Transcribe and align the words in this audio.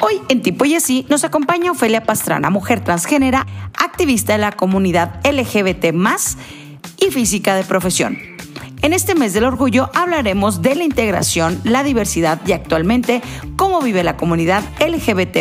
Hoy 0.00 0.20
en 0.28 0.42
Tipo 0.42 0.64
y 0.64 0.76
Así 0.76 1.04
nos 1.08 1.24
acompaña 1.24 1.72
Ofelia 1.72 2.04
Pastrana, 2.04 2.50
mujer 2.50 2.84
transgénera, 2.84 3.46
activista 3.74 4.34
de 4.34 4.38
la 4.38 4.52
comunidad 4.52 5.20
LGBT 5.26 5.92
y 7.00 7.10
física 7.10 7.56
de 7.56 7.64
profesión. 7.64 8.16
En 8.80 8.92
este 8.92 9.16
mes 9.16 9.34
del 9.34 9.44
orgullo 9.44 9.90
hablaremos 9.94 10.62
de 10.62 10.76
la 10.76 10.84
integración, 10.84 11.60
la 11.64 11.82
diversidad 11.82 12.40
y 12.46 12.52
actualmente 12.52 13.22
cómo 13.56 13.80
vive 13.80 14.04
la 14.04 14.16
comunidad 14.16 14.62
LGBT 14.78 15.38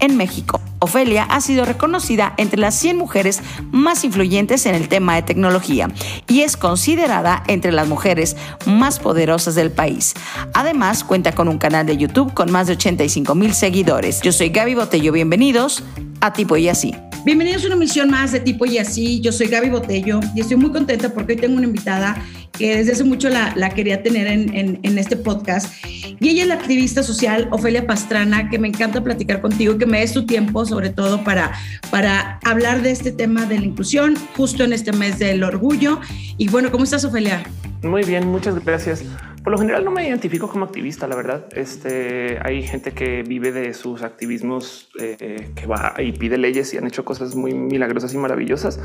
en 0.00 0.16
México. 0.16 0.60
Ofelia 0.80 1.22
ha 1.22 1.40
sido 1.40 1.64
reconocida 1.64 2.34
entre 2.36 2.58
las 2.58 2.74
100 2.74 2.96
mujeres 2.96 3.40
más 3.70 4.04
influyentes 4.04 4.66
en 4.66 4.74
el 4.74 4.88
tema 4.88 5.14
de 5.14 5.22
tecnología 5.22 5.88
y 6.28 6.40
es 6.40 6.56
considerada 6.56 7.44
entre 7.46 7.70
las 7.70 7.86
mujeres 7.86 8.36
más 8.66 8.98
poderosas 8.98 9.54
del 9.54 9.70
país. 9.70 10.14
Además, 10.52 11.04
cuenta 11.04 11.32
con 11.32 11.48
un 11.48 11.58
canal 11.58 11.86
de 11.86 11.96
YouTube 11.96 12.34
con 12.34 12.50
más 12.50 12.66
de 12.66 12.74
85 12.74 13.34
mil 13.36 13.54
seguidores. 13.54 14.20
Yo 14.20 14.32
soy 14.32 14.48
Gaby 14.48 14.74
Botello, 14.74 15.12
bienvenidos 15.12 15.84
a 16.20 16.32
Tipo 16.32 16.56
y 16.56 16.68
Así. 16.68 16.92
Bienvenidos 17.24 17.62
a 17.64 17.66
una 17.68 17.76
emisión 17.76 18.10
más 18.10 18.32
de 18.32 18.40
Tipo 18.40 18.66
y 18.66 18.76
Así. 18.76 19.20
Yo 19.20 19.32
soy 19.32 19.46
Gaby 19.46 19.70
Botello 19.70 20.20
y 20.34 20.40
estoy 20.40 20.58
muy 20.58 20.70
contenta 20.70 21.08
porque 21.08 21.32
hoy 21.32 21.38
tengo 21.38 21.56
una 21.56 21.66
invitada 21.66 22.22
que 22.58 22.76
desde 22.76 22.92
hace 22.92 23.04
mucho 23.04 23.28
la, 23.28 23.70
quería 23.70 24.02
tener 24.02 24.26
en, 24.26 24.98
este 24.98 25.16
podcast. 25.16 25.72
Y 26.20 26.28
ella 26.28 26.42
es 26.42 26.48
la 26.48 26.54
activista 26.54 27.02
social 27.02 27.48
Ofelia 27.50 27.86
Pastrana, 27.86 28.48
que 28.48 28.58
me 28.58 28.68
encanta 28.68 29.02
platicar 29.02 29.40
contigo, 29.40 29.76
que 29.78 29.86
me 29.86 30.00
des 30.00 30.12
tu 30.12 30.26
tiempo, 30.26 30.64
sobre 30.64 30.90
todo 30.90 31.24
para, 31.24 31.52
para 31.90 32.38
hablar 32.44 32.82
de 32.82 32.90
este 32.90 33.12
tema 33.12 33.46
de 33.46 33.58
la 33.58 33.64
inclusión, 33.64 34.14
justo 34.36 34.64
en 34.64 34.72
este 34.72 34.92
mes 34.92 35.18
del 35.18 35.42
orgullo. 35.42 36.00
Y 36.38 36.48
bueno, 36.48 36.70
¿cómo 36.70 36.84
estás, 36.84 37.04
Ofelia? 37.04 37.42
Muy 37.82 38.02
bien, 38.02 38.28
muchas 38.28 38.64
gracias. 38.64 39.04
Por 39.42 39.52
lo 39.52 39.58
general 39.58 39.84
no 39.84 39.90
me 39.90 40.08
identifico 40.08 40.48
como 40.48 40.64
activista, 40.64 41.06
la 41.06 41.16
verdad. 41.16 41.46
Este, 41.54 42.38
hay 42.42 42.62
gente 42.62 42.92
que 42.92 43.22
vive 43.22 43.52
de 43.52 43.74
sus 43.74 44.02
activismos, 44.02 44.88
eh, 44.98 45.50
que 45.54 45.66
va 45.66 45.94
y 45.98 46.12
pide 46.12 46.38
leyes 46.38 46.72
y 46.72 46.78
han 46.78 46.86
hecho 46.86 47.04
cosas 47.04 47.34
muy 47.34 47.52
milagrosas 47.52 48.14
y 48.14 48.16
maravillosas. 48.16 48.80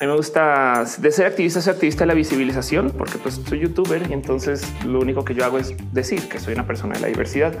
A 0.00 0.04
mí 0.04 0.10
me 0.10 0.16
gusta 0.16 0.84
de 0.98 1.10
ser 1.10 1.26
activista, 1.26 1.60
ser 1.60 1.74
activista 1.74 2.04
de 2.04 2.06
la 2.06 2.14
visibilización, 2.14 2.92
porque 2.96 3.18
pues 3.18 3.40
soy 3.44 3.58
youtuber 3.58 4.08
y 4.08 4.12
entonces 4.12 4.64
lo 4.84 5.00
único 5.00 5.24
que 5.24 5.34
yo 5.34 5.44
hago 5.44 5.58
es 5.58 5.74
decir 5.92 6.28
que 6.28 6.38
soy 6.38 6.54
una 6.54 6.68
persona 6.68 6.94
de 6.94 7.00
la 7.00 7.08
diversidad. 7.08 7.52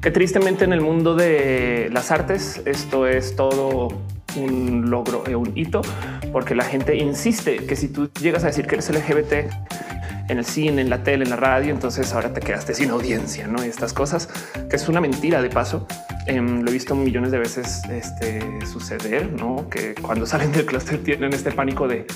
Que 0.00 0.12
tristemente 0.12 0.64
en 0.64 0.72
el 0.72 0.82
mundo 0.82 1.16
de 1.16 1.88
las 1.92 2.12
artes 2.12 2.62
esto 2.64 3.08
es 3.08 3.34
todo 3.34 3.88
un 4.36 4.90
logro, 4.90 5.24
un 5.36 5.52
hito, 5.56 5.82
porque 6.32 6.54
la 6.54 6.64
gente 6.64 6.96
insiste 6.96 7.58
que 7.66 7.76
si 7.76 7.88
tú 7.88 8.10
llegas 8.20 8.44
a 8.44 8.48
decir 8.48 8.66
que 8.66 8.76
eres 8.76 8.90
LGBT, 8.90 9.50
en 10.30 10.38
el 10.38 10.44
cine, 10.44 10.80
en 10.80 10.90
la 10.90 11.02
tele, 11.02 11.24
en 11.24 11.30
la 11.30 11.36
radio, 11.36 11.72
entonces 11.72 12.12
ahora 12.12 12.32
te 12.32 12.40
quedaste 12.40 12.72
sin 12.72 12.90
audiencia, 12.90 13.48
¿no? 13.48 13.64
Y 13.64 13.68
estas 13.68 13.92
cosas, 13.92 14.28
que 14.68 14.76
es 14.76 14.88
una 14.88 15.00
mentira 15.00 15.42
de 15.42 15.50
paso. 15.50 15.88
Em, 16.26 16.62
lo 16.62 16.70
he 16.70 16.72
visto 16.72 16.94
millones 16.94 17.32
de 17.32 17.38
veces 17.38 17.82
este, 17.90 18.40
suceder, 18.64 19.32
¿no? 19.32 19.68
Que 19.68 19.94
cuando 19.94 20.26
salen 20.26 20.52
del 20.52 20.66
clúster 20.66 21.02
tienen 21.02 21.32
este 21.32 21.50
pánico 21.50 21.88
de 21.88 22.06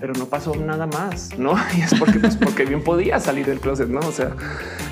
pero 0.00 0.12
no 0.12 0.26
pasó 0.26 0.54
nada 0.54 0.86
más, 0.86 1.36
no? 1.36 1.56
Y 1.76 1.80
es 1.80 1.94
porque, 1.94 2.20
pues, 2.20 2.36
porque 2.36 2.64
bien 2.64 2.84
podía 2.84 3.18
salir 3.18 3.46
del 3.46 3.58
closet, 3.58 3.88
no? 3.88 4.00
O 4.00 4.12
sea, 4.12 4.30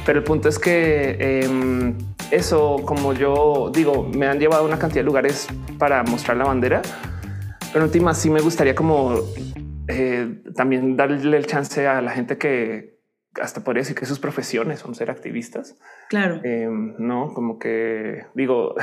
pero 0.04 0.18
el 0.18 0.24
punto 0.24 0.48
es 0.48 0.58
que 0.58 1.44
em, 1.44 1.94
eso, 2.30 2.76
como 2.84 3.12
yo 3.12 3.70
digo, 3.72 4.04
me 4.04 4.26
han 4.26 4.38
llevado 4.38 4.62
a 4.62 4.66
una 4.66 4.78
cantidad 4.78 5.00
de 5.00 5.06
lugares 5.06 5.46
para 5.78 6.02
mostrar 6.02 6.36
la 6.36 6.44
bandera, 6.44 6.82
pero 7.72 7.78
en 7.78 7.82
última 7.84 8.14
sí 8.14 8.30
me 8.30 8.40
gustaría 8.40 8.74
como 8.74 9.20
eh, 9.88 10.42
también 10.54 10.96
darle 10.96 11.36
el 11.36 11.46
chance 11.46 11.86
a 11.86 12.00
la 12.00 12.10
gente 12.10 12.38
que 12.38 12.96
hasta 13.40 13.62
podría 13.62 13.82
decir 13.82 13.96
que 13.96 14.06
sus 14.06 14.18
profesiones 14.18 14.80
son 14.80 14.94
ser 14.94 15.10
activistas. 15.10 15.76
Claro. 16.08 16.40
Eh, 16.42 16.68
no, 16.70 17.32
como 17.34 17.58
que 17.58 18.24
digo, 18.34 18.74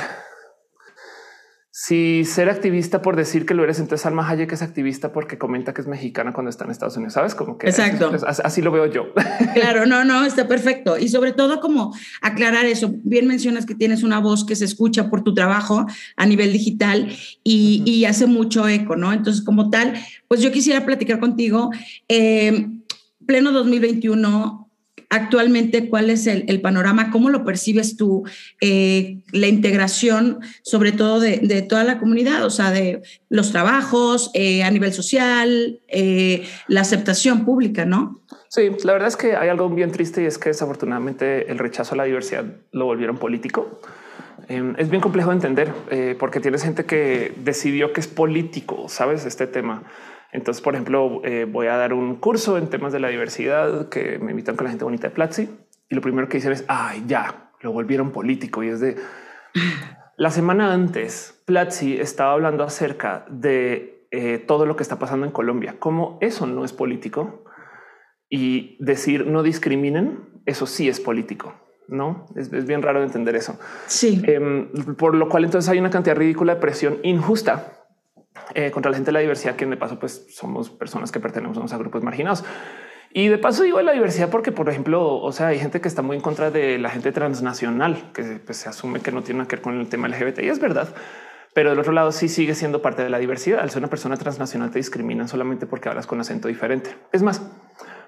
si 1.76 2.24
ser 2.24 2.50
activista 2.50 3.02
por 3.02 3.16
decir 3.16 3.48
que 3.48 3.56
lo 3.56 3.64
eres, 3.64 3.80
entonces 3.80 4.06
Alma 4.06 4.30
Hayek 4.30 4.52
es 4.52 4.62
activista 4.62 5.12
porque 5.12 5.40
comenta 5.40 5.74
que 5.74 5.82
es 5.82 5.88
mexicana 5.88 6.32
cuando 6.32 6.52
está 6.52 6.66
en 6.66 6.70
Estados 6.70 6.98
Unidos. 6.98 7.14
Sabes 7.14 7.34
como 7.34 7.58
que 7.58 7.68
exacto. 7.68 8.12
así, 8.28 8.62
lo 8.62 8.72
veo 8.72 8.86
yo. 8.86 9.12
Claro, 9.56 9.88
no, 9.88 10.04
no, 10.04 10.24
está 10.24 10.48
perfecto. 10.48 11.00
Y 11.00 11.10
sobre 11.10 11.32
todo, 11.32 11.60
como 11.62 11.96
aclarar 12.22 12.68
eso. 12.68 12.94
Bien 13.04 13.26
mencionas 13.26 13.66
que 13.66 13.74
tienes 13.74 14.04
una 14.04 14.20
voz 14.20 14.46
que 14.46 14.56
se 14.56 14.66
escucha 14.66 15.10
por 15.10 15.24
tu 15.24 15.34
trabajo 15.34 15.88
a 16.16 16.26
nivel 16.28 16.54
digital 16.54 17.12
y, 17.44 17.82
y 17.88 18.06
hace 18.06 18.28
mucho 18.28 18.68
eco, 18.68 18.96
no? 18.96 19.12
Entonces, 19.12 19.44
como 19.44 19.72
tal, 19.72 19.96
pues 20.28 20.42
yo 20.42 20.52
quisiera 20.52 20.86
platicar 20.86 21.20
contigo. 21.20 21.72
Eh, 22.08 22.68
pleno 23.26 23.52
2021, 23.52 24.63
actualmente 25.14 25.90
cuál 25.90 26.10
es 26.10 26.26
el, 26.26 26.62
panorama, 26.62 27.12
cómo 27.12 27.30
lo 27.30 27.46
percibes 27.46 27.98
tú, 27.98 28.24
eh, 28.62 29.20
la 29.32 29.48
integración 29.48 30.40
sobre 30.64 30.92
todo 30.92 31.20
de, 31.20 31.66
toda 31.70 31.84
la 31.84 32.00
comunidad, 32.00 32.44
o 32.44 32.50
sea, 32.50 32.72
de 32.72 33.04
los 33.30 33.52
trabajos 33.52 34.32
eh, 34.34 34.64
a 34.64 34.72
nivel 34.72 34.92
social, 34.92 35.80
eh, 35.88 36.48
la 36.68 36.82
aceptación 36.82 37.46
pública, 37.46 37.86
¿no? 37.86 38.22
Sí, 38.50 38.72
la 38.84 38.94
verdad 38.94 39.08
es 39.08 39.18
que 39.18 39.36
hay 39.36 39.50
algo 39.50 39.70
bien 39.70 39.92
triste 39.92 40.24
y 40.24 40.26
es 40.26 40.40
que 40.40 40.50
desafortunadamente 40.50 41.52
el 41.52 41.60
rechazo 41.60 41.94
a 41.94 41.98
la 41.98 42.04
diversidad 42.06 42.46
lo 42.72 42.86
volvieron 42.86 43.18
político. 43.18 43.80
Em, 44.48 44.74
es 44.78 44.90
bien 44.90 45.02
complejo 45.02 45.30
de 45.30 45.36
entender 45.36 45.72
porque 46.18 46.40
tienes 46.40 46.64
gente 46.64 46.86
que 46.86 47.34
decidió 47.38 47.94
que 47.94 48.02
es 48.02 48.08
político, 48.08 48.90
sabes, 48.90 49.26
este 49.26 49.46
tema. 49.46 49.84
Entonces, 50.34 50.64
por 50.64 50.74
ejemplo, 50.74 51.22
eh, 51.24 51.46
voy 51.50 51.68
a 51.68 51.78
dar 51.78 51.94
un 51.94 52.16
curso 52.16 52.58
en 52.58 52.68
temas 52.68 52.92
de 52.92 53.00
la 53.00 53.10
diversidad 53.10 53.88
que 53.90 54.18
me 54.18 54.32
invitan 54.32 54.56
con 54.56 54.66
la 54.66 54.72
gente 54.72 54.84
bonita 54.84 55.08
de 55.08 55.14
Platzi 55.14 55.48
y 55.90 55.96
lo 55.96 56.02
primero 56.02 56.28
que 56.28 56.38
dicen 56.38 56.52
es, 56.52 56.66
ay, 56.68 57.04
ya, 57.06 57.52
lo 57.62 57.72
volvieron 57.72 58.12
político 58.12 58.64
y 58.64 58.70
es 58.70 58.80
de... 58.80 58.98
La 60.16 60.30
semana 60.30 60.74
antes, 60.74 61.42
Platzi 61.46 62.00
estaba 62.00 62.34
hablando 62.34 62.64
acerca 62.64 63.26
de 63.30 64.08
eh, 64.12 64.38
todo 64.38 64.68
lo 64.68 64.76
que 64.76 64.84
está 64.84 65.00
pasando 65.00 65.26
en 65.26 65.32
Colombia, 65.32 65.78
como 65.80 66.20
eso 66.22 66.46
no 66.46 66.64
es 66.64 66.72
político 66.72 67.46
y 68.30 68.78
decir 68.80 69.26
no 69.26 69.42
discriminen, 69.42 70.42
eso 70.46 70.68
sí 70.68 70.88
es 70.88 71.00
político. 71.00 71.56
No 71.88 72.28
es, 72.36 72.50
bien 72.66 72.82
raro 72.82 73.00
de 73.00 73.08
entender 73.08 73.36
eso. 73.36 73.60
Sí. 73.88 74.22
Em, 74.26 74.70
por 74.96 75.16
lo 75.16 75.30
cual 75.30 75.46
entonces 75.46 75.70
hay 75.70 75.80
una 75.80 75.90
cantidad 75.90 76.16
ridícula 76.16 76.56
de 76.56 76.62
presión 76.62 77.00
injusta 77.04 77.83
eh, 78.56 78.72
contra 78.72 78.92
la 78.92 78.98
gente 78.98 79.10
de 79.10 79.14
la 79.14 79.20
diversidad, 79.20 79.56
que 79.56 79.66
de 79.66 79.78
paso 79.78 80.00
pues 80.00 80.26
somos 80.30 80.70
personas 80.70 81.12
que 81.12 81.20
pertenecemos 81.20 81.74
a 81.74 81.78
grupos 81.78 82.04
marginados. 82.04 82.44
Y 83.16 83.28
de 83.28 83.38
paso 83.38 83.62
digo 83.64 83.80
la 83.82 83.92
diversidad 83.92 84.30
porque, 84.30 84.52
por 84.52 84.70
ejemplo, 84.70 85.18
o 85.18 85.32
sea, 85.32 85.48
hay 85.48 85.60
gente 85.60 85.82
que 85.82 85.88
está 85.88 86.02
muy 86.02 86.18
en 86.18 86.22
contra 86.22 86.50
de 86.50 86.80
la 86.80 86.90
gente 86.90 87.12
transnacional, 87.12 88.12
que 88.12 88.24
pues, 88.44 88.58
se 88.58 88.70
asume 88.70 89.02
que 89.02 89.12
no 89.12 89.22
tiene 89.22 89.40
nada 89.40 89.48
que 89.48 89.58
ver 89.58 89.64
con 89.64 89.80
el 89.80 89.88
tema 89.88 90.08
LGBT 90.08 90.40
y 90.40 90.50
es 90.50 90.60
verdad. 90.60 90.90
Pero 91.54 91.70
del 91.70 91.78
otro 91.78 91.94
lado 91.94 92.12
sí 92.12 92.28
sigue 92.28 92.56
siendo 92.56 92.82
parte 92.82 93.04
de 93.04 93.12
la 93.12 93.20
diversidad. 93.20 93.60
Al 93.60 93.70
ser 93.70 93.80
una 93.80 93.90
persona 93.90 94.18
transnacional 94.18 94.72
te 94.72 94.80
discriminan 94.80 95.28
solamente 95.28 95.68
porque 95.68 95.88
hablas 95.88 96.08
con 96.08 96.20
acento 96.20 96.48
diferente. 96.48 96.96
Es 97.12 97.22
más, 97.22 97.44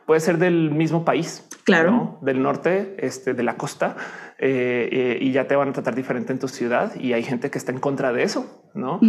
puede 0.05 0.19
ser 0.19 0.37
del 0.37 0.71
mismo 0.71 1.03
país, 1.03 1.47
claro, 1.63 2.19
del 2.21 2.41
norte, 2.41 2.95
este, 2.99 3.33
de 3.33 3.43
la 3.43 3.57
costa, 3.57 3.95
eh, 4.37 4.89
eh, 4.91 5.17
y 5.21 5.31
ya 5.31 5.47
te 5.47 5.55
van 5.55 5.69
a 5.69 5.71
tratar 5.71 5.95
diferente 5.95 6.33
en 6.33 6.39
tu 6.39 6.47
ciudad 6.47 6.93
y 6.99 7.13
hay 7.13 7.23
gente 7.23 7.49
que 7.49 7.57
está 7.57 7.71
en 7.71 7.79
contra 7.79 8.13
de 8.13 8.23
eso, 8.23 8.69
¿no? 8.73 8.99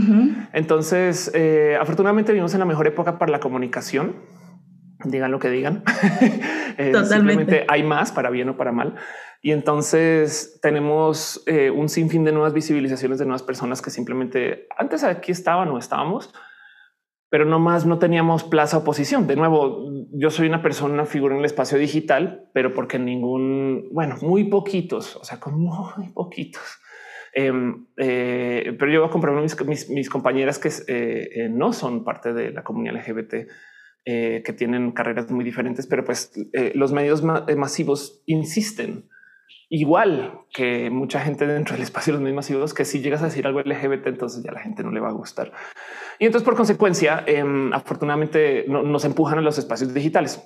Entonces, 0.53 1.31
eh, 1.35 1.77
afortunadamente 1.81 2.33
vivimos 2.33 2.55
en 2.55 2.61
la 2.61 2.67
mejor 2.67 2.87
época 2.87 3.19
para 3.19 3.33
la 3.33 3.41
comunicación, 3.41 4.17
digan 5.05 5.33
lo 5.33 5.39
que 5.39 5.51
digan. 5.51 5.83
Totalmente. 6.93 7.65
hay 7.69 7.83
más 7.83 8.13
para 8.13 8.31
bien 8.31 8.49
o 8.51 8.57
para 8.57 8.73
mal. 8.73 8.95
Y 9.43 9.53
entonces 9.53 10.59
tenemos 10.63 11.45
un 11.75 11.89
sinfín 11.89 12.25
de 12.25 12.33
nuevas 12.33 12.53
visibilizaciones 12.53 13.19
de 13.19 13.27
nuevas 13.27 13.43
personas 13.43 13.83
que 13.83 13.91
simplemente 13.91 14.67
antes 14.77 15.05
aquí 15.05 15.31
estaban 15.31 15.69
o 15.69 15.79
estábamos, 15.79 16.33
pero 17.29 17.45
no 17.45 17.59
más 17.59 17.87
no 17.87 17.99
teníamos 17.99 18.45
plaza 18.45 18.79
oposición. 18.79 19.27
De 19.27 19.37
nuevo, 19.37 19.85
yo 20.13 20.31
soy 20.31 20.49
una 20.49 20.63
persona, 20.63 20.95
una 20.95 21.07
figura 21.07 21.35
en 21.35 21.41
el 21.41 21.47
espacio 21.47 21.79
digital, 21.79 22.49
pero 22.53 22.73
porque 22.73 22.99
ningún, 22.99 23.89
bueno, 23.93 24.17
muy 24.23 24.45
poquitos, 24.45 25.17
o 25.17 25.25
sea, 25.25 25.41
con 25.41 25.59
muy 25.59 26.09
poquitos. 26.15 26.63
Em, 27.33 27.87
eh, 27.99 28.75
pero 28.79 28.91
yo 28.91 29.01
voy 29.01 29.09
a 29.09 29.13
comprar 29.13 29.35
mis, 29.35 29.91
mis, 29.91 30.09
compañeras 30.09 30.59
que 30.59 30.69
eh, 30.69 31.29
eh, 31.35 31.49
no 31.51 31.75
son 31.75 32.03
parte 32.03 32.33
de 32.33 32.51
la 32.51 32.65
comunidad 32.65 32.97
LGBT, 32.97 33.35
que 34.07 34.55
tienen 34.57 34.93
carreras 34.93 35.29
muy 35.33 35.45
diferentes, 35.45 35.89
pero 35.89 36.05
pues 36.05 36.31
los 36.75 36.93
medios 36.93 37.25
masivos 37.25 38.23
insisten 38.27 39.09
igual 39.69 40.41
que 40.53 40.91
mucha 40.91 41.21
gente 41.21 41.47
dentro 41.47 41.75
del 41.75 41.83
espacio 41.83 42.13
de 42.13 42.19
los 42.19 42.23
medios 42.23 42.37
masivos, 42.37 42.75
que 42.75 42.85
si 42.85 43.01
llegas 43.01 43.23
a 43.23 43.27
decir 43.27 43.47
algo 43.47 43.61
LGBT, 43.61 44.07
entonces 44.07 44.43
ya 44.45 44.53
la 44.53 44.61
gente 44.61 44.83
no 44.83 44.91
le 44.91 45.01
va 45.01 45.09
a 45.09 45.13
gustar. 45.13 45.53
Y 46.19 46.27
entonces, 46.27 46.45
por 46.45 46.57
consecuencia, 46.57 47.25
em, 47.27 47.73
afortunadamente 47.73 48.65
nos 48.69 49.05
empujan 49.05 49.39
a 49.39 49.43
los 49.43 49.59
espacios 49.59 49.93
digitales. 49.93 50.41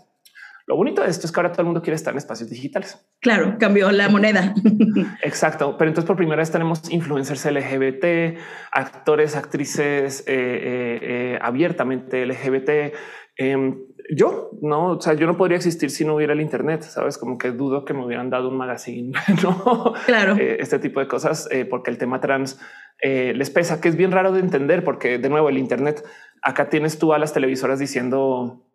Lo 0.70 0.76
bonito 0.76 1.02
de 1.02 1.10
esto 1.10 1.26
es 1.26 1.32
que 1.32 1.40
ahora 1.40 1.50
todo 1.50 1.62
el 1.62 1.66
mundo 1.66 1.82
quiere 1.82 1.96
estar 1.96 2.14
en 2.14 2.18
espacios 2.18 2.48
digitales. 2.48 3.04
Claro, 3.20 3.56
cambió 3.58 3.90
la 3.90 4.08
moneda. 4.08 4.54
Exacto. 5.24 5.76
Pero 5.76 5.90
entonces 5.90 6.06
por 6.06 6.16
primera 6.16 6.36
vez 6.36 6.52
tenemos 6.52 6.88
influencers 6.92 7.44
LGBT, 7.44 8.38
actores, 8.70 9.34
actrices 9.34 10.20
eh, 10.28 10.32
eh, 10.32 10.98
eh, 11.02 11.38
abiertamente 11.42 12.24
LGBT, 12.24 12.94
em, 13.36 13.78
yo 14.14 14.50
no, 14.60 14.92
o 14.92 15.00
sea, 15.00 15.14
yo 15.14 15.26
no 15.26 15.36
podría 15.36 15.56
existir 15.56 15.90
si 15.90 16.04
no 16.04 16.14
hubiera 16.14 16.32
el 16.32 16.40
Internet. 16.40 16.82
Sabes, 16.82 17.18
como 17.18 17.38
que 17.38 17.50
dudo 17.52 17.84
que 17.84 17.94
me 17.94 18.04
hubieran 18.04 18.30
dado 18.30 18.48
un 18.48 18.56
magazine, 18.56 19.12
no? 19.42 19.94
Claro, 20.06 20.36
eh, 20.36 20.58
este 20.60 20.78
tipo 20.78 21.00
de 21.00 21.08
cosas, 21.08 21.48
eh, 21.50 21.64
porque 21.64 21.90
el 21.90 21.98
tema 21.98 22.20
trans 22.20 22.60
eh, 23.02 23.32
les 23.34 23.50
pesa, 23.50 23.80
que 23.80 23.88
es 23.88 23.96
bien 23.96 24.12
raro 24.12 24.32
de 24.32 24.40
entender, 24.40 24.84
porque 24.84 25.18
de 25.18 25.28
nuevo 25.28 25.48
el 25.48 25.58
Internet 25.58 26.04
acá 26.42 26.68
tienes 26.68 26.98
tú 26.98 27.12
a 27.12 27.18
las 27.18 27.32
televisoras 27.32 27.78
diciendo 27.78 28.66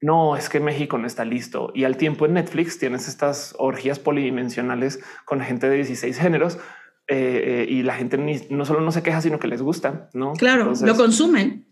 no 0.00 0.36
es 0.36 0.48
que 0.48 0.60
México 0.60 0.98
no 0.98 1.06
está 1.06 1.24
listo 1.24 1.72
y 1.74 1.84
al 1.84 1.96
tiempo 1.96 2.26
en 2.26 2.34
Netflix 2.34 2.78
tienes 2.78 3.08
estas 3.08 3.54
orgías 3.58 3.98
polidimensionales 3.98 5.00
con 5.24 5.40
gente 5.40 5.68
de 5.68 5.76
16 5.76 6.18
géneros 6.18 6.58
y 7.08 7.82
la 7.82 7.94
gente 7.94 8.18
no 8.50 8.64
solo 8.64 8.80
no 8.80 8.90
se 8.92 9.02
queja, 9.02 9.20
sino 9.20 9.38
que 9.38 9.48
les 9.48 9.62
gusta. 9.62 10.10
No, 10.12 10.32
claro, 10.34 10.72
lo 10.84 10.94
consumen. 10.96 11.66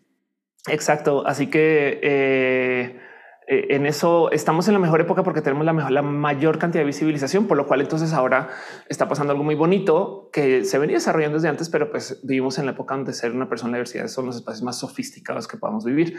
Exacto. 0.69 1.26
Así 1.26 1.49
que 1.49 2.00
eh, 2.02 3.00
eh, 3.46 3.66
en 3.70 3.84
eso 3.84 4.31
estamos 4.31 4.66
en 4.69 4.75
la 4.75 4.81
mejor 4.81 5.00
época 5.00 5.22
porque 5.22 5.43
tenemos 5.43 5.66
la, 5.66 5.72
mejor, 5.72 5.90
la 5.90 6.02
mayor 6.02 6.58
cantidad 6.58 6.82
de 6.82 6.87
visibilización, 6.87 7.46
por 7.46 7.56
lo 7.56 7.66
cual 7.66 7.82
entonces 7.82 8.12
ahora 8.12 8.49
está 8.88 9.08
pasando 9.08 9.32
algo 9.32 9.44
muy 9.44 9.55
bonito 9.55 10.31
que 10.32 10.64
se 10.64 10.78
venía 10.78 10.96
desarrollando 10.96 11.37
desde 11.37 11.49
antes, 11.49 11.69
pero 11.69 11.90
pues 11.90 12.20
vivimos 12.25 12.58
en 12.58 12.66
la 12.66 12.72
época 12.72 12.94
donde 12.94 13.12
ser 13.12 13.32
una 13.32 13.49
persona 13.49 13.72
de 13.72 13.78
diversidad 13.78 14.08
son 14.08 14.26
los 14.26 14.37
espacios 14.37 14.62
más 14.62 14.78
sofisticados 14.78 15.46
que 15.46 15.58
podamos 15.58 15.84
vivir. 15.84 16.19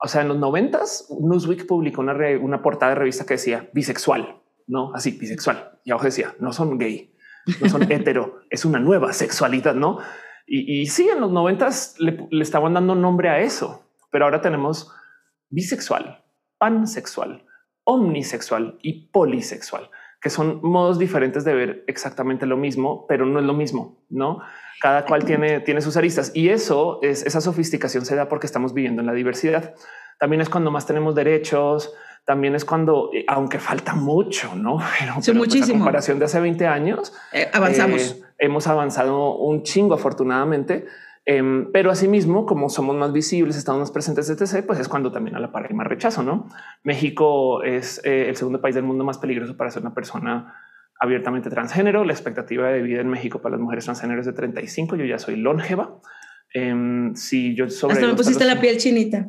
O 0.00 0.08
sea, 0.08 0.22
en 0.22 0.28
los 0.28 0.38
noventas, 0.38 1.08
Newsweek 1.20 1.66
publicó 1.66 2.00
una, 2.00 2.16
una 2.40 2.62
portada 2.62 2.90
de 2.90 2.96
revista 2.96 3.24
que 3.24 3.34
decía 3.34 3.68
bisexual, 3.72 4.42
no 4.66 4.92
así 4.94 5.12
bisexual. 5.12 5.78
Y 5.84 5.92
abajo 5.92 6.06
decía 6.06 6.34
no 6.40 6.52
son 6.52 6.76
gay, 6.78 7.14
no 7.60 7.68
son 7.68 7.82
hetero, 7.92 8.40
es 8.50 8.64
una 8.64 8.80
nueva 8.80 9.12
sexualidad, 9.12 9.74
no? 9.74 9.98
Y, 10.50 10.86
sí, 10.86 11.06
en 11.08 11.20
los 11.20 11.30
noventas 11.30 11.96
le, 11.98 12.26
estaban 12.40 12.72
dando 12.72 12.94
nombre 12.94 13.28
a 13.28 13.40
eso, 13.40 13.84
pero 14.10 14.24
ahora 14.24 14.40
tenemos 14.40 14.90
bisexual, 15.50 16.24
pansexual, 16.56 17.44
omnisexual 17.84 18.78
y 18.80 19.08
polisexual, 19.08 19.90
que 20.22 20.30
son 20.30 20.60
modos 20.62 20.98
diferentes 20.98 21.44
de 21.44 21.52
ver 21.52 21.84
exactamente 21.86 22.46
lo 22.46 22.56
mismo, 22.56 23.06
pero 23.06 23.26
no 23.26 23.40
es 23.40 23.44
lo 23.44 23.52
mismo, 23.52 24.02
¿no? 24.08 24.40
Cada 24.80 25.04
cual 25.04 25.26
tiene, 25.26 25.60
tiene 25.60 25.82
sus 25.82 25.98
aristas 25.98 26.32
y 26.34 26.48
eso 26.48 26.98
es 27.02 27.26
esa 27.26 27.42
sofisticación 27.42 28.06
se 28.06 28.16
da 28.16 28.30
porque 28.30 28.46
estamos 28.46 28.72
viviendo 28.72 29.02
en 29.02 29.06
la 29.06 29.12
diversidad. 29.12 29.74
También 30.18 30.40
es 30.40 30.48
cuando 30.48 30.70
más 30.70 30.86
tenemos 30.86 31.14
derechos, 31.14 31.92
también 32.28 32.54
es 32.54 32.66
cuando, 32.66 33.08
eh, 33.14 33.24
aunque 33.26 33.58
falta 33.58 33.94
mucho, 33.94 34.54
no? 34.54 34.76
Pero, 34.98 35.14
pues, 35.14 35.34
muchísimo. 35.34 35.78
comparación 35.78 36.18
de 36.18 36.26
hace 36.26 36.38
20 36.38 36.66
años, 36.66 37.14
eh, 37.32 37.48
avanzamos. 37.54 38.02
Eh, 38.20 38.22
hemos 38.40 38.66
avanzado 38.66 39.38
un 39.38 39.62
chingo, 39.62 39.94
afortunadamente. 39.94 40.84
Em, 41.24 41.72
pero 41.72 41.90
asimismo, 41.90 42.44
como 42.44 42.68
somos 42.68 42.96
más 42.96 43.12
visibles, 43.14 43.56
estamos 43.56 43.80
más 43.80 43.90
presentes, 43.90 44.28
etc., 44.28 44.62
pues 44.66 44.78
es 44.78 44.88
cuando 44.88 45.10
también 45.10 45.36
a 45.36 45.40
la 45.40 45.52
par 45.52 45.66
hay 45.68 45.74
más 45.74 45.86
rechazo, 45.86 46.22
¿no? 46.22 46.48
México 46.82 47.62
es 47.62 48.00
el 48.04 48.36
segundo 48.36 48.60
país 48.60 48.74
del 48.74 48.84
mundo 48.84 49.04
más 49.04 49.16
peligroso 49.16 49.56
para 49.56 49.70
ser 49.70 49.82
una 49.82 49.94
persona 49.94 50.54
abiertamente 51.00 51.48
transgénero. 51.48 52.04
La 52.04 52.12
expectativa 52.12 52.68
de 52.68 52.82
vida 52.82 53.00
en 53.00 53.08
México 53.08 53.40
para 53.40 53.52
las 53.56 53.60
mujeres 53.60 53.84
transgénero 53.84 54.20
es 54.20 54.26
de 54.26 54.34
35. 54.34 54.96
Yo 54.96 55.06
ya 55.06 55.18
soy 55.18 55.36
longeva. 55.36 55.98
Em, 56.52 57.14
si 57.14 57.54
yo 57.54 57.68
sobre 57.70 57.94
Hasta 57.94 58.06
me 58.06 58.14
pusiste 58.14 58.44
la 58.44 58.60
piel 58.60 58.76
chinita. 58.76 59.28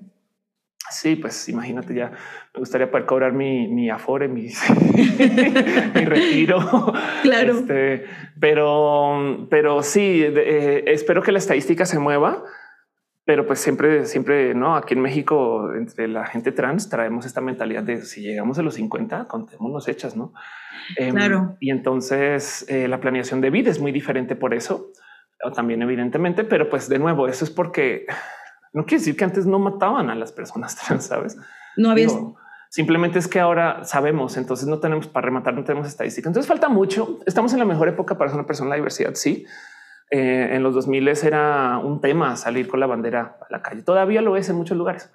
Sí, 0.89 1.15
pues 1.15 1.47
imagínate 1.49 1.93
ya, 1.93 2.11
me 2.53 2.59
gustaría 2.59 2.89
poder 2.89 3.05
cobrar 3.05 3.33
mi, 3.33 3.67
mi 3.67 3.89
afore, 3.89 4.27
mi, 4.27 4.47
mi 5.95 6.05
retiro. 6.05 6.59
Claro. 7.21 7.59
Este, 7.59 8.05
pero, 8.39 9.47
pero 9.49 9.83
sí, 9.83 10.23
eh, 10.23 10.83
espero 10.87 11.21
que 11.21 11.31
la 11.31 11.39
estadística 11.39 11.85
se 11.85 11.99
mueva, 11.99 12.43
pero 13.25 13.45
pues 13.45 13.59
siempre, 13.59 14.05
siempre, 14.05 14.55
no, 14.55 14.75
aquí 14.75 14.93
en 14.93 15.01
México, 15.01 15.73
entre 15.75 16.07
la 16.07 16.25
gente 16.25 16.51
trans, 16.51 16.89
traemos 16.89 17.25
esta 17.25 17.41
mentalidad 17.41 17.83
de 17.83 18.01
si 18.03 18.21
llegamos 18.21 18.57
a 18.57 18.63
los 18.63 18.75
50, 18.75 19.27
contémonos 19.27 19.87
hechas, 19.87 20.15
¿no? 20.15 20.33
Em, 20.95 21.13
claro. 21.13 21.57
Y 21.59 21.69
entonces 21.69 22.65
eh, 22.69 22.87
la 22.87 22.99
planeación 22.99 23.41
de 23.41 23.49
vida 23.49 23.69
es 23.69 23.79
muy 23.79 23.91
diferente 23.91 24.35
por 24.35 24.53
eso, 24.53 24.91
también 25.53 25.81
evidentemente, 25.81 26.43
pero 26.43 26.69
pues 26.69 26.89
de 26.89 26.99
nuevo, 26.99 27.27
eso 27.27 27.45
es 27.45 27.51
porque 27.51 28.05
no 28.73 28.85
quiere 28.85 28.99
decir 28.99 29.15
que 29.15 29.23
antes 29.23 29.45
no 29.45 29.59
mataban 29.59 30.09
a 30.09 30.15
las 30.15 30.31
personas 30.31 30.75
trans, 30.87 31.05
sabes? 31.05 31.37
No 31.77 31.91
había. 31.91 32.07
simplemente 32.69 33.19
es 33.19 33.27
que 33.27 33.39
ahora 33.39 33.83
sabemos, 33.83 34.37
entonces 34.37 34.67
no 34.67 34.79
tenemos 34.79 35.07
para 35.07 35.25
rematar, 35.25 35.53
no 35.53 35.63
tenemos 35.63 35.87
estadística. 35.87 36.29
Entonces 36.29 36.47
falta 36.47 36.69
mucho. 36.69 37.19
Estamos 37.25 37.53
en 37.53 37.59
la 37.59 37.65
mejor 37.65 37.87
época 37.87 38.17
para 38.17 38.29
ser 38.29 38.39
una 38.39 38.47
persona 38.47 38.67
de 38.67 38.69
la 38.71 38.75
diversidad. 38.77 39.15
Sí, 39.15 39.45
eh, 40.11 40.49
en 40.53 40.63
los 40.63 40.73
2000 40.73 41.07
era 41.07 41.77
un 41.77 42.01
tema 42.01 42.35
salir 42.35 42.67
con 42.67 42.79
la 42.79 42.87
bandera 42.87 43.37
a 43.41 43.47
la 43.49 43.61
calle. 43.61 43.83
Todavía 43.83 44.21
lo 44.21 44.37
es 44.37 44.49
en 44.49 44.55
muchos 44.55 44.77
lugares, 44.77 45.11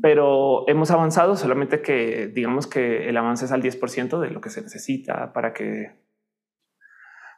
pero 0.00 0.64
hemos 0.68 0.90
avanzado. 0.90 1.36
Solamente 1.36 1.82
que 1.82 2.28
digamos 2.34 2.66
que 2.66 3.08
el 3.08 3.16
avance 3.16 3.44
es 3.44 3.52
al 3.52 3.62
10% 3.62 4.18
de 4.18 4.30
lo 4.30 4.40
que 4.40 4.50
se 4.50 4.62
necesita 4.62 5.32
para 5.32 5.52
que 5.52 6.03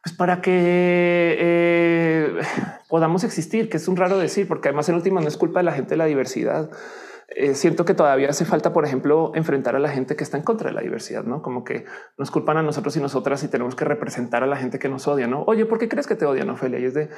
pues 0.07 0.15
para 0.15 0.39
que 0.39 1.35
eh, 1.37 2.39
podamos 2.87 3.25
existir, 3.25 3.67
que 3.67 3.75
es 3.75 3.89
un 3.89 3.97
raro 3.97 4.17
decir, 4.17 4.47
porque 4.47 4.69
además 4.69 4.87
en 4.87 4.95
última 4.95 5.19
no 5.19 5.27
es 5.27 5.35
culpa 5.35 5.59
de 5.59 5.65
la 5.65 5.73
gente 5.73 5.89
de 5.89 5.97
la 5.97 6.05
diversidad. 6.05 6.69
Eh, 7.27 7.55
siento 7.55 7.83
que 7.83 7.93
todavía 7.93 8.29
hace 8.29 8.45
falta, 8.45 8.71
por 8.71 8.85
ejemplo, 8.85 9.33
enfrentar 9.35 9.75
a 9.75 9.79
la 9.79 9.89
gente 9.89 10.15
que 10.15 10.23
está 10.23 10.37
en 10.37 10.43
contra 10.43 10.69
de 10.69 10.75
la 10.75 10.79
diversidad, 10.79 11.25
no 11.25 11.41
como 11.41 11.65
que 11.65 11.83
nos 12.17 12.31
culpan 12.31 12.55
a 12.55 12.61
nosotros 12.61 12.95
y 12.95 13.01
nosotras 13.01 13.43
y 13.43 13.49
tenemos 13.49 13.75
que 13.75 13.83
representar 13.83 14.43
a 14.43 14.47
la 14.47 14.55
gente 14.55 14.79
que 14.79 14.87
nos 14.87 15.09
odia. 15.09 15.27
No, 15.27 15.43
oye, 15.43 15.65
¿por 15.65 15.77
qué 15.77 15.89
crees 15.89 16.07
que 16.07 16.15
te 16.15 16.25
odian, 16.25 16.49
Ofelia? 16.49 16.79
Y 16.79 16.85
es 16.85 16.93
de 16.93 17.09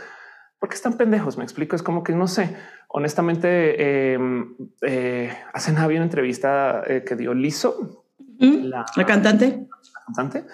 porque 0.59 0.73
están 0.73 0.93
pendejos. 0.97 1.37
Me 1.37 1.43
explico. 1.43 1.75
Es 1.75 1.83
como 1.83 2.03
que 2.03 2.13
no 2.13 2.27
sé. 2.27 2.55
Honestamente, 2.87 4.13
em, 4.13 4.55
eh, 4.81 5.31
hace 5.53 5.73
nada 5.73 5.85
una 5.85 6.01
entrevista 6.01 6.83
que 7.05 7.15
dio 7.15 7.35
Lizo, 7.35 8.03
la, 8.39 8.83
cantante, 9.05 9.67
la 9.93 10.01
cantante 10.07 10.45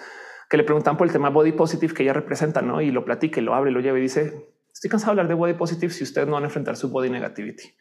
que 0.48 0.56
le 0.56 0.64
preguntan 0.64 0.96
por 0.96 1.06
el 1.06 1.12
tema 1.12 1.30
body 1.30 1.52
positive 1.52 1.94
que 1.94 2.02
ella 2.02 2.12
representa, 2.12 2.62
¿no? 2.62 2.80
Y 2.80 2.90
lo 2.90 3.04
platique, 3.04 3.40
lo 3.40 3.54
abre, 3.54 3.70
lo 3.70 3.80
lleva 3.80 3.98
y 3.98 4.02
dice, 4.02 4.52
estoy 4.72 4.90
cansado 4.90 5.10
de 5.10 5.20
hablar 5.20 5.28
de 5.28 5.34
body 5.34 5.54
positive 5.54 5.92
si 5.92 6.04
ustedes 6.04 6.26
no 6.26 6.34
van 6.34 6.44
a 6.44 6.46
enfrentar 6.46 6.76
su 6.76 6.90
body 6.90 7.10
negativity. 7.10 7.74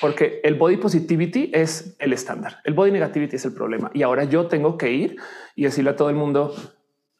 Porque 0.00 0.40
el 0.44 0.56
body 0.56 0.76
positivity 0.76 1.50
es 1.54 1.96
el 1.98 2.12
estándar, 2.12 2.58
el 2.64 2.74
body 2.74 2.90
negativity 2.90 3.36
es 3.36 3.44
el 3.44 3.54
problema. 3.54 3.90
Y 3.94 4.02
ahora 4.02 4.24
yo 4.24 4.46
tengo 4.46 4.76
que 4.76 4.92
ir 4.92 5.16
y 5.54 5.64
decirle 5.64 5.90
a 5.90 5.96
todo 5.96 6.10
el 6.10 6.16
mundo, 6.16 6.54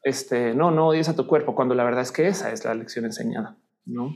este, 0.02 0.54
no, 0.54 0.70
no 0.70 0.88
odies 0.88 1.08
a 1.08 1.16
tu 1.16 1.26
cuerpo, 1.26 1.54
cuando 1.54 1.74
la 1.74 1.84
verdad 1.84 2.02
es 2.02 2.12
que 2.12 2.28
esa 2.28 2.52
es 2.52 2.64
la 2.64 2.74
lección 2.74 3.04
enseñada, 3.04 3.56
¿no? 3.86 4.14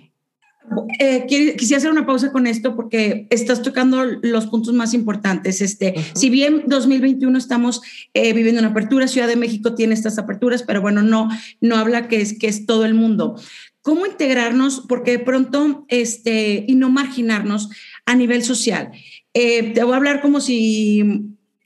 Eh, 0.98 1.26
quisiera 1.26 1.78
hacer 1.78 1.90
una 1.90 2.06
pausa 2.06 2.32
con 2.32 2.46
esto 2.46 2.74
porque 2.74 3.26
estás 3.30 3.62
tocando 3.62 4.04
los 4.04 4.46
puntos 4.46 4.74
más 4.74 4.94
importantes. 4.94 5.60
Este, 5.60 5.94
Si 6.14 6.30
bien 6.30 6.64
2021 6.66 7.36
estamos 7.38 7.82
eh, 8.14 8.32
viviendo 8.32 8.60
una 8.60 8.70
apertura, 8.70 9.08
Ciudad 9.08 9.28
de 9.28 9.36
México 9.36 9.74
tiene 9.74 9.94
estas 9.94 10.18
aperturas, 10.18 10.62
pero 10.62 10.80
bueno, 10.80 11.02
no, 11.02 11.28
no 11.60 11.76
habla 11.76 12.08
que 12.08 12.20
es, 12.20 12.38
que 12.38 12.48
es 12.48 12.66
todo 12.66 12.84
el 12.84 12.94
mundo. 12.94 13.38
¿Cómo 13.82 14.06
integrarnos? 14.06 14.84
Porque 14.88 15.12
de 15.12 15.18
pronto, 15.20 15.84
este, 15.88 16.64
y 16.66 16.74
no 16.74 16.90
marginarnos 16.90 17.68
a 18.04 18.16
nivel 18.16 18.42
social. 18.42 18.90
Eh, 19.34 19.74
te 19.74 19.84
voy 19.84 19.92
a 19.92 19.96
hablar 19.96 20.20
como 20.20 20.40
si 20.40 21.04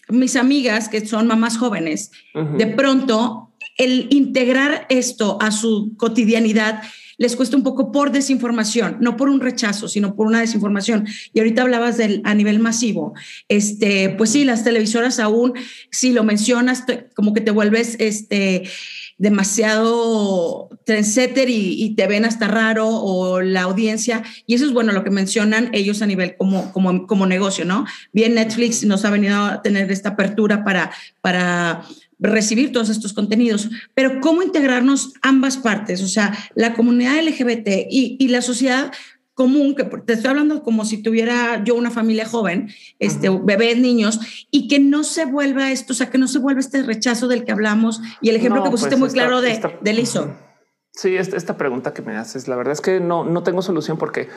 mis 0.09 0.37
amigas, 0.37 0.89
que 0.89 1.07
son 1.07 1.27
mamás 1.29 1.57
jóvenes, 1.57 2.11
de 2.59 2.67
pronto 2.67 3.51
el 3.79 4.09
integrar 4.11 4.87
esto 4.91 5.39
a 5.41 5.51
su 5.51 5.95
cotidianidad 5.97 6.83
les 7.21 7.37
cuesta 7.37 7.55
un 7.55 7.63
poco 7.63 7.93
por 7.93 8.13
desinformación, 8.13 8.97
no 9.01 9.19
por 9.19 9.29
un 9.29 9.41
rechazo, 9.41 9.89
sino 9.89 10.17
por 10.17 10.27
una 10.27 10.41
desinformación. 10.41 11.07
Y 11.35 11.41
ahorita 11.41 11.61
hablabas 11.61 11.99
del 11.99 12.23
a 12.25 12.35
nivel 12.35 12.61
masivo. 12.61 13.13
Este, 13.47 14.09
pues 14.17 14.31
sí, 14.31 14.47
las 14.47 14.65
televisoras 14.65 15.21
aún, 15.21 15.53
si 15.91 16.15
lo 16.15 16.25
mencionas, 16.25 16.85
como 17.15 17.35
que 17.35 17.43
te 17.43 17.51
vuelves 17.51 17.97
este 17.99 18.63
demasiado 19.19 20.71
trendsetter 20.87 21.51
y, 21.51 21.85
y, 21.85 21.95
te 21.95 22.07
ven 22.07 22.25
hasta 22.25 22.49
raro 22.49 22.89
o 22.89 23.43
la 23.43 23.63
audiencia. 23.63 24.23
Y 24.47 24.55
eso 24.55 24.65
es 24.65 24.73
bueno 24.73 24.93
lo 24.93 25.05
que 25.05 25.11
mencionan 25.11 25.69
ellos 25.75 26.01
a 26.01 26.07
nivel 26.07 26.39
como, 26.39 26.73
como, 26.73 27.07
como 27.07 27.27
negocio, 27.27 27.67
¿no? 27.67 27.85
Bien, 28.15 28.33
Netflix 28.33 28.83
nos 28.85 29.05
ha 29.05 29.11
venido 29.11 29.37
a 29.37 29.61
tener 29.61 29.93
esta 29.93 30.11
apertura 30.11 30.65
para, 30.65 30.91
para 31.21 31.85
recibir 32.21 32.73
todos 32.73 32.91
estos 32.91 33.13
contenidos, 33.13 33.71
pero 33.95 34.21
cómo 34.21 34.43
integrarnos 34.43 35.15
ambas 35.23 35.57
partes, 35.57 36.03
o 36.03 36.09
sea, 36.09 36.37
la 36.55 36.75
comunidad 36.75 37.23
LGBT 37.23 37.87
y, 37.91 38.29
la 38.29 38.43
sociedad 38.43 38.93
común, 39.35 39.75
que 39.75 39.85
te 39.85 40.13
estoy 40.13 40.31
hablando 40.31 40.63
como 40.63 40.85
si 40.85 41.03
tuviera 41.03 41.65
yo 41.65 41.75
una 41.75 41.91
familia 41.91 42.27
joven, 42.27 42.69
este, 42.99 43.31
bebés, 43.31 43.79
niños, 43.79 44.21
y 44.51 44.69
que 44.69 44.79
no 44.79 45.03
se 45.03 45.25
vuelva 45.25 45.73
esto, 45.73 45.95
o 45.95 45.97
sea, 45.97 46.11
que 46.11 46.19
no 46.19 46.29
se 46.29 46.39
vuelva 46.39 46.61
este 46.61 46.83
rechazo 46.83 47.27
del 47.27 47.45
que 47.45 47.53
hablamos 47.53 48.01
y 48.21 48.29
el 48.29 48.37
ejemplo 48.37 48.63
que 48.63 48.71
pusiste 48.71 48.97
pues 48.97 49.01
muy 49.01 49.11
claro 49.11 49.41
de, 49.41 49.61
de 49.81 49.93
Lizo. 49.95 50.31
Sí, 50.93 51.17
esta, 51.17 51.57
pregunta 51.57 51.95
que 51.95 52.03
me 52.03 52.17
haces, 52.17 52.49
la 52.49 52.57
verdad 52.57 52.73
es 52.73 52.81
que 52.81 53.01
no, 53.01 53.25
no 53.25 53.43
tengo 53.43 53.63
solución 53.63 53.97
porque, 53.97 54.29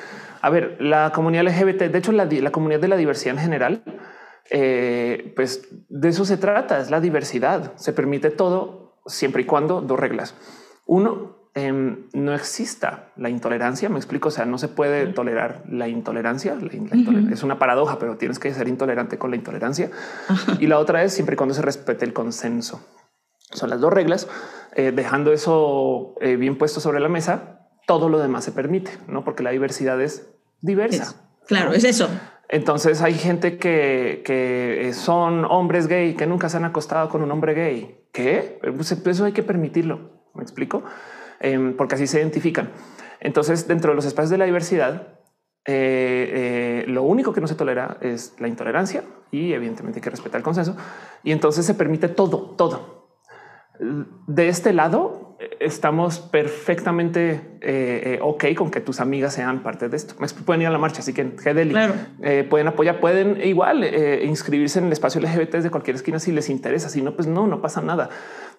a 0.41 0.49
ver, 0.49 0.77
la 0.79 1.11
comunidad 1.13 1.43
LGBT, 1.45 1.91
de 1.91 1.97
hecho, 1.97 2.11
la, 2.11 2.25
la 2.25 2.51
comunidad 2.51 2.79
de 2.79 2.87
la 2.87 2.95
diversidad 2.95 3.35
en 3.35 3.41
general, 3.41 3.83
eh, 4.49 5.33
pues 5.35 5.67
de 5.89 6.09
eso 6.09 6.25
se 6.25 6.37
trata, 6.37 6.79
es 6.79 6.89
la 6.89 6.99
diversidad. 6.99 7.73
Se 7.77 7.93
permite 7.93 8.29
todo 8.29 8.97
siempre 9.05 9.43
y 9.43 9.45
cuando 9.45 9.81
dos 9.81 9.99
reglas. 9.99 10.35
Uno, 10.85 11.49
em, 11.55 12.07
no 12.13 12.33
exista 12.33 13.11
la 13.15 13.29
intolerancia. 13.29 13.89
Me 13.89 13.97
explico. 13.97 14.29
O 14.29 14.31
sea, 14.31 14.45
no 14.45 14.57
se 14.57 14.67
puede 14.67 15.07
tolerar 15.07 15.63
la 15.69 15.87
intolerancia. 15.87 16.55
Es 17.31 17.43
una 17.43 17.59
paradoja, 17.59 17.99
pero 17.99 18.17
tienes 18.17 18.39
que 18.39 18.53
ser 18.53 18.67
intolerante 18.67 19.17
con 19.17 19.31
la 19.31 19.37
intolerancia. 19.37 19.91
Y 20.59 20.67
la 20.67 20.79
otra 20.79 21.03
es 21.03 21.13
siempre 21.13 21.35
y 21.35 21.37
cuando 21.37 21.53
se 21.53 21.61
respete 21.61 22.05
el 22.05 22.13
consenso. 22.13 22.85
Son 23.51 23.69
las 23.69 23.79
dos 23.79 23.93
reglas. 23.93 24.27
Eh, 24.75 24.91
dejando 24.91 25.31
eso 25.31 26.15
eh, 26.19 26.35
bien 26.35 26.57
puesto 26.57 26.79
sobre 26.79 26.99
la 26.99 27.09
mesa, 27.09 27.67
todo 27.85 28.09
lo 28.09 28.19
demás 28.19 28.43
se 28.43 28.51
permite, 28.51 28.91
no? 29.07 29.23
Porque 29.23 29.43
la 29.43 29.51
diversidad 29.51 30.01
es 30.01 30.27
diversa. 30.61 31.15
claro, 31.47 31.73
es 31.73 31.83
eso. 31.83 32.09
Entonces 32.53 33.01
hay 33.01 33.15
gente 33.15 33.57
que, 33.57 34.21
que, 34.23 34.93
son 34.93 35.43
hombres 35.45 35.87
gay 35.87 36.13
que 36.13 36.27
nunca 36.27 36.49
se 36.49 36.57
han 36.57 36.65
acostado 36.65 37.09
con 37.09 37.23
un 37.23 37.31
hombre 37.31 37.55
gay. 37.55 38.05
¿Qué? 38.11 38.59
Pues 38.61 38.91
eso 38.91 39.25
hay 39.25 39.31
que 39.31 39.41
permitirlo. 39.41 40.27
Me 40.35 40.43
explico 40.43 40.83
em, 41.39 41.75
porque 41.75 41.95
así 41.95 42.05
se 42.05 42.19
identifican. 42.19 42.69
Entonces, 43.19 43.67
dentro 43.67 43.89
de 43.89 43.95
los 43.95 44.05
espacios 44.05 44.29
de 44.29 44.37
la 44.37 44.45
diversidad, 44.45 45.17
eh, 45.65 46.83
eh, 46.85 46.85
lo 46.89 47.01
único 47.01 47.33
que 47.33 47.41
no 47.41 47.47
se 47.47 47.55
tolera 47.55 47.97
es 48.01 48.35
la 48.37 48.47
intolerancia 48.47 49.03
y 49.31 49.53
evidentemente 49.53 49.97
hay 49.97 50.03
que 50.03 50.11
respetar 50.11 50.37
el 50.37 50.43
consenso. 50.43 50.77
Y 51.23 51.31
entonces 51.31 51.65
se 51.65 51.73
permite 51.73 52.07
todo, 52.07 52.51
todo 52.55 53.03
de 54.27 54.47
este 54.47 54.73
lado 54.73 55.22
estamos 55.59 56.19
perfectamente 56.19 57.41
eh, 57.61 58.15
eh, 58.15 58.19
ok 58.21 58.45
con 58.55 58.69
que 58.69 58.81
tus 58.81 58.99
amigas 58.99 59.33
sean 59.33 59.63
parte 59.63 59.89
de 59.89 59.97
esto. 59.97 60.15
Pueden 60.45 60.61
ir 60.61 60.67
a 60.67 60.71
la 60.71 60.77
marcha, 60.77 60.99
así 60.99 61.13
que 61.13 61.21
eh, 61.21 62.47
pueden 62.49 62.67
apoyar, 62.67 62.99
pueden 62.99 63.41
igual 63.41 63.83
inscribirse 64.23 64.79
en 64.79 64.85
el 64.85 64.91
espacio 64.91 65.21
LGBT 65.21 65.55
de 65.55 65.69
cualquier 65.69 65.95
esquina 65.95 66.19
si 66.19 66.31
les 66.31 66.49
interesa. 66.49 66.89
Si 66.89 67.01
no, 67.01 67.15
pues 67.15 67.27
no, 67.27 67.47
no 67.47 67.61
pasa 67.61 67.81
nada. 67.81 68.09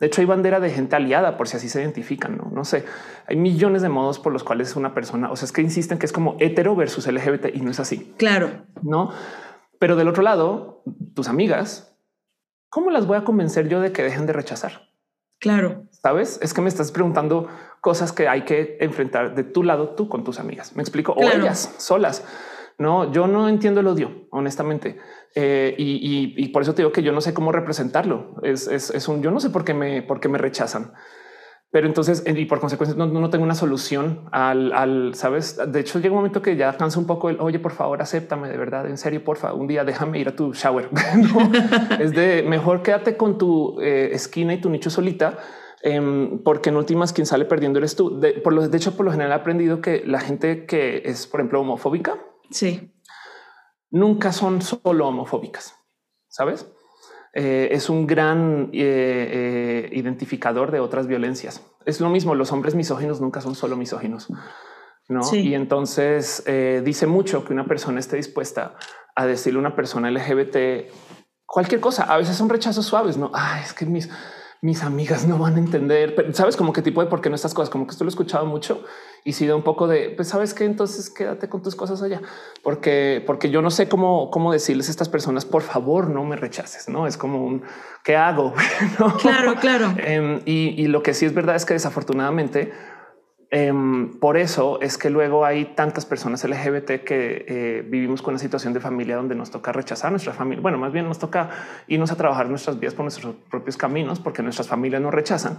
De 0.00 0.06
hecho, 0.06 0.20
hay 0.20 0.26
bandera 0.26 0.60
de 0.60 0.70
gente 0.70 0.96
aliada 0.96 1.36
por 1.36 1.48
si 1.48 1.56
así 1.56 1.68
se 1.68 1.80
identifican. 1.80 2.36
No, 2.36 2.50
no 2.50 2.64
sé. 2.64 2.84
Hay 3.26 3.36
millones 3.36 3.82
de 3.82 3.88
modos 3.88 4.18
por 4.18 4.32
los 4.32 4.44
cuales 4.44 4.74
una 4.76 4.94
persona, 4.94 5.30
o 5.30 5.36
sea, 5.36 5.46
es 5.46 5.52
que 5.52 5.60
insisten 5.60 5.98
que 5.98 6.06
es 6.06 6.12
como 6.12 6.36
hetero 6.40 6.74
versus 6.74 7.06
LGBT 7.06 7.54
y 7.54 7.60
no 7.60 7.70
es 7.70 7.80
así. 7.80 8.14
Claro, 8.16 8.66
no. 8.82 9.12
Pero 9.78 9.96
del 9.96 10.08
otro 10.08 10.22
lado, 10.22 10.82
tus 11.14 11.28
amigas, 11.28 11.96
¿cómo 12.70 12.90
las 12.90 13.06
voy 13.06 13.18
a 13.18 13.24
convencer 13.24 13.68
yo 13.68 13.80
de 13.80 13.92
que 13.92 14.02
dejen 14.02 14.26
de 14.26 14.32
rechazar? 14.32 14.93
Claro. 15.44 15.84
Sabes? 15.90 16.38
Es 16.40 16.54
que 16.54 16.62
me 16.62 16.70
estás 16.70 16.90
preguntando 16.90 17.48
cosas 17.82 18.12
que 18.12 18.28
hay 18.28 18.46
que 18.46 18.78
enfrentar 18.80 19.34
de 19.34 19.44
tu 19.44 19.62
lado, 19.62 19.90
tú 19.90 20.08
con 20.08 20.24
tus 20.24 20.40
amigas. 20.40 20.74
Me 20.74 20.82
explico 20.82 21.12
o 21.12 21.20
ellas 21.20 21.74
solas. 21.76 22.24
No, 22.78 23.12
yo 23.12 23.26
no 23.26 23.46
entiendo 23.50 23.80
el 23.80 23.86
odio, 23.88 24.26
honestamente. 24.30 24.98
Eh, 25.34 25.74
y, 25.76 26.48
por 26.48 26.62
eso 26.62 26.72
te 26.72 26.80
digo 26.80 26.92
que 26.92 27.02
yo 27.02 27.12
no 27.12 27.20
sé 27.20 27.34
cómo 27.34 27.52
representarlo. 27.52 28.36
Es, 28.42 28.68
es, 28.68 29.06
un 29.06 29.22
yo 29.22 29.30
no 29.30 29.38
sé 29.38 29.50
por 29.50 29.66
qué 29.66 29.74
me, 29.74 30.00
por 30.00 30.18
qué 30.18 30.30
me 30.30 30.38
rechazan. 30.38 30.94
Pero 31.74 31.88
entonces, 31.88 32.22
y 32.24 32.44
por 32.44 32.60
consecuencia, 32.60 32.96
no, 32.96 33.30
tengo 33.30 33.42
una 33.42 33.56
solución 33.56 34.28
al, 34.30 35.10
sabes. 35.16 35.60
De 35.72 35.80
hecho, 35.80 35.98
llega 35.98 36.12
un 36.12 36.18
momento 36.18 36.40
que 36.40 36.54
ya 36.54 36.76
cansa 36.76 37.00
un 37.00 37.06
poco 37.08 37.30
el 37.30 37.40
oye, 37.40 37.58
por 37.58 37.72
favor, 37.72 38.00
acéptame 38.00 38.48
de 38.48 38.56
verdad. 38.56 38.86
En 38.86 38.96
serio, 38.96 39.24
porfa, 39.24 39.52
un 39.54 39.66
día 39.66 39.82
déjame 39.82 40.20
ir 40.20 40.28
a 40.28 40.36
tu 40.36 40.52
shower. 40.52 40.88
es 41.98 42.12
de 42.12 42.44
mejor 42.46 42.82
quédate 42.84 43.16
con 43.16 43.38
tu 43.38 43.80
eh, 43.80 44.10
esquina 44.12 44.54
y 44.54 44.60
tu 44.60 44.70
nicho 44.70 44.88
solita, 44.88 45.38
em, 45.82 46.44
porque 46.44 46.70
en 46.70 46.76
últimas 46.76 47.12
quien 47.12 47.26
sale 47.26 47.44
perdiendo 47.44 47.80
eres 47.80 47.96
tú. 47.96 48.20
De, 48.20 48.34
por 48.34 48.52
lo, 48.52 48.68
de 48.68 48.76
hecho, 48.76 48.96
por 48.96 49.04
lo 49.04 49.10
general 49.10 49.32
he 49.32 49.40
aprendido 49.40 49.80
que 49.80 50.04
la 50.06 50.20
gente 50.20 50.66
que 50.66 51.02
es, 51.04 51.26
por 51.26 51.40
ejemplo, 51.40 51.60
homofóbica, 51.60 52.20
sí, 52.50 52.94
nunca 53.90 54.30
son 54.30 54.62
solo 54.62 55.08
homofóbicas, 55.08 55.74
sabes? 56.28 56.72
Eh, 57.36 57.68
es 57.72 57.90
un 57.90 58.06
gran 58.06 58.70
eh, 58.72 59.88
eh, 59.90 59.90
identificador 59.92 60.70
de 60.70 60.78
otras 60.78 61.08
violencias. 61.08 61.62
Es 61.84 62.00
lo 62.00 62.08
mismo, 62.08 62.36
los 62.36 62.52
hombres 62.52 62.76
misóginos 62.76 63.20
nunca 63.20 63.40
son 63.40 63.56
solo 63.56 63.76
misóginos. 63.76 64.28
¿no? 65.08 65.20
Y 65.34 65.54
entonces 65.54 66.42
dice 66.82 67.06
mucho 67.06 67.44
que 67.44 67.52
una 67.52 67.66
persona 67.66 68.00
esté 68.00 68.16
dispuesta 68.16 68.76
a 69.14 69.26
decirle 69.26 69.58
a 69.58 69.60
una 69.60 69.76
persona 69.76 70.10
LGBT 70.10 70.90
cualquier 71.44 71.80
cosa. 71.80 72.04
A 72.04 72.16
veces 72.16 72.36
son 72.36 72.48
rechazos 72.48 72.86
suaves, 72.86 73.18
no? 73.18 73.30
Es 73.62 73.74
que 73.74 73.84
mis, 73.84 74.08
mis 74.62 74.82
amigas 74.82 75.26
no 75.26 75.36
van 75.36 75.56
a 75.56 75.58
entender, 75.58 76.14
pero 76.14 76.32
sabes 76.32 76.56
como 76.56 76.72
qué 76.72 76.80
tipo 76.80 77.02
de 77.02 77.10
por 77.10 77.20
qué 77.20 77.28
no 77.28 77.34
estas 77.34 77.52
cosas, 77.52 77.68
como 77.68 77.86
que 77.86 77.90
esto 77.90 78.04
lo 78.04 78.08
he 78.08 78.12
escuchado 78.12 78.46
mucho 78.46 78.82
y 79.24 79.32
si 79.32 79.46
da 79.46 79.56
un 79.56 79.62
poco 79.62 79.88
de, 79.88 80.10
pues 80.10 80.28
sabes 80.28 80.52
que 80.52 80.64
entonces 80.64 81.08
quédate 81.10 81.48
con 81.48 81.62
tus 81.62 81.74
cosas 81.74 82.02
allá, 82.02 82.20
porque, 82.62 83.22
porque 83.26 83.50
yo 83.50 83.62
no 83.62 83.70
sé 83.70 83.88
cómo, 83.88 84.30
cómo 84.30 84.52
decirles 84.52 84.88
a 84.88 84.90
estas 84.90 85.08
personas, 85.08 85.44
por 85.46 85.62
favor, 85.62 86.10
no 86.10 86.24
me 86.24 86.36
rechaces, 86.36 86.88
no 86.88 87.06
es 87.06 87.16
como 87.16 87.44
un 87.44 87.62
qué 88.04 88.16
hago. 88.16 88.52
Claro, 89.20 89.54
claro. 89.56 89.94
Em, 89.98 90.40
y, 90.44 90.80
y 90.80 90.86
lo 90.88 91.02
que 91.02 91.14
sí 91.14 91.24
es 91.24 91.34
verdad 91.34 91.56
es 91.56 91.64
que 91.64 91.72
desafortunadamente 91.72 92.72
Em, 93.56 94.10
por 94.18 94.36
eso 94.36 94.80
es 94.80 94.98
que 94.98 95.10
luego 95.10 95.44
hay 95.44 95.76
tantas 95.76 96.04
personas 96.04 96.42
LGBT 96.42 97.04
que 97.04 97.44
eh, 97.46 97.86
vivimos 97.88 98.20
con 98.20 98.34
una 98.34 98.40
situación 98.40 98.72
de 98.72 98.80
familia 98.80 99.14
donde 99.14 99.36
nos 99.36 99.52
toca 99.52 99.70
rechazar 99.70 100.10
nuestra 100.10 100.32
familia. 100.32 100.60
Bueno, 100.60 100.76
más 100.76 100.92
bien 100.92 101.06
nos 101.06 101.20
toca 101.20 101.50
irnos 101.86 102.10
a 102.10 102.16
trabajar 102.16 102.48
nuestras 102.48 102.80
vidas 102.80 102.94
por 102.94 103.04
nuestros 103.04 103.36
propios 103.48 103.76
caminos, 103.76 104.18
porque 104.18 104.42
nuestras 104.42 104.66
familias 104.66 105.00
nos 105.00 105.14
rechazan, 105.14 105.58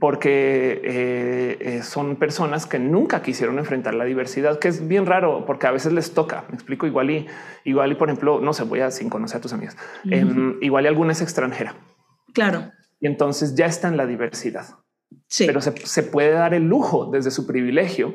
porque 0.00 0.80
eh, 0.84 1.58
eh, 1.60 1.82
son 1.82 2.16
personas 2.16 2.66
que 2.66 2.78
nunca 2.78 3.22
quisieron 3.22 3.58
enfrentar 3.58 3.94
la 3.94 4.04
diversidad, 4.04 4.58
que 4.58 4.68
es 4.68 4.86
bien 4.86 5.06
raro, 5.06 5.44
porque 5.46 5.66
a 5.66 5.70
veces 5.70 5.92
les 5.92 6.12
toca. 6.14 6.44
Me 6.48 6.54
explico 6.54 6.86
igual 6.86 7.10
y 7.10 7.26
igual 7.64 7.92
y 7.92 7.94
por 7.94 8.08
ejemplo, 8.08 8.40
no 8.40 8.52
sé, 8.52 8.64
voy 8.64 8.80
a 8.80 8.90
sin 8.90 9.10
conocer 9.10 9.38
a 9.38 9.40
tus 9.40 9.52
amigas. 9.52 9.76
Em, 10.10 10.58
igual 10.60 10.84
y 10.84 10.88
alguna 10.88 11.12
es 11.12 11.22
extranjera. 11.22 11.74
Claro. 12.32 12.70
Y 13.00 13.06
entonces 13.06 13.54
ya 13.54 13.66
está 13.66 13.88
en 13.88 13.96
la 13.96 14.06
diversidad. 14.06 14.66
Sí. 15.26 15.46
Pero 15.46 15.60
se, 15.60 16.02
puede 16.02 16.30
dar 16.30 16.54
el 16.54 16.64
lujo 16.64 17.10
desde 17.10 17.30
su 17.30 17.46
privilegio 17.46 18.14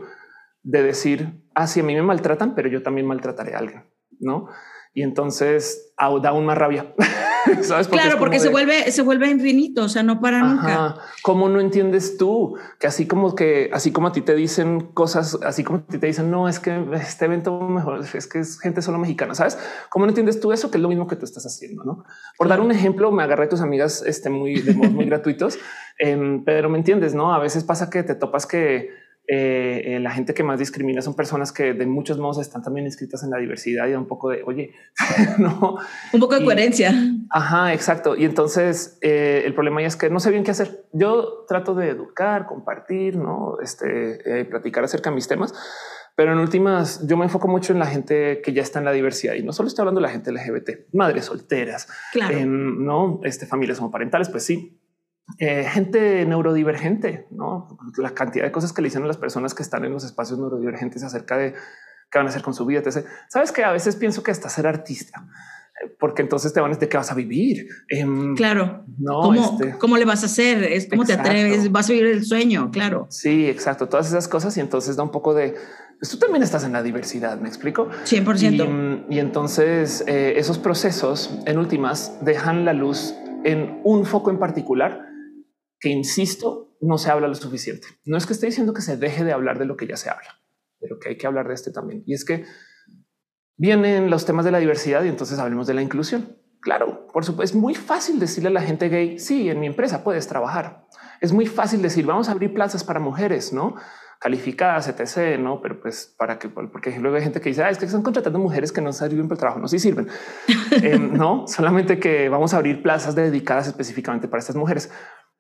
de 0.62 0.84
decir, 0.84 1.44
así 1.56 1.80
ah, 1.80 1.84
a 1.84 1.86
mí 1.86 1.96
me 1.96 2.02
maltratan, 2.02 2.56
pero 2.56 2.70
yo 2.70 2.84
también 2.84 3.08
maltrataré 3.08 3.56
a 3.56 3.60
alguien, 3.60 3.84
¿no? 4.20 4.48
Y 4.94 5.02
entonces 5.02 5.94
da 5.98 6.30
aún 6.30 6.46
más 6.46 6.58
rabia. 6.58 6.94
claro, 7.90 8.18
porque 8.18 8.40
se 8.40 8.50
vuelve, 8.50 8.92
se 8.92 9.02
vuelve 9.02 9.30
infinito, 9.30 9.84
o 9.84 9.90
sea, 9.90 10.04
no 10.04 10.20
para 10.20 10.44
nunca. 10.44 10.96
¿Cómo 11.22 11.50
no 11.50 11.60
entiendes 11.60 12.18
tú 12.18 12.56
que 12.80 12.88
así 12.88 13.08
como 13.08 13.36
que, 13.36 13.70
así 13.74 13.92
como 13.92 14.08
a 14.08 14.12
ti 14.12 14.22
te 14.22 14.36
dicen 14.36 14.92
cosas, 14.94 15.38
así 15.44 15.64
como 15.64 15.80
a 15.80 15.82
ti 15.84 15.98
te 15.98 16.08
dicen, 16.08 16.32
no, 16.32 16.48
es 16.48 16.60
que 16.60 16.86
este 16.94 17.26
evento 17.26 17.60
mejor, 17.62 18.04
es 18.14 18.28
que 18.28 18.40
es 18.40 18.60
gente 18.60 18.82
solo 18.82 18.98
mexicana, 18.98 19.36
¿sabes? 19.36 19.58
¿Cómo 19.90 20.06
no 20.06 20.12
entiendes 20.12 20.40
tú 20.40 20.52
eso? 20.52 20.72
Que 20.72 20.78
es 20.78 20.82
lo 20.82 20.90
mismo 20.90 21.08
que 21.08 21.16
tú 21.16 21.26
estás 21.26 21.46
haciendo, 21.46 21.84
¿no? 21.84 22.04
Por 22.38 22.48
dar 22.48 22.62
un 22.62 22.72
ejemplo, 22.72 23.12
me 23.12 23.24
agarré 23.24 23.46
a 23.46 23.50
tus 23.50 23.62
amigas 23.62 24.04
este, 24.06 24.30
muy, 24.30 24.62
de 24.62 24.74
muy 24.74 25.06
gratuitos, 25.10 25.58
em, 26.00 26.44
pero 26.44 26.70
me 26.70 26.78
entiendes, 26.78 27.14
¿no? 27.14 27.34
A 27.34 27.40
veces 27.40 27.64
pasa 27.64 27.90
que 27.90 28.04
te 28.04 28.16
topas 28.16 28.46
que 28.46 29.03
eh, 29.26 29.96
eh, 29.96 30.00
la 30.02 30.12
gente 30.12 30.34
que 30.34 30.44
más 30.44 30.60
discrimina 30.60 31.02
son 31.02 31.16
personas 31.16 31.54
que 31.54 31.74
de 31.74 31.86
muchos 31.86 32.18
modos 32.18 32.40
están 32.40 32.62
también 32.62 32.86
inscritas 32.86 33.24
en 33.24 33.30
la 33.30 33.38
diversidad 33.38 33.88
y 33.88 33.94
un 33.94 34.06
poco 34.06 34.30
de 34.30 34.44
oye, 34.44 34.74
no 35.38 35.78
un 36.12 36.20
poco 36.20 36.38
de 36.38 36.44
coherencia. 36.44 36.94
Ajá, 37.30 37.74
exacto. 37.74 38.18
Y 38.18 38.26
entonces 38.26 38.98
eh, 39.02 39.44
el 39.46 39.54
problema 39.54 39.82
ya 39.82 39.88
es 39.88 39.96
que 39.96 40.10
no 40.10 40.20
sé 40.20 40.30
bien 40.30 40.44
qué 40.44 40.52
hacer. 40.52 40.88
Yo 40.92 41.46
trato 41.48 41.74
de 41.74 41.90
educar, 41.90 42.46
compartir, 42.46 43.16
no 43.16 43.58
este, 43.62 44.46
platicar 44.46 44.84
acerca 44.84 45.10
de 45.10 45.16
mis 45.16 45.28
temas, 45.30 45.54
pero 46.16 46.34
en 46.34 46.40
últimas 46.40 47.08
yo 47.08 47.16
me 47.16 47.24
enfoco 47.24 47.48
mucho 47.48 47.72
en 47.72 47.80
la 47.80 47.86
gente 47.86 48.42
que 48.42 48.52
ya 48.52 48.62
está 48.62 48.80
en 48.80 48.86
la 48.86 48.92
diversidad 48.92 49.36
y 49.36 49.44
no 49.44 49.54
solo 49.54 49.68
estoy 49.68 49.84
hablando 49.84 50.02
de 50.02 50.08
la 50.08 50.12
gente 50.12 50.34
LGBT, 50.34 50.94
madres 50.94 51.26
solteras, 51.26 51.88
no 52.46 53.22
este, 53.24 53.46
familias 53.46 53.80
homoparentales, 53.80 54.30
pues 54.30 54.46
sí, 54.46 54.83
eh, 55.40 55.66
gente 55.70 56.26
neurodivergente, 56.26 57.28
¿no? 57.32 57.78
La 57.98 58.14
cantidad 58.14 58.46
de 58.46 58.52
cosas 58.52 58.74
que 58.74 58.82
le 58.82 58.88
dicen 58.88 59.04
a 59.04 59.08
las 59.08 59.18
personas 59.18 59.54
que 59.54 59.64
están 59.64 59.84
en 59.86 59.92
los 59.92 60.04
espacios 60.04 60.38
neurodivergentes 60.38 61.04
acerca 61.04 61.38
de 61.38 61.54
qué 61.54 62.20
van 62.20 62.28
a 62.28 62.30
hacer 62.30 62.44
con 62.44 62.54
su 62.54 62.66
vida. 62.66 62.82
Sabes 63.30 63.52
que 63.52 63.64
a 63.64 63.72
veces 63.72 63.96
pienso 63.96 64.22
que 64.22 64.32
hasta 64.32 64.50
ser 64.50 64.68
artista, 64.68 65.26
porque 65.98 66.22
entonces 66.22 66.54
te 66.54 66.60
van 66.60 66.72
a 66.72 66.74
decir 66.76 66.90
que 66.90 66.98
vas 66.98 67.12
a 67.12 67.16
vivir. 67.16 67.68
Em, 67.90 68.36
claro. 68.36 68.86
No, 69.00 69.22
¿Cómo, 69.22 69.60
este 69.60 69.78
¿Cómo, 69.80 69.98
le 69.98 70.06
vas 70.06 70.24
a 70.24 70.28
hacer? 70.28 70.64
Es 70.64 70.88
cómo 70.88 71.06
te 71.06 71.14
atreves, 71.14 71.72
vas 71.72 71.90
a 71.90 71.94
vivir 71.94 72.08
el 72.08 72.26
sueño. 72.26 72.70
Claro. 72.72 73.08
Sí, 73.10 73.48
exacto. 73.48 73.88
Todas 73.88 74.08
esas 74.08 74.28
cosas. 74.28 74.56
Y 74.58 74.60
entonces 74.60 74.98
da 74.98 75.04
un 75.04 75.12
poco 75.12 75.34
de 75.34 75.56
pues 76.00 76.12
tú 76.12 76.18
también 76.18 76.44
estás 76.44 76.66
en 76.66 76.74
la 76.74 76.84
diversidad. 76.84 77.40
Me 77.40 77.48
explico 77.48 77.90
100%. 78.06 79.06
Y, 79.10 79.20
entonces 79.20 80.04
eh, 80.06 80.34
esos 80.36 80.60
procesos 80.60 81.40
en 81.46 81.58
últimas 81.58 82.18
dejan 82.22 82.66
la 82.66 82.74
luz 82.74 83.16
en 83.46 83.80
un 83.84 84.06
foco 84.06 84.30
en 84.30 84.38
particular 84.38 85.13
que, 85.84 85.90
insisto, 85.90 86.78
no 86.80 86.98
se 86.98 87.12
habla 87.12 87.28
lo 87.28 87.36
suficiente. 87.36 87.88
No 88.06 88.18
es 88.18 88.26
que 88.26 88.32
esté 88.32 88.46
diciendo 88.46 88.74
que 88.74 88.82
se 88.82 88.96
deje 88.96 89.26
de 89.26 89.34
hablar 89.34 89.60
de 89.60 89.66
lo 89.66 89.76
que 89.76 89.86
ya 89.86 89.98
se 89.98 90.10
habla, 90.10 90.40
pero 90.80 90.98
que 90.98 91.10
hay 91.10 91.18
que 91.18 91.28
hablar 91.28 91.50
de 91.50 91.56
este 91.56 91.72
también. 91.72 92.04
Y 92.06 92.14
es 92.14 92.24
que 92.24 92.46
vienen 93.58 94.10
los 94.10 94.26
temas 94.26 94.46
de 94.46 94.52
la 94.52 94.60
diversidad 94.60 95.04
y 95.04 95.10
entonces 95.10 95.40
hablemos 95.40 95.68
de 95.68 95.74
la 95.74 95.82
inclusión. 95.82 96.38
Claro, 96.62 97.06
por 97.12 97.26
supuesto, 97.26 97.58
es 97.58 97.62
muy 97.62 97.76
fácil 97.76 98.18
decirle 98.18 98.48
a 98.48 98.54
la 98.54 98.62
gente 98.62 98.88
gay, 98.88 99.20
sí, 99.20 99.50
en 99.50 99.60
mi 99.60 99.68
empresa 99.68 100.06
puedes 100.06 100.26
trabajar. 100.26 100.88
Es 101.20 101.34
muy 101.34 101.48
fácil 101.48 101.82
decir, 101.82 102.06
vamos 102.06 102.30
a 102.30 102.32
abrir 102.32 102.54
plazas 102.54 102.86
para 102.86 103.02
mujeres, 103.02 103.52
¿no? 103.52 103.76
calificadas, 104.24 104.88
etc. 104.88 105.38
No, 105.38 105.60
pero 105.62 105.82
pues 105.82 106.16
para 106.18 106.40
que, 106.40 106.48
porque 106.48 106.98
luego 106.98 107.18
hay 107.18 107.24
gente 107.24 107.42
que 107.42 107.50
dice 107.50 107.62
ah, 107.62 107.70
es 107.70 107.78
que 107.78 107.84
están 107.84 108.04
contratando 108.04 108.40
mujeres 108.40 108.72
que 108.72 108.80
no 108.80 108.94
sirven 108.94 109.28
para 109.28 109.34
el 109.34 109.40
trabajo. 109.40 109.60
No, 109.60 109.68
sí 109.68 109.80
sirven. 109.80 110.08
Eh, 110.82 110.98
no 110.98 111.46
solamente 111.46 112.00
que 112.00 112.30
vamos 112.30 112.54
a 112.54 112.58
abrir 112.58 112.82
plazas 112.82 113.14
dedicadas 113.14 113.68
específicamente 113.68 114.28
para 114.28 114.40
estas 114.40 114.56
mujeres. 114.56 114.92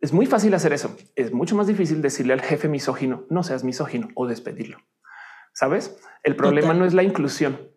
Es 0.04 0.12
muy 0.12 0.26
fácil 0.26 0.54
hacer 0.54 0.74
eso. 0.74 0.98
Es 1.16 1.32
mucho 1.32 1.56
más 1.56 1.66
difícil 1.66 2.02
decirle 2.02 2.34
al 2.34 2.42
jefe 2.42 2.68
misógino, 2.68 3.26
no 3.30 3.42
seas 3.42 3.64
misógino 3.64 4.10
o 4.16 4.28
despedirlo. 4.28 4.80
Sabes? 5.54 5.96
El 6.24 6.36
problema 6.36 6.74
no 6.74 6.84
es 6.84 6.94
la 6.94 7.04
inclusión, 7.04 7.70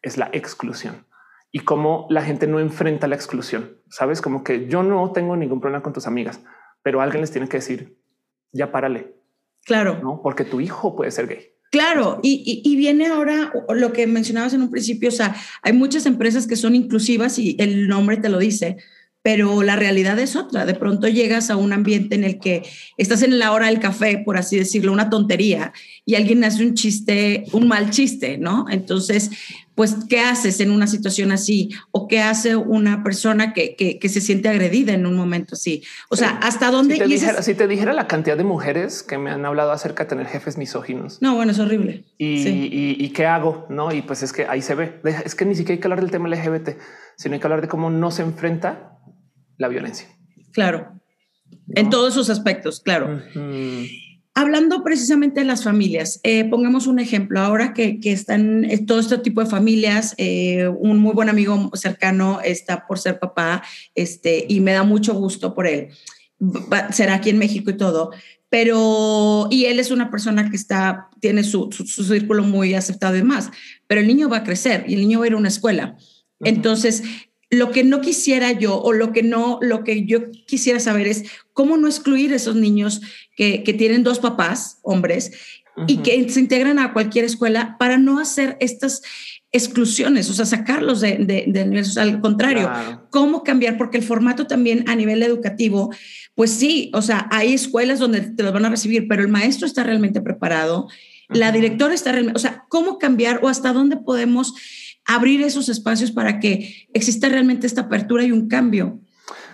es 0.00 0.16
la 0.16 0.30
exclusión 0.32 1.08
y 1.50 1.58
cómo 1.58 2.06
la 2.08 2.22
gente 2.22 2.46
no 2.46 2.60
enfrenta 2.60 3.08
la 3.08 3.16
exclusión. 3.16 3.78
Sabes 3.90 4.20
como 4.20 4.44
que 4.44 4.68
yo 4.68 4.84
no 4.84 5.10
tengo 5.10 5.34
ningún 5.34 5.60
problema 5.60 5.82
con 5.82 5.92
tus 5.92 6.06
amigas, 6.06 6.38
pero 6.84 7.00
alguien 7.00 7.20
les 7.20 7.32
tiene 7.32 7.48
que 7.48 7.56
decir 7.56 7.98
ya 8.52 8.70
párale. 8.70 9.16
Claro, 9.64 9.98
no 10.04 10.20
porque 10.22 10.44
tu 10.44 10.60
hijo 10.60 10.94
puede 10.94 11.10
ser 11.10 11.26
gay. 11.26 11.48
Claro, 11.72 12.20
y, 12.22 12.76
viene 12.76 13.08
ahora 13.08 13.50
lo 13.70 13.92
que 13.92 14.06
mencionabas 14.06 14.54
en 14.54 14.62
un 14.62 14.70
principio, 14.70 15.08
o 15.08 15.12
sea, 15.12 15.34
hay 15.62 15.72
muchas 15.72 16.06
empresas 16.06 16.46
que 16.46 16.54
son 16.54 16.76
inclusivas 16.76 17.40
y 17.40 17.56
el 17.58 17.88
nombre 17.88 18.18
te 18.18 18.28
lo 18.28 18.38
dice, 18.38 18.76
pero 19.22 19.62
la 19.62 19.76
realidad 19.76 20.18
es 20.18 20.36
otra. 20.36 20.66
De 20.66 20.74
pronto 20.74 21.06
llegas 21.08 21.48
a 21.50 21.56
un 21.56 21.72
ambiente 21.72 22.16
en 22.16 22.24
el 22.24 22.40
que 22.40 22.62
estás 22.96 23.22
en 23.22 23.38
la 23.38 23.52
hora 23.52 23.66
del 23.66 23.78
café, 23.78 24.18
por 24.24 24.36
así 24.36 24.58
decirlo, 24.58 24.92
una 24.92 25.10
tontería, 25.10 25.72
y 26.04 26.16
alguien 26.16 26.42
hace 26.44 26.64
un 26.64 26.74
chiste, 26.74 27.44
un 27.52 27.68
mal 27.68 27.90
chiste, 27.90 28.36
¿no? 28.38 28.66
Entonces, 28.68 29.30
pues, 29.74 29.96
¿qué 30.08 30.20
haces 30.20 30.60
en 30.60 30.70
una 30.70 30.86
situación 30.86 31.32
así? 31.32 31.70
¿O 31.92 32.08
qué 32.08 32.20
hace 32.20 32.56
una 32.56 33.02
persona 33.02 33.52
que, 33.54 33.74
que, 33.76 34.08
se 34.08 34.20
siente 34.20 34.48
agredida 34.48 34.92
en 34.92 35.06
un 35.06 35.16
momento 35.16 35.54
así? 35.54 35.82
O 36.10 36.16
sea, 36.16 36.30
¿hasta 36.42 36.70
dónde? 36.70 36.94
Si 36.94 37.00
te, 37.00 37.06
dijera, 37.06 37.42
si 37.42 37.54
te, 37.54 37.68
dijera, 37.68 37.92
la 37.92 38.06
cantidad 38.06 38.36
de 38.36 38.44
mujeres 38.44 39.02
que 39.02 39.18
me 39.18 39.30
han 39.30 39.46
hablado 39.46 39.70
acerca 39.70 40.02
de 40.04 40.10
tener 40.10 40.26
jefes 40.26 40.58
misóginos. 40.58 41.22
No, 41.22 41.36
bueno, 41.36 41.52
es 41.52 41.58
horrible. 41.58 42.04
Y, 42.18 42.46
y, 42.48 42.96
y 42.98 43.08
qué 43.10 43.24
hago, 43.26 43.66
¿no? 43.70 43.92
Y 43.94 44.02
pues 44.02 44.22
es 44.22 44.32
que 44.32 44.46
ahí 44.46 44.60
se 44.60 44.74
ve. 44.74 45.00
Es 45.24 45.34
que 45.34 45.44
ni 45.44 45.54
siquiera 45.54 45.74
hay 45.74 45.80
que 45.80 45.86
hablar 45.86 46.00
del 46.00 46.10
tema 46.10 46.28
LGBT, 46.28 46.70
sino 47.16 47.34
hay 47.34 47.40
que 47.40 47.46
hablar 47.46 47.62
de 47.62 47.68
cómo 47.68 47.88
no 47.88 48.10
se 48.10 48.22
enfrenta 48.22 48.98
la 49.62 49.68
violencia. 49.68 50.06
Claro, 50.52 51.00
en 51.74 51.88
todos 51.88 52.12
sus 52.12 52.28
aspectos, 52.28 52.80
claro. 52.80 53.22
Hablando 54.34 54.82
precisamente 54.82 55.40
de 55.40 55.46
las 55.46 55.62
familias, 55.62 56.20
eh, 56.22 56.44
pongamos 56.44 56.86
un 56.86 56.98
ejemplo, 56.98 57.40
ahora 57.40 57.74
que, 57.74 57.98
están 58.04 58.64
eh, 58.64 58.78
todo 58.78 58.98
este 58.98 59.18
tipo 59.18 59.42
de 59.42 59.50
familias, 59.50 60.14
eh, 60.16 60.68
un 60.68 60.98
muy 60.98 61.12
buen 61.12 61.28
amigo 61.28 61.70
cercano 61.74 62.40
está 62.42 62.86
por 62.86 62.98
ser 62.98 63.18
papá 63.18 63.62
este, 63.94 64.46
y 64.48 64.60
me 64.60 64.72
da 64.72 64.84
mucho 64.84 65.12
gusto 65.14 65.54
por 65.54 65.66
él. 65.66 65.88
será 66.92 67.14
aquí 67.14 67.30
en 67.30 67.38
México 67.38 67.70
y 67.70 67.76
todo, 67.76 68.10
pero, 68.48 69.48
y 69.50 69.66
él 69.66 69.78
es 69.78 69.90
una 69.90 70.10
persona 70.10 70.48
que 70.50 70.56
está, 70.56 71.08
tiene 71.20 71.44
su, 71.44 71.70
su, 71.70 72.04
círculo 72.04 72.42
muy 72.42 72.74
aceptado 72.74 73.16
y 73.16 73.22
más, 73.22 73.50
pero 73.86 74.00
el 74.00 74.06
niño 74.06 74.28
va 74.30 74.38
a 74.38 74.44
crecer 74.44 74.84
y 74.88 74.94
el 74.94 75.00
niño 75.00 75.18
va 75.18 75.26
a 75.26 75.28
ir 75.28 75.34
a 75.34 75.38
una 75.38 75.48
escuela. 75.48 75.96
Entonces, 76.40 77.02
lo 77.52 77.70
que 77.70 77.84
no 77.84 78.00
quisiera 78.00 78.50
yo 78.52 78.80
o 78.80 78.92
lo 78.94 79.12
que 79.12 79.22
no, 79.22 79.58
lo 79.60 79.84
que 79.84 80.06
yo 80.06 80.30
quisiera 80.46 80.80
saber 80.80 81.06
es 81.06 81.24
cómo 81.52 81.76
no 81.76 81.86
excluir 81.86 82.32
a 82.32 82.36
esos 82.36 82.56
niños 82.56 83.02
que, 83.36 83.58
tienen 83.76 84.02
dos 84.02 84.20
papás, 84.20 84.78
hombres, 84.82 85.32
y 85.86 85.98
que 85.98 86.28
se 86.30 86.40
integran 86.40 86.78
a 86.78 86.94
cualquier 86.94 87.26
escuela 87.26 87.76
para 87.78 87.98
no 87.98 88.18
hacer 88.18 88.56
estas 88.60 89.02
exclusiones, 89.52 90.30
o 90.30 90.32
sea, 90.32 90.46
sacarlos 90.46 91.02
de, 91.02 91.18
de, 91.18 91.84
al 92.00 92.22
contrario, 92.22 92.70
cómo 93.10 93.42
cambiar, 93.42 93.76
porque 93.76 93.98
el 93.98 94.02
formato 94.02 94.46
también 94.46 94.88
a 94.88 94.96
nivel 94.96 95.22
educativo, 95.22 95.92
pues 96.34 96.52
sí, 96.52 96.90
o 96.94 97.02
sea, 97.02 97.28
hay 97.30 97.52
escuelas 97.52 97.98
donde 97.98 98.22
te 98.22 98.42
los 98.42 98.54
van 98.54 98.64
a 98.64 98.70
recibir, 98.70 99.06
pero 99.08 99.20
el 99.20 99.28
maestro 99.28 99.66
está 99.66 99.84
realmente 99.84 100.22
preparado, 100.22 100.88
la 101.28 101.52
directora 101.52 101.92
está 101.92 102.12
realmente, 102.12 102.38
o 102.38 102.40
sea, 102.40 102.64
cómo 102.70 102.98
cambiar 102.98 103.40
o 103.42 103.48
hasta 103.48 103.74
dónde 103.74 103.98
podemos 103.98 104.54
abrir 105.06 105.42
esos 105.42 105.68
espacios 105.68 106.10
para 106.10 106.40
que 106.40 106.86
exista 106.92 107.28
realmente 107.28 107.66
esta 107.66 107.82
apertura 107.82 108.24
y 108.24 108.32
un 108.32 108.48
cambio. 108.48 109.00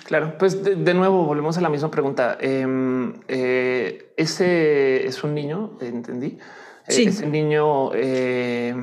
Claro, 0.04 0.38
pues 0.38 0.62
de, 0.62 0.94
nuevo 0.94 1.24
volvemos 1.24 1.58
a 1.58 1.60
la 1.60 1.68
misma 1.68 1.90
pregunta. 1.90 2.38
Em, 2.40 3.14
eh, 3.28 4.12
ese 4.16 5.06
es 5.06 5.22
un 5.22 5.34
niño, 5.34 5.76
entendí. 5.80 6.38
Eh, 6.86 6.92
sí. 6.92 7.04
Ese 7.04 7.26
niño, 7.26 7.90
eh, 7.94 8.74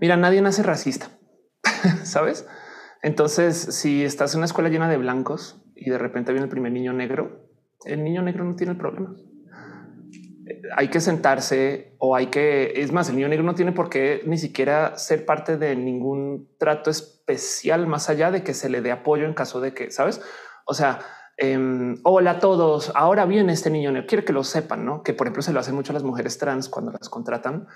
mira, 0.00 0.16
nadie 0.16 0.40
nace 0.40 0.62
racista, 0.62 1.10
sabes? 2.04 2.46
Entonces, 3.02 3.56
si 3.56 4.04
estás 4.04 4.34
en 4.34 4.38
una 4.38 4.46
escuela 4.46 4.68
llena 4.68 4.88
de 4.88 4.98
blancos 4.98 5.62
y 5.74 5.90
de 5.90 5.98
repente 5.98 6.32
viene 6.32 6.44
el 6.44 6.50
primer 6.50 6.72
niño 6.72 6.92
negro, 6.92 7.48
el 7.84 8.04
niño 8.04 8.22
negro 8.22 8.44
no 8.44 8.54
tiene 8.54 8.72
el 8.72 8.78
problema 8.78 9.16
hay 10.76 10.88
que 10.88 11.00
sentarse 11.00 11.94
o 11.98 12.16
hay 12.16 12.26
que, 12.26 12.72
es 12.76 12.92
más, 12.92 13.08
el 13.08 13.16
niño 13.16 13.28
negro 13.28 13.44
no 13.44 13.54
tiene 13.54 13.72
por 13.72 13.90
qué 13.90 14.22
ni 14.26 14.38
siquiera 14.38 14.96
ser 14.96 15.24
parte 15.24 15.56
de 15.56 15.76
ningún 15.76 16.48
trato 16.58 16.90
especial 16.90 17.86
más 17.86 18.08
allá 18.08 18.30
de 18.30 18.42
que 18.42 18.54
se 18.54 18.68
le 18.68 18.80
dé 18.80 18.92
apoyo 18.92 19.26
en 19.26 19.34
caso 19.34 19.60
de 19.60 19.74
que, 19.74 19.90
¿sabes? 19.90 20.20
O 20.64 20.74
sea, 20.74 21.00
em, 21.36 21.96
hola 22.02 22.32
a 22.32 22.38
todos, 22.38 22.92
ahora 22.94 23.26
viene 23.26 23.52
este 23.52 23.70
niño 23.70 23.92
negro, 23.92 24.06
quiero 24.08 24.24
que 24.24 24.32
lo 24.32 24.44
sepan, 24.44 24.84
¿no? 24.84 25.02
Que 25.02 25.14
por 25.14 25.26
ejemplo 25.26 25.42
se 25.42 25.52
lo 25.52 25.60
hacen 25.60 25.74
mucho 25.74 25.92
a 25.92 25.94
las 25.94 26.04
mujeres 26.04 26.38
trans 26.38 26.68
cuando 26.68 26.92
las 26.92 27.08
contratan, 27.08 27.66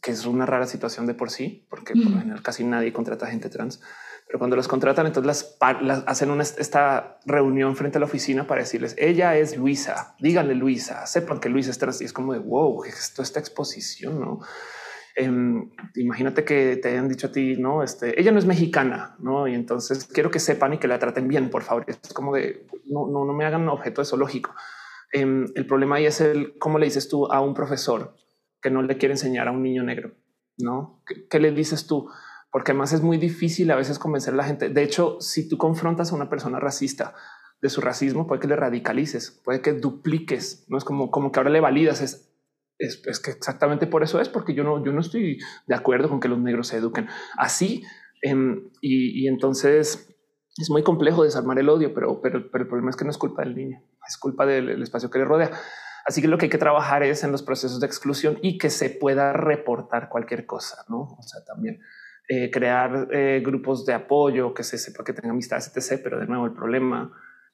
que 0.00 0.10
es 0.12 0.26
una 0.26 0.46
rara 0.46 0.66
situación 0.66 1.06
de 1.06 1.14
por 1.14 1.30
sí, 1.30 1.66
porque 1.68 1.94
por 1.94 2.10
lo 2.10 2.18
general 2.18 2.42
casi 2.42 2.64
nadie 2.64 2.92
contrata 2.92 3.26
gente 3.26 3.48
trans 3.48 3.80
pero 4.26 4.40
cuando 4.40 4.56
los 4.56 4.66
contratan, 4.66 5.06
entonces 5.06 5.56
las, 5.80 6.02
hacen 6.06 6.30
una, 6.30 6.42
esta 6.42 7.18
reunión 7.24 7.76
frente 7.76 7.98
a 7.98 8.00
la 8.00 8.06
oficina 8.06 8.46
para 8.46 8.62
decirles 8.62 8.96
ella 8.98 9.36
es 9.36 9.56
Luisa, 9.56 10.16
díganle 10.18 10.54
Luisa, 10.54 11.06
sepan 11.06 11.38
que 11.38 11.48
Luisa 11.48 11.70
es 11.70 11.78
trans 11.78 12.00
y 12.00 12.04
es 12.06 12.12
como 12.12 12.32
de 12.32 12.40
wow, 12.40 12.84
esto 12.84 13.22
esta 13.22 13.38
exposición, 13.38 14.20
no? 14.20 14.40
Em, 15.18 15.70
imagínate 15.94 16.44
que 16.44 16.76
te 16.76 16.90
hayan 16.90 17.08
dicho 17.08 17.28
a 17.28 17.32
ti, 17.32 17.56
no, 17.56 17.82
este, 17.82 18.20
ella 18.20 18.32
no 18.32 18.38
es 18.38 18.44
mexicana, 18.44 19.16
no? 19.20 19.48
Y 19.48 19.54
entonces 19.54 20.04
quiero 20.04 20.30
que 20.30 20.40
sepan 20.40 20.74
y 20.74 20.78
que 20.78 20.88
la 20.88 20.98
traten 20.98 21.26
bien, 21.26 21.48
por 21.48 21.62
favor. 21.62 21.86
Es 21.86 22.12
como 22.12 22.34
de 22.34 22.66
no, 22.84 23.06
no, 23.08 23.24
no 23.24 23.32
me 23.32 23.46
hagan 23.46 23.66
objeto 23.68 24.02
de 24.02 24.06
zoológico. 24.06 24.54
Em, 25.12 25.46
el 25.54 25.66
problema 25.66 25.96
ahí 25.96 26.06
es 26.06 26.20
el 26.20 26.58
cómo 26.58 26.78
le 26.78 26.84
dices 26.84 27.08
tú 27.08 27.32
a 27.32 27.40
un 27.40 27.54
profesor 27.54 28.14
que 28.60 28.70
no 28.70 28.82
le 28.82 28.98
quiere 28.98 29.14
enseñar 29.14 29.48
a 29.48 29.52
un 29.52 29.62
niño 29.62 29.84
negro, 29.84 30.12
no? 30.58 31.02
qué 31.30 31.38
le 31.38 31.52
dices 31.52 31.86
tú? 31.86 32.10
Porque 32.50 32.72
además 32.72 32.92
es 32.92 33.02
muy 33.02 33.18
difícil 33.18 33.70
a 33.70 33.76
veces 33.76 33.98
convencer 33.98 34.34
a 34.34 34.36
la 34.36 34.44
gente. 34.44 34.68
De 34.68 34.82
hecho, 34.82 35.20
si 35.20 35.48
tú 35.48 35.58
confrontas 35.58 36.12
a 36.12 36.14
una 36.14 36.30
persona 36.30 36.60
racista 36.60 37.14
de 37.60 37.68
su 37.68 37.80
racismo, 37.80 38.26
puede 38.26 38.40
que 38.40 38.48
le 38.48 38.56
radicalices, 38.56 39.30
puede 39.44 39.60
que 39.60 39.72
dupliques. 39.72 40.64
No 40.68 40.78
es 40.78 40.84
como, 40.84 41.10
como 41.10 41.32
que 41.32 41.40
ahora 41.40 41.50
le 41.50 41.60
validas. 41.60 42.00
Es, 42.00 42.32
es, 42.78 43.20
que 43.20 43.30
exactamente 43.30 43.86
por 43.86 44.02
eso 44.02 44.20
es, 44.20 44.28
porque 44.28 44.54
yo 44.54 44.64
no, 44.64 44.84
yo 44.84 44.92
no 44.92 45.00
estoy 45.00 45.38
de 45.66 45.74
acuerdo 45.74 46.08
con 46.08 46.20
que 46.20 46.28
los 46.28 46.38
negros 46.38 46.68
se 46.68 46.76
eduquen 46.76 47.08
así. 47.36 47.82
Em, 48.22 48.70
y, 48.80 49.26
entonces 49.28 50.08
es 50.56 50.70
muy 50.70 50.82
complejo 50.82 51.24
desarmar 51.24 51.58
el 51.58 51.68
odio, 51.68 51.92
pero, 51.94 52.20
pero, 52.20 52.38
el 52.38 52.48
problema 52.50 52.90
es 52.90 52.96
que 52.96 53.04
no 53.04 53.10
es 53.10 53.18
culpa 53.18 53.42
del 53.42 53.54
niño, 53.54 53.82
es 54.08 54.16
culpa 54.16 54.46
del 54.46 54.82
espacio 54.82 55.10
que 55.10 55.18
le 55.18 55.24
rodea. 55.24 55.50
Así 56.06 56.22
que 56.22 56.28
lo 56.28 56.38
que 56.38 56.46
hay 56.46 56.50
que 56.50 56.58
trabajar 56.58 57.02
es 57.02 57.24
en 57.24 57.32
los 57.32 57.42
procesos 57.42 57.80
de 57.80 57.86
exclusión 57.86 58.38
y 58.40 58.58
que 58.58 58.70
se 58.70 58.90
pueda 58.90 59.32
reportar 59.32 60.08
cualquier 60.08 60.46
cosa, 60.46 60.84
no? 60.88 61.16
O 61.18 61.22
sea, 61.22 61.44
también 61.44 61.80
eh, 62.28 62.50
crear 62.50 63.08
eh, 63.12 63.40
grupos 63.44 63.86
de 63.86 63.94
apoyo, 63.94 64.52
que 64.52 64.64
se 64.64 64.78
sepa 64.78 65.04
que 65.04 65.12
tenga 65.12 65.30
amistades, 65.30 65.70
etc. 65.74 66.00
Pero 66.02 66.18
de 66.18 66.26
nuevo, 66.26 66.46
el 66.46 66.52
problema 66.52 67.12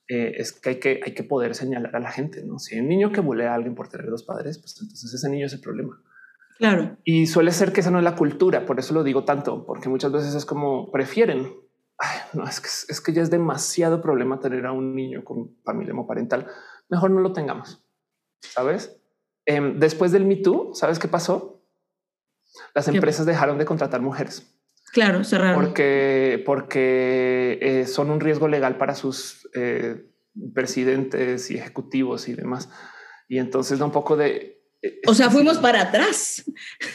eh, 0.09 0.33
es 0.37 0.53
que 0.53 0.71
hay, 0.71 0.81
que 0.81 1.01
hay 1.05 1.15
que 1.15 1.25
poder 1.25 1.55
señalar 1.55 1.95
a 1.95 2.01
la 2.01 2.11
gente. 2.11 2.43
¿no? 2.45 2.59
Si 2.59 2.75
hay 2.75 2.81
un 2.81 2.89
niño 2.89 3.13
que 3.13 3.21
bulea 3.21 3.53
a 3.53 3.55
alguien 3.55 3.75
por 3.75 3.89
tener 3.89 4.07
dos 4.09 4.23
padres, 4.23 4.59
pues 4.59 4.77
entonces 4.81 5.13
ese 5.13 5.29
niño 5.29 5.47
es 5.47 5.53
el 5.53 5.61
problema. 5.61 6.01
Claro. 6.59 6.97
Y 7.05 7.27
suele 7.27 7.51
ser 7.51 7.73
que 7.73 7.81
esa 7.81 7.91
no 7.91 7.99
es 7.99 8.05
la 8.05 8.15
cultura, 8.15 8.65
por 8.65 8.79
eso 8.79 8.95
lo 8.95 9.03
digo 9.03 9.25
tanto, 9.25 9.67
porque 9.67 9.89
muchas 9.89 10.13
veces 10.13 10.35
es 10.35 10.47
como 10.47 10.91
prefieren. 10.91 11.53
no, 12.33 12.45
es 12.45 12.61
que, 12.61 12.69
es 12.69 13.01
que 13.01 13.13
ya 13.13 13.23
es 13.23 13.31
demasiado 13.31 14.01
problema 14.01 14.41
tener 14.41 14.67
a 14.67 14.73
un 14.73 14.95
niño 14.95 15.25
con 15.25 15.57
familia 15.65 15.93
homoparental. 15.93 16.47
Mejor 16.89 17.11
no 17.11 17.21
lo 17.21 17.33
tengamos, 17.33 17.85
¿sabes? 18.41 18.99
Em, 19.45 19.79
después 19.79 20.13
del 20.13 20.25
Me 20.25 20.37
Too, 20.37 20.73
¿sabes 20.75 20.99
qué 20.99 21.09
pasó? 21.09 21.63
Las 22.75 22.89
empresas 22.89 23.27
dejaron 23.27 23.59
de 23.59 23.65
contratar 23.65 24.01
mujeres. 24.01 24.52
Claro, 24.93 25.25
cerraron. 25.25 25.55
Porque, 25.65 26.43
porque 26.45 27.59
eh, 27.63 27.87
son 27.87 28.11
un 28.11 28.21
riesgo 28.21 28.47
legal 28.47 28.77
para 28.77 28.95
sus 28.95 29.49
eh, 29.55 30.05
presidentes 30.55 31.51
y 31.51 31.57
ejecutivos 31.57 32.29
y 32.29 32.35
demás. 32.35 32.69
Y 33.27 33.39
entonces 33.39 33.79
da 33.79 33.87
un 33.87 33.91
poco 33.91 34.17
de... 34.17 34.63
Eh, 34.83 35.01
o 35.07 35.15
sea, 35.15 35.31
fuimos 35.31 35.59
para 35.59 35.81
atrás. 35.81 36.45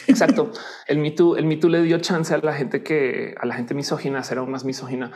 Exacto. 0.07 0.51
El 0.87 0.99
Me 0.99 1.09
Too, 1.09 1.37
el 1.37 1.45
Me 1.45 1.55
le 1.55 1.81
dio 1.81 1.97
chance 1.97 2.31
a 2.33 2.37
la 2.37 2.53
gente 2.53 2.83
que, 2.83 3.33
a 3.39 3.47
la 3.47 3.55
gente 3.55 3.73
misógina, 3.73 4.23
ser 4.23 4.37
aún 4.37 4.51
más 4.51 4.63
misógina. 4.63 5.11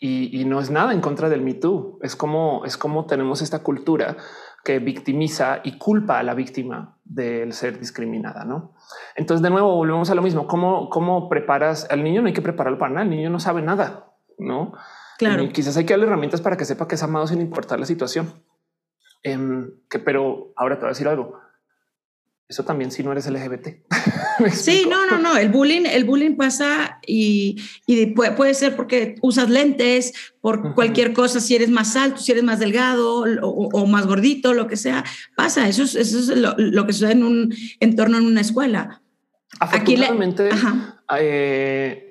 Y, 0.00 0.40
y, 0.40 0.44
no 0.44 0.60
es 0.60 0.70
nada 0.70 0.92
en 0.92 1.00
contra 1.00 1.28
del 1.28 1.40
Me 1.40 1.54
Too. 1.54 2.00
Es 2.02 2.16
como, 2.16 2.64
es 2.64 2.76
como 2.76 3.06
tenemos 3.06 3.42
esta 3.42 3.62
cultura 3.62 4.16
que 4.64 4.78
victimiza 4.78 5.60
y 5.62 5.76
culpa 5.76 6.18
a 6.18 6.22
la 6.22 6.34
víctima 6.34 6.98
del 7.04 7.52
ser 7.52 7.78
discriminada, 7.78 8.44
¿no? 8.44 8.74
Entonces, 9.14 9.42
de 9.42 9.50
nuevo, 9.50 9.76
volvemos 9.76 10.08
a 10.10 10.14
lo 10.14 10.22
mismo. 10.22 10.46
¿Cómo, 10.46 10.88
cómo 10.88 11.28
preparas 11.28 11.86
al 11.90 12.02
niño? 12.02 12.22
No 12.22 12.28
hay 12.28 12.32
que 12.32 12.42
prepararlo 12.42 12.78
para 12.78 12.94
nada. 12.94 13.04
El 13.04 13.10
niño 13.10 13.28
no 13.28 13.38
sabe 13.38 13.60
nada, 13.60 14.14
¿no? 14.38 14.72
Claro. 15.18 15.48
quizás 15.50 15.76
hay 15.76 15.84
que 15.84 15.92
darle 15.92 16.06
herramientas 16.06 16.40
para 16.40 16.56
que 16.56 16.64
sepa 16.64 16.88
que 16.88 16.96
es 16.96 17.02
amado 17.02 17.26
sin 17.26 17.40
importar 17.40 17.78
la 17.78 17.86
situación. 17.86 18.42
Em, 19.22 19.70
que, 19.88 19.98
pero 19.98 20.52
ahora 20.56 20.76
te 20.76 20.80
voy 20.80 20.88
a 20.88 20.92
decir 20.92 21.08
algo. 21.08 21.38
Eso 22.46 22.62
también 22.62 22.90
si 22.90 23.02
no 23.02 23.10
eres 23.12 23.28
LGBT. 23.28 23.68
sí, 24.52 24.86
no, 24.88 25.06
no, 25.06 25.18
no. 25.18 25.36
El 25.36 25.48
bullying, 25.48 25.86
el 25.86 26.04
bullying 26.04 26.36
pasa 26.36 26.98
y, 27.06 27.56
y 27.86 28.06
puede, 28.06 28.52
ser 28.52 28.76
porque 28.76 29.16
usas 29.22 29.48
lentes, 29.48 30.12
por 30.42 30.74
cualquier 30.74 31.14
cosa, 31.14 31.40
si 31.40 31.54
eres 31.54 31.70
más 31.70 31.96
alto, 31.96 32.18
si 32.18 32.32
eres 32.32 32.44
más 32.44 32.58
delgado 32.58 33.24
o, 33.42 33.86
más 33.86 34.06
gordito, 34.06 34.52
lo 34.52 34.66
que 34.66 34.76
sea, 34.76 35.04
pasa. 35.34 35.68
Eso 35.68 35.84
es, 35.84 35.94
eso 35.94 36.18
es 36.18 36.38
lo, 36.38 36.86
que 36.86 36.92
sucede 36.92 37.12
en 37.12 37.24
un 37.24 37.54
entorno 37.80 38.18
en 38.18 38.26
una 38.26 38.42
escuela. 38.42 39.00
Afortunadamente, 39.58 40.50
eh, 41.18 42.10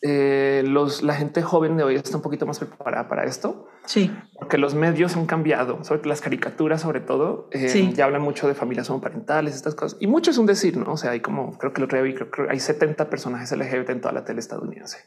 eh, 0.00 0.62
los, 0.66 1.02
la 1.02 1.14
gente 1.14 1.42
joven 1.42 1.76
de 1.76 1.82
hoy 1.82 1.96
está 1.96 2.16
un 2.16 2.22
poquito 2.22 2.46
más 2.46 2.58
preparada 2.58 3.06
para 3.06 3.24
esto. 3.24 3.68
Sí. 3.84 4.10
Porque 4.44 4.58
los 4.58 4.74
medios 4.74 5.16
han 5.16 5.24
cambiado, 5.24 5.82
sobre 5.84 6.06
las 6.06 6.20
caricaturas, 6.20 6.82
sobre 6.82 7.00
todo, 7.00 7.48
eh, 7.50 7.92
ya 7.94 8.04
hablan 8.04 8.20
mucho 8.20 8.46
de 8.46 8.52
familias 8.52 8.90
homoparentales, 8.90 9.54
estas 9.54 9.74
cosas. 9.74 9.96
Y 10.02 10.06
mucho 10.06 10.32
es 10.32 10.36
un 10.36 10.44
decir, 10.44 10.76
¿no? 10.76 10.92
O 10.92 10.96
sea, 10.98 11.12
hay 11.12 11.20
como, 11.20 11.56
creo 11.56 11.72
que 11.72 11.80
lo 11.80 11.86
otro 11.86 11.98
creo, 11.98 12.30
que 12.30 12.42
hay 12.50 12.60
70 12.60 13.08
personajes 13.08 13.50
LGBT 13.56 13.88
en 13.88 14.00
toda 14.02 14.12
la 14.12 14.26
tele 14.26 14.40
estadounidense, 14.40 14.98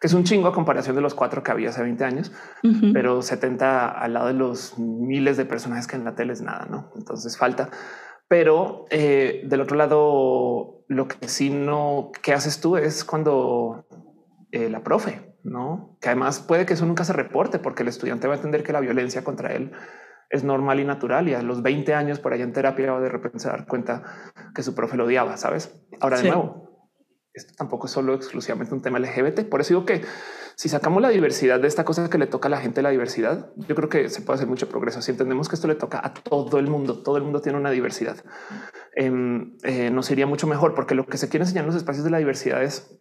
que 0.00 0.06
es 0.06 0.14
un 0.14 0.24
chingo 0.24 0.48
a 0.48 0.54
comparación 0.54 0.96
de 0.96 1.02
los 1.02 1.14
cuatro 1.14 1.42
que 1.42 1.50
había 1.50 1.68
hace 1.68 1.82
20 1.82 2.02
años, 2.02 2.32
pero 2.94 3.20
70 3.20 3.90
al 3.90 4.14
lado 4.14 4.28
de 4.28 4.32
los 4.32 4.78
miles 4.78 5.36
de 5.36 5.44
personajes 5.44 5.86
que 5.86 5.96
en 5.96 6.04
la 6.04 6.14
tele 6.14 6.32
es 6.32 6.40
nada, 6.40 6.66
¿no? 6.70 6.90
Entonces 6.96 7.36
falta. 7.36 7.68
Pero 8.26 8.86
eh, 8.88 9.42
del 9.44 9.60
otro 9.60 9.76
lado, 9.76 10.82
lo 10.88 11.08
que 11.08 11.28
sí 11.28 11.50
no, 11.50 12.10
¿qué 12.22 12.32
haces 12.32 12.58
tú? 12.62 12.78
Es 12.78 13.04
cuando 13.04 13.84
eh, 14.50 14.70
la 14.70 14.82
profe, 14.82 15.27
no? 15.48 15.96
Que 16.00 16.08
además 16.08 16.40
puede 16.40 16.66
que 16.66 16.74
eso 16.74 16.86
nunca 16.86 17.04
se 17.04 17.12
reporte 17.12 17.58
porque 17.58 17.82
el 17.82 17.88
estudiante 17.88 18.26
va 18.26 18.34
a 18.34 18.36
entender 18.36 18.62
que 18.62 18.72
la 18.72 18.80
violencia 18.80 19.24
contra 19.24 19.52
él 19.54 19.72
es 20.30 20.44
normal 20.44 20.80
y 20.80 20.84
natural 20.84 21.28
y 21.28 21.34
a 21.34 21.42
los 21.42 21.62
20 21.62 21.94
años 21.94 22.18
por 22.18 22.32
allá 22.32 22.44
en 22.44 22.52
terapia 22.52 22.92
va 22.92 23.00
de 23.00 23.08
repente 23.08 23.38
se 23.38 23.48
dar 23.48 23.66
cuenta 23.66 24.02
que 24.54 24.62
su 24.62 24.74
profe 24.74 24.96
lo 24.96 25.04
odiaba, 25.04 25.36
sabes? 25.36 25.74
Ahora 26.00 26.18
de 26.18 26.28
nuevo, 26.28 26.68
esto 27.32 27.54
tampoco 27.56 27.86
es 27.86 27.92
solo 27.92 28.14
exclusivamente 28.14 28.74
un 28.74 28.82
tema 28.82 28.98
LGBT. 28.98 29.48
Por 29.48 29.60
eso 29.60 29.70
digo 29.70 29.86
que 29.86 30.02
si 30.54 30.68
sacamos 30.68 31.00
la 31.00 31.08
diversidad 31.08 31.60
de 31.60 31.68
esta 31.68 31.84
cosa 31.84 32.10
que 32.10 32.18
le 32.18 32.26
toca 32.26 32.48
a 32.48 32.50
la 32.50 32.60
gente, 32.60 32.82
la 32.82 32.90
diversidad, 32.90 33.52
yo 33.56 33.74
creo 33.74 33.88
que 33.88 34.08
se 34.10 34.22
puede 34.22 34.36
hacer 34.36 34.48
mucho 34.48 34.68
progreso. 34.68 35.00
Si 35.00 35.12
entendemos 35.12 35.48
que 35.48 35.54
esto 35.54 35.68
le 35.68 35.76
toca 35.76 36.04
a 36.04 36.12
todo 36.12 36.58
el 36.58 36.66
mundo, 36.66 37.02
todo 37.02 37.16
el 37.16 37.22
mundo 37.22 37.40
tiene 37.40 37.58
una 37.58 37.70
diversidad, 37.70 38.16
em, 38.94 39.56
eh, 39.62 39.90
nos 39.90 40.10
iría 40.10 40.26
mucho 40.26 40.46
mejor 40.46 40.74
porque 40.74 40.94
lo 40.94 41.06
que 41.06 41.16
se 41.16 41.28
quiere 41.28 41.44
enseñar 41.44 41.64
en 41.64 41.68
los 41.68 41.76
espacios 41.76 42.04
de 42.04 42.10
la 42.10 42.18
diversidad 42.18 42.62
es 42.62 43.00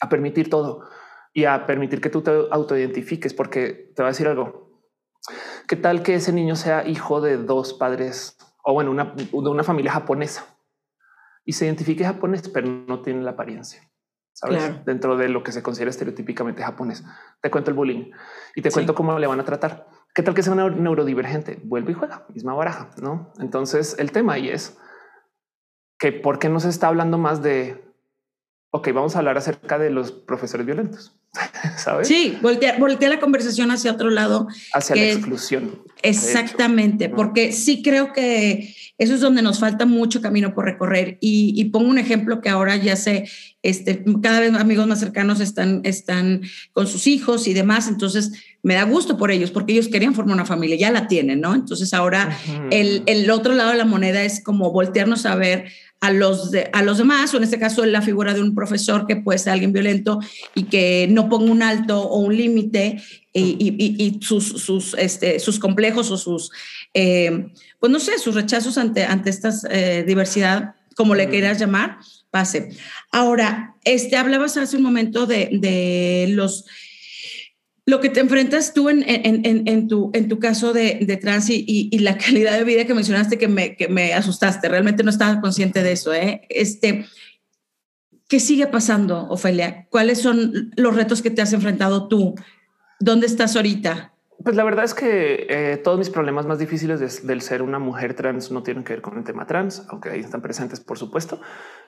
a 0.00 0.08
permitir 0.08 0.50
todo 0.50 0.88
y 1.34 1.44
a 1.46 1.66
permitir 1.66 2.00
que 2.00 2.08
tú 2.10 2.22
te 2.22 2.30
autoidentifiques, 2.50 3.34
porque 3.34 3.92
te 3.94 4.02
va 4.02 4.08
a 4.08 4.12
decir 4.12 4.28
algo. 4.28 4.70
¿Qué 5.66 5.76
tal 5.76 6.02
que 6.02 6.14
ese 6.14 6.32
niño 6.32 6.54
sea 6.54 6.86
hijo 6.86 7.20
de 7.20 7.36
dos 7.36 7.74
padres 7.74 8.38
o 8.62 8.72
bueno, 8.72 8.90
una, 8.90 9.14
de 9.16 9.28
una 9.32 9.64
familia 9.64 9.92
japonesa 9.92 10.46
y 11.44 11.52
se 11.52 11.66
identifique 11.66 12.04
japonés, 12.04 12.48
pero 12.48 12.68
no 12.68 13.02
tiene 13.02 13.22
la 13.22 13.32
apariencia? 13.32 13.82
¿Sabes? 14.32 14.84
Dentro 14.84 15.16
de 15.16 15.28
lo 15.28 15.42
que 15.42 15.52
se 15.52 15.62
considera 15.62 15.90
estereotípicamente 15.90 16.62
japonés. 16.62 17.04
Te 17.40 17.50
cuento 17.50 17.70
el 17.70 17.76
bullying 17.76 18.10
y 18.54 18.62
te 18.62 18.70
cuento 18.70 18.94
cómo 18.94 19.18
le 19.18 19.26
van 19.26 19.40
a 19.40 19.44
tratar. 19.44 19.86
¿Qué 20.14 20.22
tal 20.22 20.34
que 20.34 20.42
sea 20.42 20.52
un 20.52 20.82
neurodivergente? 20.82 21.60
Vuelve 21.64 21.92
y 21.92 21.94
juega, 21.94 22.26
misma 22.32 22.54
baraja, 22.54 22.90
¿no? 23.00 23.32
Entonces 23.38 23.96
el 23.98 24.12
tema 24.12 24.34
ahí 24.34 24.50
es 24.50 24.78
que 25.98 26.12
por 26.12 26.38
qué 26.38 26.48
no 26.48 26.60
se 26.60 26.68
está 26.68 26.88
hablando 26.88 27.18
más 27.18 27.42
de 27.42 27.84
ok, 28.74 28.88
vamos 28.92 29.14
a 29.14 29.20
hablar 29.20 29.38
acerca 29.38 29.78
de 29.78 29.90
los 29.90 30.10
profesores 30.10 30.66
violentos. 30.66 31.16
¿Sabes? 31.76 32.08
Sí, 32.08 32.38
voltea, 32.40 32.78
la 33.08 33.20
conversación 33.20 33.70
hacia 33.70 33.92
otro 33.92 34.10
lado. 34.10 34.48
Hacia 34.72 34.96
la 34.96 35.02
exclusión. 35.02 35.82
Exactamente, 36.02 37.08
porque 37.08 37.52
sí 37.52 37.82
creo 37.82 38.12
que 38.12 38.74
eso 38.98 39.14
es 39.14 39.20
donde 39.20 39.42
nos 39.42 39.58
falta 39.58 39.86
mucho 39.86 40.20
camino 40.20 40.54
por 40.54 40.66
recorrer. 40.66 41.16
Y, 41.20 41.64
pongo 41.66 41.88
un 41.88 41.98
ejemplo 41.98 42.40
que 42.40 42.50
ahora 42.50 42.76
ya 42.76 42.94
sé, 42.94 43.28
este, 43.62 44.04
cada 44.22 44.40
vez 44.40 44.52
amigos 44.54 44.86
más 44.86 45.00
cercanos 45.00 45.40
están, 45.40 45.80
están 45.84 46.42
con 46.72 46.86
sus 46.86 47.06
hijos 47.06 47.48
y 47.48 47.54
demás. 47.54 47.88
Entonces 47.88 48.32
me 48.62 48.74
da 48.74 48.84
gusto 48.84 49.16
por 49.16 49.30
ellos, 49.30 49.50
porque 49.50 49.72
ellos 49.72 49.88
querían 49.88 50.14
formar 50.14 50.34
una 50.34 50.44
familia, 50.44 50.76
ya 50.76 50.92
la 50.92 51.08
tienen, 51.08 51.40
¿no? 51.40 51.54
Entonces 51.54 51.94
ahora 51.94 52.38
el, 52.70 53.02
el 53.06 53.30
otro 53.30 53.54
lado 53.54 53.70
de 53.70 53.78
la 53.78 53.84
moneda 53.84 54.22
es 54.22 54.42
como 54.42 54.70
voltearnos 54.70 55.26
a 55.26 55.34
ver 55.34 55.66
a 56.04 56.10
los, 56.10 56.50
a 56.74 56.82
los 56.82 56.98
demás, 56.98 57.32
o 57.32 57.38
en 57.38 57.44
este 57.44 57.58
caso 57.58 57.82
la 57.86 58.02
figura 58.02 58.34
de 58.34 58.42
un 58.42 58.54
profesor 58.54 59.06
que 59.06 59.16
puede 59.16 59.38
ser 59.38 59.54
alguien 59.54 59.72
violento 59.72 60.20
y 60.54 60.64
que 60.64 61.08
no 61.10 61.30
ponga 61.30 61.50
un 61.50 61.62
alto 61.62 61.98
o 62.02 62.18
un 62.18 62.36
límite 62.36 63.02
y, 63.32 64.18
sus, 64.20 64.44
sus, 64.44 64.94
este, 64.98 65.40
sus 65.40 65.58
complejos 65.58 66.10
o 66.10 66.18
sus, 66.18 66.50
eh, 66.92 67.46
pues 67.80 67.90
no 67.90 67.98
sé, 68.00 68.18
sus 68.18 68.34
rechazos 68.34 68.76
ante, 68.76 69.04
ante 69.04 69.30
esta 69.30 69.50
eh, 69.70 70.04
diversidad, 70.06 70.74
como 70.94 71.14
le 71.14 71.30
quieras 71.30 71.58
llamar, 71.58 71.96
pase. 72.30 72.76
Ahora, 73.10 73.74
este, 73.82 74.18
hablabas 74.18 74.58
hace 74.58 74.76
un 74.76 74.82
momento 74.82 75.24
de, 75.24 75.48
de 75.52 76.26
los 76.28 76.66
lo 77.86 78.00
que 78.00 78.08
te 78.08 78.20
enfrentas 78.20 78.72
tú 78.72 78.88
en, 78.88 79.04
en, 79.06 79.42
en, 79.68 79.88
tu, 79.88 80.10
en 80.14 80.28
tu 80.28 80.38
caso 80.38 80.72
de, 80.72 81.00
de 81.02 81.16
trans 81.16 81.50
y, 81.50 81.64
y, 81.66 81.98
la 81.98 82.16
calidad 82.18 82.56
de 82.56 82.64
vida 82.64 82.86
que 82.86 82.94
mencionaste 82.94 83.38
que 83.38 83.48
me, 83.48 83.76
que 83.76 83.88
me 83.88 84.14
asustaste, 84.14 84.68
realmente 84.68 85.02
no 85.02 85.10
estaba 85.10 85.40
consciente 85.40 85.82
de 85.82 85.92
eso. 85.92 86.14
¿eh? 86.14 86.46
Este, 86.48 87.06
¿Qué 88.28 88.40
sigue 88.40 88.66
pasando, 88.66 89.28
Ofelia? 89.28 89.86
¿Cuáles 89.90 90.20
son 90.20 90.72
los 90.76 90.96
retos 90.96 91.20
que 91.20 91.30
te 91.30 91.42
has 91.42 91.52
enfrentado 91.52 92.08
tú? 92.08 92.34
¿Dónde 93.00 93.26
estás 93.26 93.54
ahorita? 93.54 94.12
Pues 94.42 94.56
la 94.56 94.64
verdad 94.64 94.84
es 94.84 94.94
que 94.94 95.46
eh, 95.48 95.76
todos 95.76 95.98
mis 95.98 96.10
problemas 96.10 96.46
más 96.46 96.58
difíciles 96.58 97.26
del 97.26 97.40
ser 97.42 97.62
una 97.62 97.78
mujer 97.78 98.14
trans 98.14 98.50
no 98.50 98.62
tienen 98.62 98.82
que 98.82 98.94
ver 98.94 99.02
con 99.02 99.16
el 99.18 99.24
tema 99.24 99.46
trans, 99.46 99.86
aunque 99.88 100.10
ahí 100.10 100.20
están 100.20 100.42
presentes, 100.42 100.80
por 100.80 100.98
supuesto, 100.98 101.40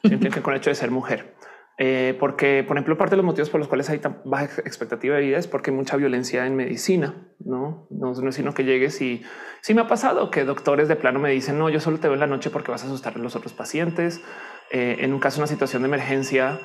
tienen 0.03 0.21
que 0.21 0.29
ver 0.29 0.43
con 0.43 0.55
el 0.55 0.61
hecho 0.61 0.71
de 0.71 0.77
ser 0.77 0.91
mujer. 0.91 1.35
Eh, 1.79 2.17
porque, 2.19 2.65
por 2.67 2.77
ejemplo, 2.77 2.97
parte 2.97 3.13
de 3.13 3.17
los 3.19 3.27
motivos 3.27 3.51
por 3.51 3.61
los 3.61 3.69
cuales 3.69 3.91
hay 3.91 3.99
tan 3.99 4.23
baja 4.25 4.63
expectativa 4.63 5.17
de 5.17 5.23
vida 5.23 5.39
es 5.39 5.47
porque 5.47 5.71
hay 5.71 5.77
mucha 5.77 5.97
violencia 5.97 6.47
en 6.47 6.57
medicina. 6.57 7.29
No, 7.39 7.87
no, 7.91 8.13
es 8.13 8.35
sino 8.35 8.55
que 8.55 8.65
llegues 8.65 9.01
y 9.03 9.23
sí 9.61 9.75
me 9.75 9.83
ha 9.83 9.87
pasado 9.87 10.31
que 10.31 10.45
doctores 10.45 10.89
de 10.89 10.97
plano 10.97 11.19
me 11.19 11.31
dicen 11.31 11.59
no, 11.59 11.69
yo 11.69 11.81
solo 11.81 11.99
te 11.99 12.09
veo 12.09 12.15
en 12.15 12.21
la 12.21 12.27
noche 12.27 12.51
porque 12.51 12.71
vas 12.71 12.83
a 12.83 12.87
asustar 12.87 13.15
a 13.17 13.19
los 13.19 13.37
otros 13.37 13.53
pacientes. 13.53 14.23
Eh, 14.71 14.97
en 15.01 15.13
un 15.13 15.21
caso, 15.21 15.39
una 15.39 15.47
situación 15.47 15.83
de 15.83 15.89
emergencia, 15.89 16.59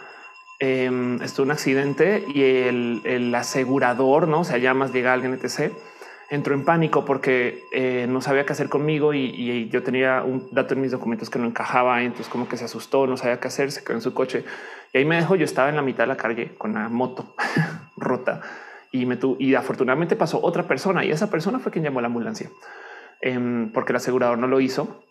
eh, 0.59 0.89
estuvo 1.21 1.45
un 1.45 1.51
accidente 1.51 2.23
y 2.33 2.43
el, 2.43 3.01
el, 3.03 3.35
asegurador, 3.35 4.27
no 4.27 4.39
o 4.39 4.43
sea, 4.43 4.59
llamas, 4.59 4.93
llega 4.93 5.13
alguien, 5.13 5.33
etc 5.33 5.73
entró 6.31 6.55
en 6.55 6.63
pánico 6.63 7.03
porque 7.03 7.65
eh, 7.73 8.07
no 8.09 8.21
sabía 8.21 8.45
qué 8.45 8.53
hacer 8.53 8.69
conmigo 8.69 9.13
y, 9.13 9.67
yo 9.69 9.83
tenía 9.83 10.23
un 10.23 10.47
dato 10.51 10.73
en 10.73 10.81
mis 10.81 10.91
documentos 10.91 11.29
que 11.29 11.37
no 11.37 11.45
encajaba. 11.45 12.01
Y 12.01 12.05
entonces 12.05 12.29
como 12.29 12.47
que 12.47 12.55
se 12.55 12.65
asustó, 12.65 13.05
no 13.05 13.17
sabía 13.17 13.39
qué 13.41 13.49
hacer, 13.49 13.71
se 13.71 13.83
quedó 13.83 13.95
en 13.95 14.01
su 14.01 14.13
coche 14.13 14.45
y 14.93 14.97
ahí 14.97 15.05
me 15.05 15.17
dejó. 15.17 15.35
Yo 15.35 15.45
estaba 15.45 15.69
en 15.69 15.75
la 15.75 15.81
mitad 15.81 16.03
de 16.03 16.07
la 16.07 16.17
calle 16.17 16.55
con 16.57 16.73
la 16.73 16.89
moto 16.89 17.35
rota 17.97 18.41
y 18.91 19.05
me 19.05 19.15
tu 19.15 19.37
y 19.39 19.55
afortunadamente 19.55 20.15
pasó 20.15 20.39
otra 20.43 20.63
persona 20.63 21.05
y 21.05 21.11
esa 21.11 21.29
persona 21.29 21.59
fue 21.59 21.71
quien 21.71 21.83
llamó 21.83 21.99
a 21.99 22.01
la 22.01 22.07
ambulancia 22.07 22.49
em, 23.21 23.71
porque 23.71 23.93
el 23.93 23.97
asegurador 23.97 24.37
no 24.37 24.47
lo 24.47 24.59
hizo. 24.59 25.03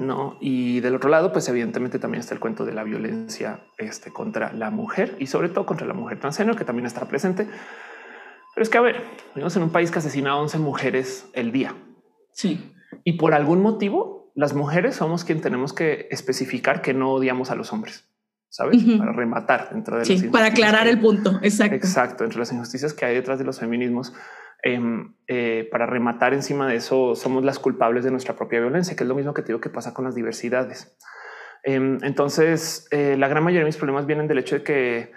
No, 0.00 0.38
y 0.40 0.80
del 0.80 0.96
otro 0.96 1.08
lado, 1.08 1.32
pues 1.32 1.48
evidentemente 1.48 2.00
también 2.00 2.18
está 2.18 2.34
el 2.34 2.40
cuento 2.40 2.64
de 2.64 2.72
la 2.72 2.82
violencia 2.82 3.60
este, 3.78 4.10
contra 4.10 4.52
la 4.52 4.70
mujer 4.70 5.14
y 5.20 5.28
sobre 5.28 5.48
todo 5.48 5.66
contra 5.66 5.86
la 5.86 5.94
mujer 5.94 6.18
transgénero, 6.18 6.56
que 6.56 6.64
también 6.64 6.86
está 6.86 7.06
presente 7.06 7.46
pero 8.54 8.62
es 8.62 8.70
que, 8.70 8.78
a 8.78 8.82
ver, 8.82 9.02
vivimos 9.34 9.56
en 9.56 9.64
un 9.64 9.70
país 9.70 9.90
que 9.90 9.98
asesina 9.98 10.30
a 10.30 10.36
11 10.36 10.58
mujeres 10.58 11.28
el 11.32 11.50
día. 11.50 11.74
Sí. 12.32 12.72
Y 13.02 13.14
por 13.14 13.34
algún 13.34 13.60
motivo, 13.60 14.30
las 14.36 14.54
mujeres 14.54 14.94
somos 14.94 15.24
quien 15.24 15.40
tenemos 15.40 15.72
que 15.72 16.06
especificar 16.10 16.80
que 16.80 16.94
no 16.94 17.10
odiamos 17.10 17.50
a 17.50 17.56
los 17.56 17.72
hombres. 17.72 18.08
¿Sabes? 18.54 18.84
Para 18.84 19.10
rematar 19.10 19.70
dentro 19.72 19.98
de 19.98 20.04
sí, 20.04 20.28
para 20.28 20.46
aclarar 20.46 20.86
el 20.86 21.00
punto. 21.00 21.40
Exacto. 21.42 21.74
Exacto. 21.74 22.22
Entre 22.22 22.38
las 22.38 22.52
injusticias 22.52 22.94
que 22.94 23.04
hay 23.04 23.16
detrás 23.16 23.36
de 23.40 23.44
los 23.44 23.58
feminismos, 23.58 24.14
em, 24.62 25.16
eh, 25.26 25.68
para 25.72 25.86
rematar 25.86 26.34
encima 26.34 26.68
de 26.68 26.76
eso, 26.76 27.16
somos 27.16 27.42
las 27.42 27.58
culpables 27.58 28.04
de 28.04 28.12
nuestra 28.12 28.36
propia 28.36 28.60
violencia, 28.60 28.94
que 28.94 29.02
es 29.02 29.08
lo 29.08 29.16
mismo 29.16 29.34
que 29.34 29.42
te 29.42 29.48
digo 29.48 29.60
que 29.60 29.70
pasa 29.70 29.92
con 29.92 30.04
las 30.04 30.14
diversidades. 30.14 30.96
Em, 31.64 31.98
entonces, 32.02 32.86
eh, 32.92 33.16
la 33.18 33.26
gran 33.26 33.42
mayoría 33.42 33.62
de 33.62 33.66
mis 33.66 33.76
problemas 33.76 34.06
vienen 34.06 34.28
del 34.28 34.38
hecho 34.38 34.54
de 34.54 34.62
que 34.62 35.12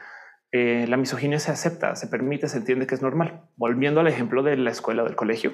eh, 0.51 0.87
la 0.89 0.97
misoginia 0.97 1.37
se 1.37 1.51
acepta, 1.51 1.95
se 1.95 2.07
permite, 2.07 2.47
se 2.47 2.57
entiende 2.57 2.87
que 2.87 2.95
es 2.95 3.03
normal. 3.03 3.43
Volviendo 3.55 3.99
al 3.99 4.07
ejemplo 4.07 4.41
de 4.41 4.57
la 4.57 4.71
escuela 4.71 5.03
o 5.03 5.05
del 5.05 5.15
colegio. 5.15 5.53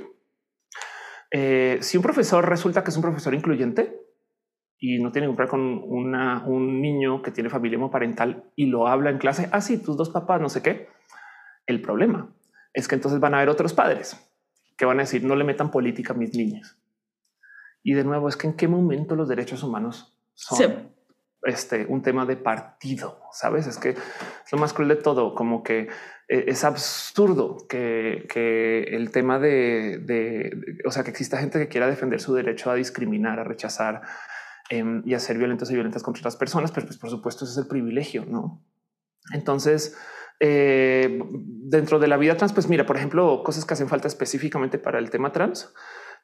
Si 1.81 1.97
un 1.97 2.03
profesor 2.03 2.47
resulta 2.47 2.81
que 2.85 2.91
es 2.91 2.95
un 2.95 3.01
profesor 3.01 3.33
incluyente 3.33 4.03
y 4.85 4.99
no 4.99 5.13
tiene 5.13 5.29
que 5.29 5.33
ver 5.37 5.47
con 5.47 5.61
un 5.61 6.81
niño 6.81 7.21
que 7.21 7.31
tiene 7.31 7.49
familia 7.49 7.77
homoparental 7.77 8.43
y 8.57 8.65
lo 8.65 8.85
habla 8.85 9.11
en 9.11 9.17
clase, 9.17 9.47
así 9.53 9.79
ah, 9.79 9.85
tus 9.85 9.95
dos 9.95 10.09
papás, 10.09 10.41
no 10.41 10.49
sé 10.49 10.61
qué. 10.61 10.89
El 11.65 11.81
problema 11.81 12.35
es 12.73 12.89
que 12.89 12.95
entonces 12.95 13.21
van 13.21 13.33
a 13.33 13.37
haber 13.37 13.47
otros 13.47 13.71
padres 13.71 14.19
que 14.75 14.83
van 14.83 14.99
a 14.99 15.03
decir 15.03 15.23
no 15.23 15.37
le 15.37 15.45
metan 15.45 15.71
política 15.71 16.11
a 16.11 16.17
mis 16.17 16.35
niños. 16.35 16.77
Y 17.81 17.93
de 17.93 18.03
nuevo 18.03 18.27
es 18.27 18.35
que 18.35 18.47
en 18.47 18.57
qué 18.57 18.67
momento 18.67 19.15
los 19.15 19.29
derechos 19.29 19.63
humanos 19.63 20.17
son 20.33 20.91
este, 21.43 21.85
un 21.85 22.01
tema 22.01 22.25
de 22.25 22.35
partido, 22.35 23.21
¿sabes? 23.31 23.67
Es 23.67 23.77
que 23.77 23.91
es 23.91 24.51
lo 24.51 24.57
más 24.57 24.73
cruel 24.73 24.89
de 24.89 24.97
todo, 24.97 25.33
como 25.33 25.63
que 25.63 25.87
eh, 26.27 26.43
es 26.47 26.65
absurdo 26.65 27.55
que, 27.69 28.25
el 28.91 29.11
tema 29.11 29.39
de, 29.39 30.51
o 30.85 30.91
sea, 30.91 31.05
que 31.05 31.11
exista 31.11 31.37
gente 31.37 31.57
que 31.57 31.69
quiera 31.69 31.87
defender 31.87 32.19
su 32.19 32.33
derecho 32.33 32.69
a 32.69 32.75
discriminar, 32.75 33.39
a 33.39 33.45
rechazar, 33.45 34.01
em, 34.69 35.03
y 35.05 35.13
a 35.13 35.19
ser 35.19 35.37
violentos 35.37 35.69
y 35.71 35.73
violentas 35.73 36.03
contra 36.03 36.21
otras 36.21 36.35
personas, 36.35 36.71
pero 36.71 36.85
pues 36.85 36.97
por 36.97 37.09
supuesto 37.09 37.45
ese 37.45 37.53
es 37.53 37.57
el 37.57 37.67
privilegio, 37.67 38.25
¿no? 38.25 38.63
Entonces, 39.33 39.95
eh, 40.39 41.19
dentro 41.33 41.99
de 41.99 42.07
la 42.07 42.17
vida 42.17 42.35
trans, 42.35 42.53
pues 42.53 42.67
mira, 42.67 42.85
por 42.85 42.97
ejemplo, 42.97 43.43
cosas 43.43 43.65
que 43.65 43.73
hacen 43.73 43.87
falta 43.87 44.07
específicamente 44.07 44.77
para 44.77 44.99
el 44.99 45.09
tema 45.09 45.31
trans. 45.31 45.73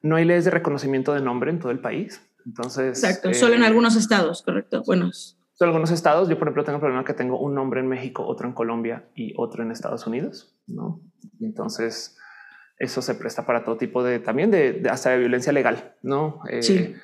No 0.02 0.16
hay 0.16 0.26
leyes 0.26 0.46
de 0.46 0.52
reconocimiento 0.52 1.14
de 1.14 1.22
nombre 1.22 1.52
en 1.52 1.60
todo 1.60 1.72
el 1.72 1.80
país. 1.80 2.22
Entonces, 2.46 3.04
exacto, 3.04 3.34
solo 3.34 3.56
en 3.56 3.64
eh, 3.64 3.68
algunos 3.68 3.96
estados, 3.96 4.42
correcto. 4.42 4.84
Bueno, 4.86 5.12
solo 5.14 5.72
en 5.72 5.76
algunos 5.76 5.92
estados. 5.92 6.30
Yo, 6.30 6.38
por 6.38 6.48
ejemplo, 6.48 6.64
tengo 6.64 6.78
el 6.78 6.82
problema 6.82 7.06
que 7.06 7.14
tengo 7.14 7.40
un 7.40 7.54
nombre 7.54 7.82
en 7.82 7.88
México, 7.88 8.26
otro 8.26 8.48
en 8.48 8.54
Colombia 8.54 9.10
y 9.16 9.34
otro 9.38 9.64
en 9.64 9.72
Estados 9.72 10.08
Unidos. 10.08 10.56
No, 10.68 11.02
y 11.40 11.46
entonces 11.46 12.18
eso 12.78 13.02
se 13.02 13.16
presta 13.16 13.46
para 13.46 13.64
todo 13.64 13.78
tipo 13.78 14.04
de 14.04 14.20
también 14.20 14.52
de, 14.52 14.88
hasta 14.90 15.12
de 15.12 15.20
violencia 15.20 15.52
legal. 15.52 15.96
No, 16.02 16.42
eh, 16.50 16.64
sí. 16.64 16.96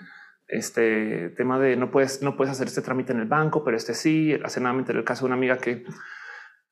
Este 0.48 1.30
tema 1.30 1.60
de 1.60 1.76
no 1.76 1.92
puedes, 1.92 2.22
no 2.22 2.38
puedes 2.38 2.52
hacer 2.52 2.68
este 2.68 2.82
trámite 2.82 3.14
en 3.14 3.20
el 3.20 3.28
banco, 3.28 3.64
pero 3.64 3.76
este 3.78 3.94
sí. 3.94 4.38
Hace 4.44 4.62
nada 4.62 4.74
me 4.74 4.80
enteré 4.80 5.00
el 5.00 5.06
caso 5.06 5.22
de 5.22 5.28
una 5.28 5.36
amiga 5.36 5.58
que 5.58 5.86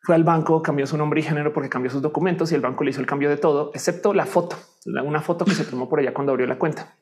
fue 0.04 0.16
al 0.16 0.24
banco, 0.26 0.62
cambió 0.62 0.86
su 0.86 0.98
nombre 0.98 1.22
y 1.22 1.24
género 1.24 1.54
porque 1.54 1.70
cambió 1.70 1.90
sus 1.90 2.02
documentos 2.02 2.52
y 2.52 2.56
el 2.56 2.62
banco 2.62 2.84
le 2.84 2.92
hizo 2.92 3.00
el 3.00 3.08
cambio 3.08 3.30
de 3.30 3.38
todo, 3.38 3.72
excepto 3.74 4.14
la 4.14 4.26
foto, 4.26 4.58
una 4.86 5.22
foto 5.22 5.46
que 5.46 5.52
se 5.52 5.64
tomó 5.64 5.88
por 5.88 6.02
ella 6.02 6.14
cuando 6.14 6.34
abrió 6.34 6.46
la 6.46 6.60
cuenta. 6.60 6.98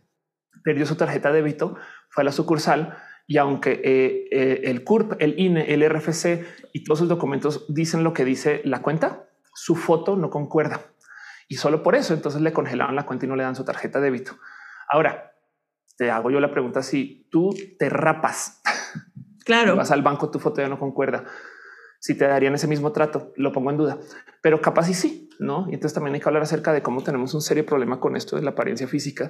Perdió 0.63 0.85
su 0.85 0.95
tarjeta 0.95 1.29
de 1.29 1.41
débito, 1.41 1.77
fue 2.09 2.21
a 2.21 2.25
la 2.25 2.31
sucursal 2.31 2.95
y 3.25 3.37
aunque 3.37 3.81
eh, 3.83 4.27
eh, 4.31 4.61
el 4.65 4.83
CURP, 4.83 5.13
el 5.19 5.39
INE, 5.39 5.73
el 5.73 5.89
RFC 5.89 6.45
y 6.73 6.83
todos 6.83 6.99
sus 6.99 7.09
documentos 7.09 7.65
dicen 7.73 8.03
lo 8.03 8.13
que 8.13 8.23
dice 8.23 8.61
la 8.65 8.83
cuenta, 8.83 9.27
su 9.55 9.75
foto 9.75 10.15
no 10.15 10.29
concuerda. 10.29 10.81
Y 11.47 11.55
solo 11.55 11.81
por 11.81 11.95
eso 11.95 12.13
entonces 12.13 12.41
le 12.41 12.53
congelaban 12.53 12.95
la 12.95 13.07
cuenta 13.07 13.25
y 13.25 13.29
no 13.29 13.35
le 13.35 13.43
dan 13.43 13.55
su 13.55 13.65
tarjeta 13.65 13.99
de 13.99 14.05
débito. 14.05 14.37
Ahora, 14.87 15.30
te 15.97 16.11
hago 16.11 16.31
yo 16.31 16.39
la 16.39 16.51
pregunta 16.51 16.83
si 16.83 17.27
tú 17.29 17.53
te 17.77 17.89
rapas. 17.89 18.61
Claro. 19.43 19.75
Vas 19.75 19.89
al 19.89 20.03
banco, 20.03 20.29
tu 20.29 20.37
foto 20.37 20.61
ya 20.61 20.69
no 20.69 20.77
concuerda 20.77 21.25
si 22.01 22.15
te 22.17 22.25
darían 22.25 22.55
ese 22.55 22.67
mismo 22.67 22.91
trato, 22.91 23.31
lo 23.35 23.51
pongo 23.51 23.69
en 23.69 23.77
duda, 23.77 23.99
pero 24.41 24.59
capaz 24.59 24.89
y 24.89 24.95
sí, 24.95 25.29
no? 25.37 25.67
Y 25.69 25.75
entonces 25.75 25.93
también 25.93 26.15
hay 26.15 26.19
que 26.19 26.27
hablar 26.27 26.41
acerca 26.41 26.73
de 26.73 26.81
cómo 26.81 27.03
tenemos 27.03 27.35
un 27.35 27.41
serio 27.41 27.63
problema 27.63 27.99
con 27.99 28.15
esto 28.15 28.35
de 28.35 28.41
la 28.41 28.51
apariencia 28.51 28.87
física 28.87 29.29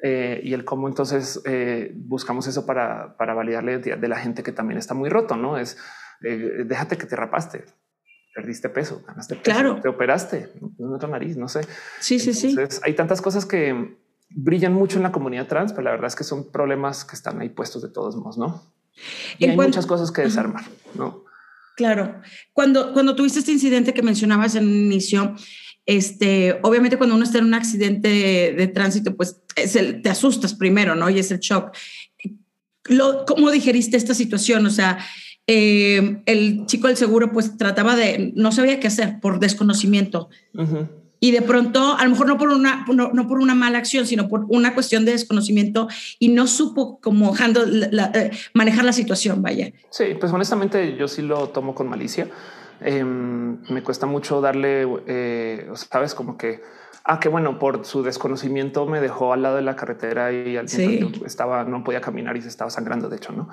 eh, 0.00 0.40
y 0.44 0.52
el 0.54 0.64
cómo 0.64 0.86
entonces 0.86 1.42
eh, 1.46 1.90
buscamos 1.96 2.46
eso 2.46 2.64
para, 2.64 3.16
para 3.16 3.34
validar 3.34 3.64
la 3.64 3.72
identidad 3.72 3.98
de 3.98 4.06
la 4.06 4.18
gente 4.18 4.44
que 4.44 4.52
también 4.52 4.78
está 4.78 4.94
muy 4.94 5.08
roto, 5.08 5.34
no 5.34 5.58
es 5.58 5.76
eh, 6.22 6.62
déjate 6.64 6.96
que 6.96 7.06
te 7.06 7.16
rapaste, 7.16 7.64
perdiste 8.36 8.68
peso, 8.68 9.02
ganaste 9.04 9.34
peso, 9.34 9.42
claro. 9.42 9.80
te 9.80 9.88
operaste 9.88 10.48
en 10.78 10.94
otra 10.94 11.08
nariz, 11.08 11.36
no 11.36 11.48
sé. 11.48 11.62
Sí, 11.98 12.20
sí, 12.20 12.34
sí. 12.34 12.56
Hay 12.84 12.94
tantas 12.94 13.20
cosas 13.20 13.46
que 13.46 13.98
brillan 14.34 14.72
mucho 14.72 14.96
en 14.96 15.02
la 15.02 15.12
comunidad 15.12 15.46
trans, 15.46 15.72
pero 15.72 15.84
la 15.84 15.90
verdad 15.92 16.08
es 16.08 16.16
que 16.16 16.24
son 16.24 16.50
problemas 16.50 17.04
que 17.04 17.16
están 17.16 17.40
ahí 17.40 17.48
puestos 17.48 17.82
de 17.82 17.88
todos 17.88 18.16
modos, 18.16 18.38
no? 18.38 18.72
Y 19.38 19.46
hay 19.46 19.56
muchas 19.56 19.86
cosas 19.86 20.10
que 20.10 20.22
desarmar, 20.22 20.64
no? 20.94 21.24
Claro. 21.76 22.20
Cuando, 22.52 22.92
cuando 22.92 23.16
tuviste 23.16 23.38
este 23.38 23.52
incidente 23.52 23.94
que 23.94 24.02
mencionabas 24.02 24.54
en 24.54 24.66
un 24.66 24.74
inicio, 24.74 25.34
este, 25.86 26.58
obviamente 26.62 26.98
cuando 26.98 27.16
uno 27.16 27.24
está 27.24 27.38
en 27.38 27.46
un 27.46 27.54
accidente 27.54 28.08
de, 28.56 28.66
tránsito, 28.68 29.16
pues 29.16 29.40
es 29.56 29.76
el, 29.76 30.02
te 30.02 30.10
asustas 30.10 30.54
primero, 30.54 30.94
¿no? 30.94 31.08
Y 31.10 31.18
es 31.18 31.30
el 31.30 31.40
shock. 31.40 31.74
Lo, 32.84 33.24
¿Cómo 33.24 33.50
digeriste 33.50 33.96
esta 33.96 34.14
situación? 34.14 34.66
O 34.66 34.70
sea, 34.70 34.98
eh, 35.46 36.22
el 36.26 36.66
chico 36.66 36.86
del 36.86 36.96
seguro 36.96 37.32
pues 37.32 37.56
trataba 37.56 37.96
de, 37.96 38.32
no 38.36 38.52
sabía 38.52 38.78
qué 38.78 38.86
hacer 38.86 39.18
por 39.20 39.40
desconocimiento 39.40 40.28
y 41.24 41.30
de 41.30 41.40
pronto, 41.40 41.96
a 41.96 42.02
lo 42.02 42.10
mejor 42.10 42.26
no 42.26 42.36
por 42.36 42.48
una, 42.48 42.84
no, 42.88 43.28
por 43.28 43.38
una 43.38 43.54
mala 43.54 43.78
acción, 43.78 44.06
sino 44.06 44.28
por 44.28 44.44
una 44.48 44.74
cuestión 44.74 45.04
de 45.04 45.12
desconocimiento 45.12 45.86
y 46.18 46.30
no 46.30 46.48
supo 46.48 46.98
cómo 47.00 47.32
eh, 47.36 48.30
manejar 48.54 48.84
la 48.84 48.92
situación, 48.92 49.40
vaya. 49.40 49.72
Sí, 49.90 50.16
pues 50.18 50.32
honestamente 50.32 50.96
yo 50.96 51.06
sí 51.06 51.22
lo 51.22 51.50
tomo 51.50 51.76
con 51.76 51.88
malicia. 51.88 52.26
Em, 52.80 53.62
me 53.70 53.84
cuesta 53.84 54.04
mucho 54.04 54.40
darle, 54.40 54.84
eh, 55.06 55.70
sabes, 55.74 56.16
como 56.16 56.36
que, 56.36 56.60
ah, 57.04 57.20
que 57.20 57.28
bueno, 57.28 57.56
por 57.60 57.84
su 57.84 58.02
desconocimiento 58.02 58.84
me 58.86 59.00
dejó 59.00 59.32
al 59.32 59.42
lado 59.42 59.54
de 59.54 59.62
la 59.62 59.76
carretera 59.76 60.32
y 60.32 60.56
al 60.56 60.66
estaba, 61.24 61.62
no 61.62 61.84
podía 61.84 62.00
caminar 62.00 62.36
y 62.36 62.42
se 62.42 62.48
estaba 62.48 62.68
sangrando, 62.68 63.08
de 63.08 63.18
hecho, 63.18 63.30
¿no? 63.30 63.48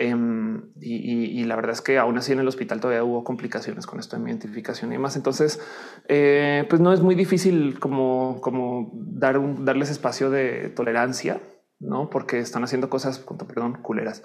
Em, 0.00 0.62
y, 0.80 1.42
la 1.42 1.56
verdad 1.56 1.72
es 1.72 1.80
que 1.80 1.98
aún 1.98 2.16
así 2.18 2.32
en 2.32 2.38
el 2.38 2.46
hospital 2.46 2.78
todavía 2.78 3.02
hubo 3.02 3.24
complicaciones 3.24 3.84
con 3.84 3.98
esto 3.98 4.16
de 4.16 4.22
mi 4.22 4.30
identificación 4.30 4.92
y 4.92 4.94
demás. 4.94 5.16
Entonces, 5.16 5.60
eh, 6.06 6.64
pues 6.70 6.80
no 6.80 6.92
es 6.92 7.00
muy 7.00 7.16
difícil 7.16 7.80
como, 7.80 8.40
como 8.40 8.92
dar 8.94 9.38
un, 9.38 9.64
darles 9.64 9.90
espacio 9.90 10.30
de 10.30 10.68
tolerancia, 10.68 11.40
no 11.80 12.10
porque 12.10 12.38
están 12.38 12.62
haciendo 12.62 12.88
cosas, 12.88 13.18
con 13.18 13.38
perdón, 13.38 13.82
culeras. 13.82 14.22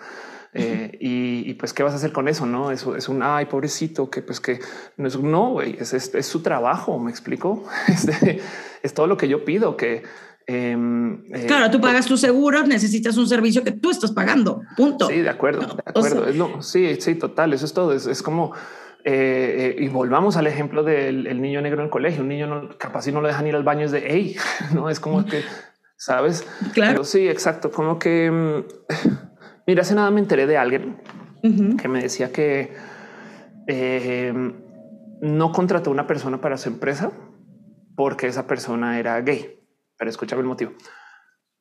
Eh, 0.54 0.96
y, 1.02 1.56
pues, 1.56 1.74
¿qué 1.74 1.82
vas 1.82 1.94
a 1.94 1.96
hacer 1.96 2.12
con 2.12 2.28
eso? 2.28 2.46
No 2.46 2.70
eso 2.70 2.96
es 2.96 3.10
un 3.10 3.24
ay, 3.24 3.48
pobrecito, 3.48 4.12
que 4.12 4.22
pues 4.22 4.40
que 4.40 4.60
no 4.98 5.08
es 5.08 5.20
no, 5.20 5.60
es, 5.62 5.92
es, 5.92 6.26
su 6.28 6.44
trabajo. 6.44 7.00
Me 7.00 7.10
explico. 7.10 7.64
Este, 7.88 8.42
es 8.84 8.94
todo 8.94 9.08
lo 9.08 9.18
que 9.18 9.28
yo 9.28 9.44
pido 9.44 9.76
que 9.76 10.04
Em, 10.46 11.24
eh, 11.34 11.46
claro, 11.48 11.72
tú 11.72 11.80
pagas 11.80 12.06
tu 12.06 12.18
seguro, 12.18 12.66
necesitas 12.66 13.16
un 13.18 13.28
servicio 13.28 13.64
que 13.64 13.72
tú 13.72 13.92
estás 13.92 14.12
pagando. 14.12 14.62
Punto. 14.76 15.08
Sí, 15.08 15.22
de 15.22 15.30
acuerdo, 15.30 15.62
de 15.62 15.84
acuerdo. 15.86 16.62
sí, 16.62 16.98
sí, 17.00 17.16
total. 17.16 17.54
Eso 17.54 17.66
es 17.66 17.74
todo. 17.74 17.94
Es, 17.94 18.22
como 18.22 18.54
eh, 19.06 19.76
eh, 19.78 19.84
y 19.84 19.88
volvamos 19.88 20.36
al 20.38 20.48
ejemplo 20.48 20.84
del 20.84 21.42
niño 21.42 21.62
negro 21.62 21.80
en 21.80 21.86
el 21.86 21.90
colegio. 21.90 22.22
Un 22.22 22.30
niño 22.30 22.48
no, 22.48 22.78
capaz 22.78 23.04
si 23.04 23.12
no 23.12 23.22
lo 23.22 23.28
dejan 23.28 23.48
ir 23.48 23.56
al 23.56 23.64
baño 23.64 23.86
es 23.86 23.92
de 23.92 24.04
hey, 24.06 24.36
no 24.74 24.90
es 24.90 25.00
como 25.00 25.26
que 25.26 25.44
sabes. 25.96 26.46
Claro, 26.74 27.04
sí, 27.04 27.28
exacto. 27.30 27.72
Como 27.72 27.98
que 28.00 28.30
mm, 28.30 28.64
mira, 29.68 29.82
hace 29.82 29.96
nada 29.96 30.12
me 30.12 30.20
enteré 30.20 30.46
de 30.46 30.58
alguien 30.58 31.02
que 31.82 31.90
me 31.90 32.02
decía 32.02 32.32
que 32.32 32.74
no 35.22 35.52
contrató 35.52 35.92
una 35.92 36.08
persona 36.08 36.40
para 36.40 36.58
su 36.58 36.70
empresa 36.70 37.12
porque 37.96 38.28
esa 38.28 38.48
persona 38.48 38.98
era 38.98 39.20
gay 39.20 39.63
pero 39.98 40.10
escúchame 40.10 40.42
el 40.42 40.48
motivo. 40.48 40.74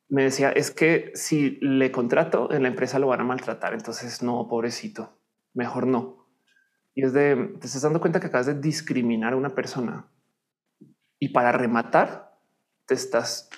Me 0.09 0.23
decía, 0.23 0.51
es 0.51 0.71
que 0.71 1.11
si 1.15 1.57
le 1.61 1.91
contrato 1.91 2.51
en 2.51 2.63
la 2.63 2.69
empresa 2.69 2.99
lo 2.99 3.07
van 3.07 3.21
a 3.21 3.25
maltratar, 3.25 3.73
entonces 3.73 4.21
no, 4.21 4.47
pobrecito, 4.47 5.17
mejor 5.53 5.87
no. 5.87 6.27
Y 6.93 7.03
es 7.03 7.13
de, 7.13 7.55
te 7.59 7.67
estás 7.67 7.81
dando 7.81 7.99
cuenta 7.99 8.19
que 8.19 8.27
acabas 8.27 8.45
de 8.45 8.59
discriminar 8.59 9.33
a 9.33 9.37
una 9.37 9.55
persona 9.55 10.07
y 11.17 11.29
para 11.29 11.51
rematar 11.51 12.37
te 12.85 12.93
estás 12.93 13.49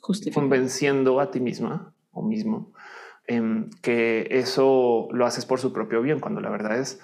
convenciendo 0.00 1.18
a 1.20 1.30
ti 1.30 1.40
misma 1.40 1.94
o 2.10 2.22
mismo 2.22 2.72
en 3.26 3.70
que 3.82 4.26
eso 4.30 5.08
lo 5.12 5.26
haces 5.26 5.46
por 5.46 5.58
su 5.58 5.72
propio 5.72 6.02
bien, 6.02 6.20
cuando 6.20 6.40
la 6.40 6.50
verdad 6.50 6.78
es, 6.78 7.00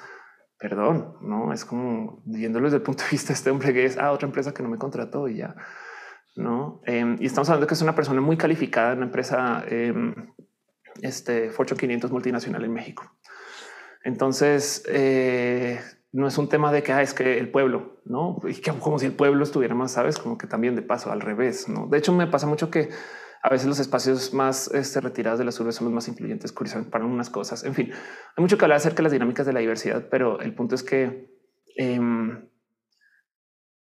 perdón, 0.59 1.17
no 1.23 1.53
es 1.53 1.65
como 1.65 2.23
viéndolo 2.27 2.67
desde 2.67 2.77
el 2.77 2.83
punto 2.83 3.05
de 3.05 3.11
vista 3.11 3.29
de 3.29 3.35
este 3.35 3.51
hombre 3.51 3.73
que 3.73 3.85
es 3.85 3.97
a 3.97 4.07
ah, 4.07 4.13
otra 4.13 4.27
empresa 4.27 4.53
que 4.53 4.63
no 4.63 4.69
me 4.69 4.79
contrató 4.79 5.29
y 5.29 5.39
ya 5.39 5.57
no? 6.37 6.81
Em, 6.87 7.17
y 7.21 7.27
estamos 7.27 7.49
hablando 7.49 7.67
que 7.67 7.75
es 7.75 7.83
una 7.83 7.95
persona 7.95 8.21
muy 8.21 8.37
calificada 8.37 8.93
en 8.93 8.99
una 8.99 9.07
empresa, 9.07 9.65
eh, 9.69 9.95
este 11.03 11.51
Fortune 11.51 11.79
500 11.79 12.11
multinacional 12.11 12.65
en 12.65 12.73
México. 12.73 13.11
Entonces, 14.03 14.83
eh, 14.89 15.81
no 16.13 16.27
es 16.27 16.39
un 16.39 16.49
tema 16.49 16.73
de 16.73 16.83
que 16.83 16.93
ah, 16.93 17.03
es 17.03 17.15
que 17.15 17.39
el 17.39 17.51
pueblo, 17.51 18.01
no? 18.05 18.41
Y 18.49 18.55
que 18.55 18.73
como 18.73 18.99
si 18.99 19.07
el 19.07 19.13
pueblo 19.13 19.45
estuviera 19.45 19.75
más, 19.75 19.93
sabes, 19.93 20.19
como 20.19 20.39
que 20.39 20.47
también 20.47 20.75
de 20.75 20.83
paso 20.83 21.13
al 21.13 21.21
revés. 21.21 21.69
No, 21.69 21.87
de 21.87 21.99
hecho, 21.99 22.13
me 22.13 22.27
pasa 22.27 22.47
mucho 22.47 22.71
que 22.71 22.89
a 23.43 23.49
veces 23.49 23.69
los 23.69 23.79
espacios 23.79 24.35
más 24.35 24.69
este, 24.75 25.01
retirados 25.01 25.39
de 25.39 25.45
las 25.45 25.59
urbes 25.61 25.75
son 25.77 25.87
los 25.87 25.95
más 25.95 26.09
influyentes, 26.09 26.53
curiosamente 26.53 26.91
para 26.91 27.05
unas 27.05 27.31
cosas. 27.31 27.65
En 27.65 27.75
fin, 27.75 27.91
hay 27.93 28.43
mucho 28.43 28.59
que 28.59 28.65
hablar 28.65 28.77
acerca 28.77 28.99
de 28.99 29.05
las 29.05 29.13
dinámicas 29.13 29.47
de 29.47 29.53
la 29.53 29.61
diversidad, 29.61 30.09
pero 30.11 30.41
el 30.41 30.55
punto 30.55 30.75
es 30.75 30.83
que 30.83 31.31
em, 31.77 32.49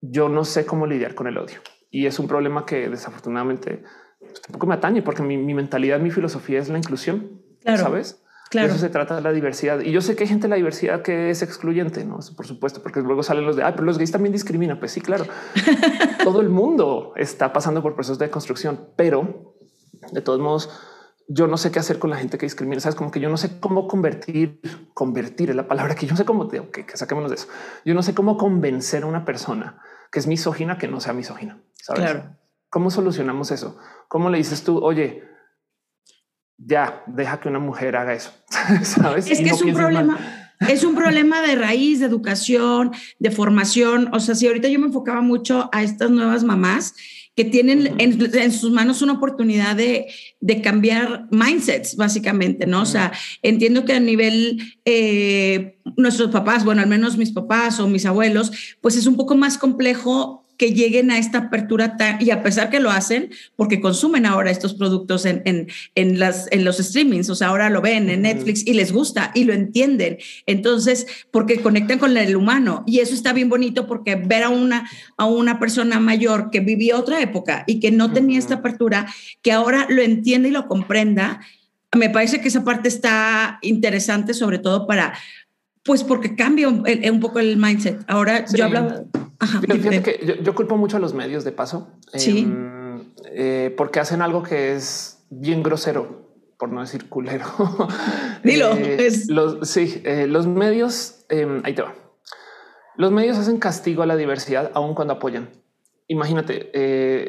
yo 0.01 0.29
no 0.29 0.43
sé 0.43 0.65
cómo 0.65 0.88
lidiar 0.88 1.15
con 1.15 1.27
el 1.27 1.38
odio. 1.38 1.62
Y 1.95 2.08
es 2.08 2.19
un 2.19 2.27
problema 2.27 2.65
que 2.65 2.89
desafortunadamente 2.89 3.81
pues, 4.19 4.41
tampoco 4.41 4.67
me 4.67 4.73
atañe 4.73 5.01
porque 5.01 5.23
mi, 5.23 5.53
mentalidad, 5.53 5.97
mi 6.01 6.12
filosofía 6.12 6.60
es 6.60 6.67
la 6.67 6.77
inclusión. 6.77 7.39
Sabes? 7.63 8.21
Claro. 8.49 8.67
eso 8.67 8.77
se 8.77 8.89
trata 8.89 9.15
de 9.15 9.21
la 9.21 9.31
diversidad. 9.31 9.79
Y 9.79 9.93
yo 9.93 10.01
sé 10.01 10.17
que 10.17 10.23
hay 10.23 10.27
gente 10.27 10.43
de 10.43 10.49
la 10.49 10.58
diversidad 10.58 11.03
que 11.03 11.29
es 11.29 11.41
excluyente, 11.41 12.03
no? 12.03 12.19
Por 12.36 12.45
supuesto, 12.45 12.84
porque 12.84 12.99
luego 12.99 13.23
salen 13.23 13.45
los 13.45 13.55
de, 13.55 13.63
ah, 13.63 13.71
pero 13.71 13.86
los 13.86 13.97
gays 13.97 14.12
también 14.12 14.34
discriminan. 14.34 14.77
Pues 14.77 14.91
sí, 14.91 14.99
claro. 14.99 15.23
Todo 16.25 16.41
el 16.41 16.49
mundo 16.49 17.13
está 17.15 17.53
pasando 17.53 17.81
por 17.81 17.95
procesos 17.95 18.19
de 18.19 18.29
construcción, 18.29 18.89
pero 18.97 19.55
de 20.12 20.19
todos 20.19 20.41
modos, 20.41 20.69
yo 21.29 21.47
no 21.47 21.55
sé 21.55 21.71
qué 21.71 21.79
hacer 21.79 21.97
con 21.97 22.10
la 22.10 22.17
gente 22.17 22.38
que 22.38 22.45
discrimina. 22.45 22.81
Sabes, 22.81 22.95
como 22.97 23.10
que 23.10 23.21
yo 23.21 23.29
no 23.29 23.38
sé 23.38 23.62
cómo 23.62 23.88
convertir, 23.88 24.60
convertir 24.93 25.49
es 25.49 25.55
la 25.55 25.69
palabra 25.69 25.95
que 25.95 26.08
yo 26.08 26.12
no 26.12 26.17
sé 26.17 26.25
cómo, 26.25 26.49
que, 26.49 26.86
que 26.86 26.97
saquémonos 26.97 27.31
de 27.31 27.36
eso. 27.36 27.47
Yo 27.86 27.93
no 27.93 28.03
sé 28.03 28.13
cómo 28.13 28.38
convencer 28.38 29.03
a 29.03 29.05
una 29.05 29.23
persona 29.23 29.81
que 30.15 30.19
es 30.19 30.28
misógina 30.28 30.78
que 30.78 30.88
no 30.88 31.01
sea 31.01 31.12
misógina. 31.12 31.62
Claro. 31.93 32.38
¿Cómo 32.69 32.89
solucionamos 32.89 33.51
eso? 33.51 33.78
¿Cómo 34.08 34.30
le 34.30 34.38
dices 34.38 34.63
tú, 34.63 34.78
oye, 34.78 35.25
ya 36.56 37.04
deja 37.06 37.41
que 37.41 37.49
una 37.49 37.60
mujer 37.60 37.97
haga 37.97 38.13
eso? 38.13 38.32
¿Sabes? 38.84 39.30
Es 39.30 39.39
que 39.39 39.49
es 39.49 39.62
un 39.62 39.73
problema. 39.73 40.17
Es 40.69 40.86
un 40.86 40.95
problema 40.95 41.41
de 41.41 41.58
raíz, 41.58 41.99
de 41.99 42.06
educación, 42.06 42.93
de 43.19 43.30
formación. 43.30 44.10
O 44.13 44.21
sea, 44.21 44.36
si 44.36 44.47
ahorita 44.47 44.69
yo 44.69 44.80
me 44.80 44.86
enfocaba 44.86 45.19
mucho 45.19 45.69
a 45.73 45.84
estas 45.84 46.10
nuevas 46.12 46.45
mamás 46.45 46.93
que 47.36 47.43
tienen 47.43 47.95
en, 48.00 48.52
sus 48.52 48.71
manos 48.71 49.02
una 49.02 49.13
oportunidad 49.13 49.76
de, 49.76 50.08
de, 50.39 50.62
cambiar 50.62 51.28
mindsets, 51.32 51.98
básicamente, 51.98 52.65
¿no? 52.65 52.84
O 52.84 52.86
sea, 52.86 53.12
entiendo 53.41 53.84
que 53.84 53.93
a 53.93 54.00
nivel 54.00 54.62
eh, 54.86 55.78
nuestros 55.98 56.32
papás, 56.32 56.63
bueno, 56.63 56.82
al 56.82 56.88
menos 56.88 57.17
mis 57.17 57.32
papás 57.32 57.80
o 57.80 57.88
mis 57.88 58.06
abuelos, 58.06 58.78
pues 58.80 58.95
es 58.95 59.06
un 59.06 59.17
poco 59.17 59.36
más 59.36 59.58
complejo 59.58 60.44
que 60.58 60.72
lleguen 60.72 61.12
a 61.12 61.18
esta 61.18 61.38
apertura 61.39 61.98
y 62.20 62.30
a 62.30 62.44
pesar 62.44 62.70
que 62.70 62.80
lo 62.80 62.91
hacen, 62.91 63.32
porque 63.56 63.82
consumen 63.82 64.26
ahora 64.26 64.52
estos 64.52 64.74
productos 64.74 65.26
en, 65.26 65.41
en, 65.46 65.68
en, 65.96 66.20
las, 66.20 66.48
en 66.52 66.63
los 66.63 66.78
streamings, 66.78 67.30
o 67.30 67.36
sea, 67.36 67.50
ahora 67.50 67.70
lo 67.70 67.82
ven 67.82 68.10
en 68.10 68.24
Netflix 68.24 68.65
y 68.65 68.74
les 68.74 68.91
gusta 68.91 69.32
y 69.34 69.44
lo 69.44 69.54
entienden. 69.54 70.18
Entonces, 70.46 71.08
porque 71.32 71.62
conectan 71.62 72.00
con 72.00 72.15
el 72.15 72.36
humano 72.36 72.84
y 72.88 73.00
eso 73.00 73.13
está 73.13 73.34
bien 73.34 73.50
bonito 73.50 73.88
porque 73.88 74.15
ver 74.15 74.44
a 74.44 74.50
una, 74.50 74.89
a 75.18 75.26
una 75.26 75.60
persona 75.60 76.00
mayor 76.00 76.50
que 76.52 76.60
vivía 76.60 76.98
otra 76.98 77.22
época 77.22 77.63
y 77.68 77.80
que 77.80 77.91
no 77.91 78.12
tenía 78.12 78.39
esta 78.39 78.56
apertura, 78.56 79.08
que 79.41 79.52
ahora 79.52 79.88
lo 79.89 80.02
entiende 80.02 80.50
y 80.50 80.52
lo 80.52 80.68
comprenda, 80.68 81.41
me 81.96 82.10
parece 82.10 82.41
que 82.41 82.50
esa 82.50 82.63
parte 82.63 82.88
está 82.88 83.60
interesante, 83.62 84.34
sobre 84.34 84.60
todo 84.60 84.86
para, 84.86 85.13
pues 85.84 86.04
porque 86.04 86.36
cambia 86.36 86.68
un, 86.68 87.20
poco 87.20 87.39
el 87.39 87.58
mindset. 87.58 88.04
Ahora 88.08 88.46
yo 88.54 88.65
hablaba 88.65 89.04
fíjate 89.45 90.01
que 90.01 90.39
yo, 90.41 90.55
culpo 90.55 90.77
mucho 90.77 90.97
a 90.97 90.99
los 90.99 91.13
medios 91.13 91.43
de 91.43 91.51
paso. 91.51 91.91
Em, 92.13 93.13
eh, 93.25 93.73
porque 93.75 93.99
hacen 93.99 94.21
algo 94.21 94.43
que 94.43 94.75
es 94.75 95.25
bien 95.29 95.63
grosero, 95.63 96.29
por 96.58 96.69
no 96.69 96.81
decir 96.81 97.10
culero. 97.10 97.45
Dilo. 98.43 98.73
Eh, 98.73 99.10
los, 99.29 99.69
sí, 99.69 100.01
eh, 100.05 100.27
los 100.27 100.47
medios, 100.47 101.25
em, 101.29 101.62
ahí 101.63 101.73
te 101.73 101.81
va. 101.81 101.95
Los 102.97 103.12
medios 103.12 103.38
hacen 103.38 103.58
castigo 103.58 104.03
a 104.03 104.05
la 104.05 104.15
diversidad 104.15 104.71
aun 104.73 104.95
cuando 104.95 105.15
apoyan. 105.15 105.49
Imagínate, 106.08 106.69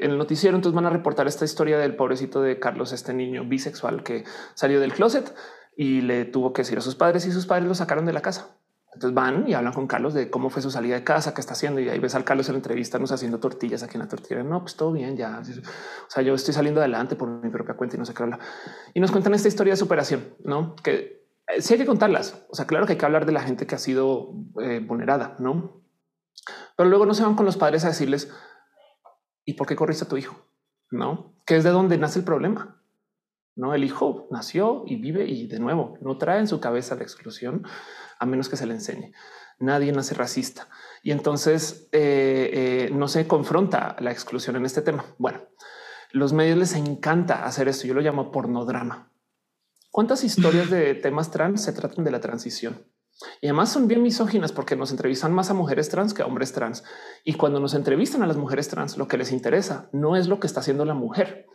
en 0.05 0.11
el 0.11 0.19
noticiero 0.19 0.55
entonces 0.55 0.77
van 0.77 0.85
a 0.85 0.91
reportar 0.91 1.27
esta 1.27 1.47
historia 1.47 1.79
del 1.79 1.97
pobrecito 1.97 2.43
de 2.43 2.59
Carlos, 2.59 2.93
este 2.93 3.15
niño 3.15 3.45
bisexual 3.45 4.03
que 4.03 4.25
salió 4.55 4.81
del 4.81 4.93
closet 4.93 5.35
y 5.77 6.03
le 6.03 6.27
tuvo 6.27 6.53
que 6.53 6.61
decir 6.61 6.77
a 6.77 6.83
sus 6.83 6.95
padres 6.95 7.27
y 7.27 7.33
sus 7.33 7.47
padres 7.47 7.67
lo 7.67 7.75
sacaron 7.75 8.05
de 8.05 8.13
la 8.13 8.21
casa. 8.21 8.57
Entonces 8.97 9.15
van 9.15 9.47
y 9.47 9.53
hablan 9.53 9.75
con 9.75 9.87
Carlos 9.87 10.15
de 10.15 10.31
cómo 10.31 10.49
fue 10.49 10.63
su 10.63 10.71
salida 10.71 10.95
de 10.95 11.05
casa, 11.05 11.35
qué 11.35 11.43
está 11.43 11.53
haciendo. 11.53 11.81
Y 11.81 11.91
ahí 11.91 11.99
ves 11.99 12.15
al 12.15 12.25
Carlos 12.25 12.49
en 12.49 12.55
la 12.55 12.61
entrevista, 12.61 12.99
nos 12.99 13.13
haciendo 13.13 13.39
tortillas 13.39 13.83
aquí 13.83 13.97
en 13.97 14.01
la 14.01 14.09
tortilla. 14.09 14.43
No, 14.43 14.63
pues 14.63 14.75
todo 14.75 14.91
bien, 14.91 15.19
ya. 15.19 15.43
O 15.43 16.11
sea, 16.11 16.23
yo 16.23 16.35
estoy 16.35 16.55
saliendo 16.55 16.81
adelante 16.81 17.15
por 17.15 17.29
mi 17.29 17.51
propia 17.51 17.75
cuenta 17.75 17.97
y 17.97 17.99
no 17.99 18.07
sé 18.07 18.15
qué 18.15 18.23
habla. 18.23 18.39
Y 18.95 19.01
nos 19.01 19.11
cuentan 19.11 19.35
esta 19.35 19.49
historia 19.49 19.75
de 19.75 19.77
superación, 19.77 20.35
no? 20.45 20.77
Que 20.77 21.29
eh, 21.47 21.61
sí 21.61 21.75
hay 21.75 21.79
que 21.79 21.85
contarlas. 21.85 22.47
O 22.49 22.55
sea, 22.55 22.67
claro 22.67 22.87
que 22.87 22.93
hay 22.93 22.99
que 22.99 23.05
hablar 23.05 23.27
de 23.27 23.33
la 23.33 23.43
gente 23.43 23.67
que 23.67 23.75
ha 23.75 23.79
sido 23.79 24.31
eh, 24.63 24.81
vulnerada, 24.81 25.37
no? 25.41 25.83
Pero 26.75 26.89
luego 26.89 27.05
no 27.05 27.13
se 27.13 27.23
van 27.23 27.35
con 27.35 27.45
los 27.45 27.59
padres 27.59 27.85
a 27.85 27.89
decirles 27.89 28.33
y 29.45 29.53
por 29.53 29.67
qué 29.67 29.77
corriste 29.77 30.07
a 30.07 30.09
tu 30.09 30.17
hijo, 30.17 30.37
no? 30.91 31.35
Que 31.45 31.57
es 31.57 31.65
de 31.65 31.71
donde 31.71 31.99
nace 31.99 32.19
el 32.19 32.25
problema. 32.25 32.83
No, 33.57 33.75
el 33.75 33.85
hijo 33.85 34.27
nació 34.31 34.85
y 34.87 34.97
vive 34.97 35.27
y 35.27 35.49
de 35.49 35.59
nuevo 35.59 35.99
no 36.01 36.17
trae 36.17 36.41
en 36.41 36.49
su 36.49 36.61
cabeza 36.61 36.95
la 36.95 37.03
exclusión 37.03 37.63
a 38.19 38.27
menos 38.27 38.49
que 38.49 38.57
se 38.57 38.67
le 38.67 38.75
enseñe. 38.75 39.13
Nadie 39.59 39.93
nace 39.93 40.15
racista 40.15 40.69
y 41.03 41.13
entonces 41.13 41.89
eh, 41.93 42.51
eh, 42.53 42.91
no 42.93 43.09
se 43.09 43.27
confronta 43.27 43.97
la 44.01 44.13
exclusión 44.13 44.57
en 44.57 44.67
este 44.67 44.83
tema. 44.83 45.05
Bueno, 45.19 45.41
los 46.13 46.33
medios 46.33 46.59
les 46.59 46.75
encanta 46.75 47.45
hacer 47.45 47.69
esto. 47.69 47.87
Yo 47.87 47.95
lo 47.95 48.01
llamo 48.01 48.31
pornodrama. 48.31 49.13
¿Cuántas 49.91 50.25
historias 50.25 50.71
de 50.71 50.95
temas 51.03 51.31
trans 51.31 51.63
se 51.63 51.73
tratan 51.73 52.05
de 52.05 52.11
la 52.11 52.21
transición? 52.21 52.87
Y 53.41 53.47
además 53.47 53.71
son 53.71 53.89
bien 53.89 54.03
misóginas 54.03 54.53
porque 54.53 54.77
nos 54.77 54.91
entrevistan 54.91 55.33
más 55.33 55.51
a 55.51 55.55
mujeres 55.55 55.89
trans 55.89 56.13
que 56.13 56.23
a 56.23 56.27
hombres 56.27 56.53
trans. 56.53 56.85
Y 57.25 57.35
cuando 57.35 57.61
nos 57.61 57.73
entrevistan 57.73 58.23
a 58.23 58.27
las 58.27 58.37
mujeres 58.37 58.69
trans, 58.69 58.99
lo 58.99 59.09
que 59.09 59.17
les 59.17 59.33
interesa 59.33 59.89
no 59.93 60.17
es 60.17 60.29
lo 60.29 60.39
que 60.39 60.47
está 60.47 60.61
haciendo 60.61 60.85
la 60.85 60.93
mujer, 60.93 61.47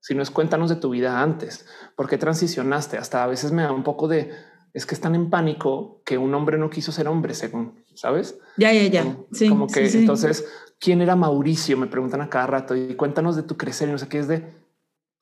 sino 0.00 0.22
es 0.22 0.30
cuéntanos 0.30 0.70
de 0.70 0.76
tu 0.76 0.88
vida 0.90 1.20
antes, 1.20 1.66
por 1.94 2.08
qué 2.08 2.16
transicionaste. 2.16 2.96
Hasta 2.96 3.22
a 3.22 3.26
veces 3.26 3.52
me 3.52 3.62
da 3.62 3.72
un 3.72 3.84
poco 3.84 4.08
de 4.08 4.32
es 4.72 4.86
que 4.86 4.94
están 4.94 5.14
en 5.14 5.30
pánico 5.30 6.02
que 6.04 6.18
un 6.18 6.34
hombre 6.34 6.58
no 6.58 6.70
quiso 6.70 6.92
ser 6.92 7.08
hombre, 7.08 7.34
según 7.34 7.84
sabes. 7.94 8.38
Ya, 8.56 8.72
ya, 8.72 8.86
ya. 8.86 9.16
sí, 9.32 9.48
como 9.48 9.66
que 9.66 9.86
entonces, 9.86 10.46
¿quién 10.78 11.02
era 11.02 11.16
Mauricio? 11.16 11.76
Me 11.76 11.86
preguntan 11.86 12.20
a 12.20 12.30
cada 12.30 12.46
rato 12.46 12.76
y 12.76 12.94
cuéntanos 12.94 13.36
de 13.36 13.42
tu 13.42 13.56
crecer 13.56 13.88
y 13.88 13.92
no 13.92 13.98
sé 13.98 14.08
qué 14.08 14.18
es 14.18 14.28
de. 14.28 14.44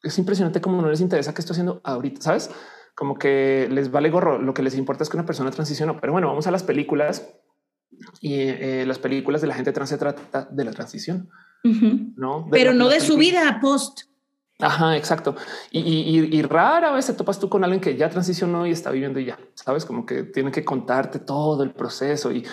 Es 0.02 0.18
impresionante 0.18 0.60
cómo 0.60 0.80
no 0.80 0.90
les 0.90 1.00
interesa 1.00 1.34
qué 1.34 1.40
estoy 1.40 1.54
haciendo 1.54 1.80
ahorita, 1.82 2.20
sabes? 2.20 2.50
Como 2.94 3.18
que 3.18 3.68
les 3.70 3.90
vale 3.90 4.10
gorro. 4.10 4.38
Lo 4.38 4.54
que 4.54 4.62
les 4.62 4.76
importa 4.76 5.02
es 5.02 5.08
que 5.08 5.16
una 5.16 5.26
persona 5.26 5.50
transicionó. 5.50 6.00
Pero 6.00 6.12
bueno, 6.12 6.28
vamos 6.28 6.46
a 6.46 6.50
las 6.50 6.62
películas 6.62 7.28
y 8.20 8.34
eh, 8.34 8.84
las 8.86 8.98
películas 8.98 9.40
de 9.40 9.48
la 9.48 9.54
gente 9.54 9.72
trans 9.72 9.90
se 9.90 9.98
trata 9.98 10.48
de 10.50 10.64
la 10.64 10.72
transición, 10.72 11.28
no, 11.64 12.46
pero 12.50 12.72
no 12.74 12.88
de 12.88 13.00
su 13.00 13.16
vida 13.16 13.58
post. 13.60 14.02
Ajá, 14.60 14.96
exacto. 14.96 15.36
Y, 15.70 16.42
rara 16.42 16.90
vez 16.90 17.06
te 17.06 17.12
topas 17.12 17.38
tú 17.38 17.48
con 17.48 17.62
alguien 17.62 17.80
que 17.80 17.96
ya 17.96 18.10
transicionó 18.10 18.66
y 18.66 18.72
está 18.72 18.90
viviendo 18.90 19.20
y 19.20 19.26
ya 19.26 19.38
sabes, 19.54 19.84
como 19.84 20.04
que 20.04 20.24
tiene 20.24 20.50
que 20.50 20.64
contarte 20.64 21.20
todo 21.20 21.62
el 21.62 21.70
proceso 21.70 22.32
y 22.32 22.44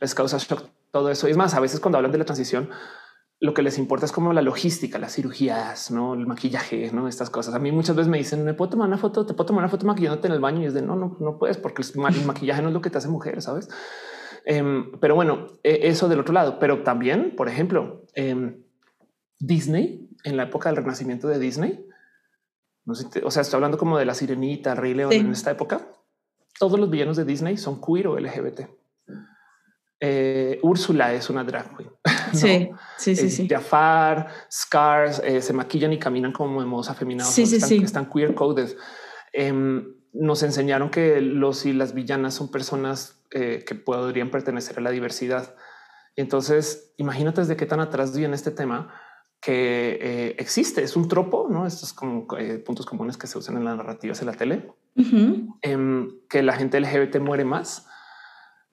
les 0.00 0.14
causa 0.14 0.36
shock, 0.36 0.64
todo 0.90 1.10
eso. 1.10 1.26
Y 1.26 1.30
es 1.30 1.36
más, 1.38 1.54
a 1.54 1.60
veces 1.60 1.80
cuando 1.80 1.96
hablan 1.96 2.12
de 2.12 2.18
la 2.18 2.26
transición, 2.26 2.68
lo 3.40 3.54
que 3.54 3.62
les 3.62 3.78
importa 3.78 4.04
es 4.04 4.12
como 4.12 4.32
la 4.34 4.42
logística, 4.42 4.98
las 4.98 5.14
cirugías, 5.14 5.90
no 5.90 6.12
el 6.14 6.26
maquillaje, 6.26 6.90
no 6.92 7.08
estas 7.08 7.30
cosas. 7.30 7.54
A 7.54 7.58
mí 7.58 7.72
muchas 7.72 7.96
veces 7.96 8.10
me 8.10 8.18
dicen, 8.18 8.44
me 8.44 8.52
puedo 8.52 8.70
tomar 8.70 8.88
una 8.88 8.98
foto, 8.98 9.24
te 9.24 9.32
puedo 9.32 9.46
tomar 9.46 9.64
una 9.64 9.70
foto 9.70 9.86
maquillándote 9.86 10.28
en 10.28 10.34
el 10.34 10.40
baño 10.40 10.62
y 10.62 10.66
es 10.66 10.74
de 10.74 10.82
no, 10.82 10.96
no, 10.96 11.16
no 11.18 11.38
puedes 11.38 11.56
porque 11.56 11.82
el 11.82 12.26
maquillaje 12.26 12.60
no 12.60 12.68
es 12.68 12.74
lo 12.74 12.82
que 12.82 12.90
te 12.90 12.98
hace 12.98 13.08
mujer, 13.08 13.40
sabes? 13.40 13.70
Em, 14.44 14.92
pero 15.00 15.14
bueno, 15.14 15.46
e, 15.62 15.88
eso 15.88 16.08
del 16.08 16.20
otro 16.20 16.34
lado, 16.34 16.58
pero 16.58 16.82
también, 16.82 17.34
por 17.36 17.48
ejemplo, 17.48 18.04
em, 18.14 18.62
Disney 19.38 20.10
en 20.24 20.36
la 20.36 20.44
época 20.44 20.70
del 20.70 20.76
renacimiento 20.76 21.28
de 21.28 21.38
Disney. 21.38 21.86
No 22.84 22.94
sé, 22.94 23.06
o 23.22 23.30
sea, 23.30 23.42
estoy 23.42 23.58
hablando 23.58 23.78
como 23.78 23.98
de 23.98 24.04
la 24.04 24.14
sirenita, 24.14 24.74
Rey 24.74 24.94
León 24.94 25.12
en 25.12 25.30
esta 25.30 25.50
época. 25.50 25.86
Todos 26.58 26.78
los 26.78 26.90
villanos 26.90 27.16
de 27.16 27.24
Disney 27.24 27.56
son 27.56 27.80
queer 27.80 28.08
o 28.08 28.18
LGBT. 28.18 28.62
Eh, 30.00 30.58
Úrsula 30.62 31.14
es 31.14 31.30
una 31.30 31.44
drag 31.44 31.76
queen. 31.76 31.90
Sí, 32.34 32.68
sí, 32.98 33.14
sí, 33.14 33.30
sí. 33.30 33.48
Jafar, 33.48 34.26
Scars, 34.50 35.22
eh, 35.24 35.40
se 35.40 35.52
maquillan 35.52 35.92
y 35.92 36.00
caminan 36.00 36.32
como 36.32 36.60
de 36.60 36.66
modos 36.66 36.90
afeminados. 36.90 37.32
Sí, 37.32 37.46
sí, 37.46 37.56
están, 37.56 37.68
sí. 37.68 37.82
están 37.84 38.10
queer 38.10 38.34
coded. 38.34 38.76
Em, 39.32 39.94
nos 40.12 40.42
enseñaron 40.42 40.90
que 40.90 41.20
los 41.20 41.64
y 41.64 41.72
las 41.72 41.94
villanas 41.94 42.34
son 42.34 42.50
personas 42.50 43.20
eh, 43.30 43.64
que 43.64 43.76
podrían 43.76 44.32
pertenecer 44.32 44.78
a 44.78 44.80
la 44.80 44.90
diversidad. 44.90 45.54
Entonces, 46.16 46.92
imagínate 46.96 47.42
desde 47.42 47.56
qué 47.56 47.66
tan 47.66 47.78
atrás 47.78 48.16
viene 48.16 48.34
este 48.34 48.50
tema 48.50 48.92
que 49.44 49.98
eh, 50.00 50.36
existe, 50.38 50.82
es 50.82 50.96
un 50.96 51.06
tropo, 51.06 51.48
¿no? 51.50 51.66
Estos 51.66 51.92
como 51.92 52.26
eh, 52.38 52.58
puntos 52.58 52.86
comunes 52.86 53.18
que 53.18 53.26
se 53.26 53.36
usan 53.36 53.58
en 53.58 53.64
las 53.66 53.76
narrativas 53.76 54.20
en 54.20 54.26
la 54.26 54.32
tele, 54.32 54.72
em, 55.60 56.08
que 56.30 56.42
la 56.42 56.54
gente 56.54 56.80
LGBT 56.80 57.20
muere 57.20 57.44
más. 57.44 57.86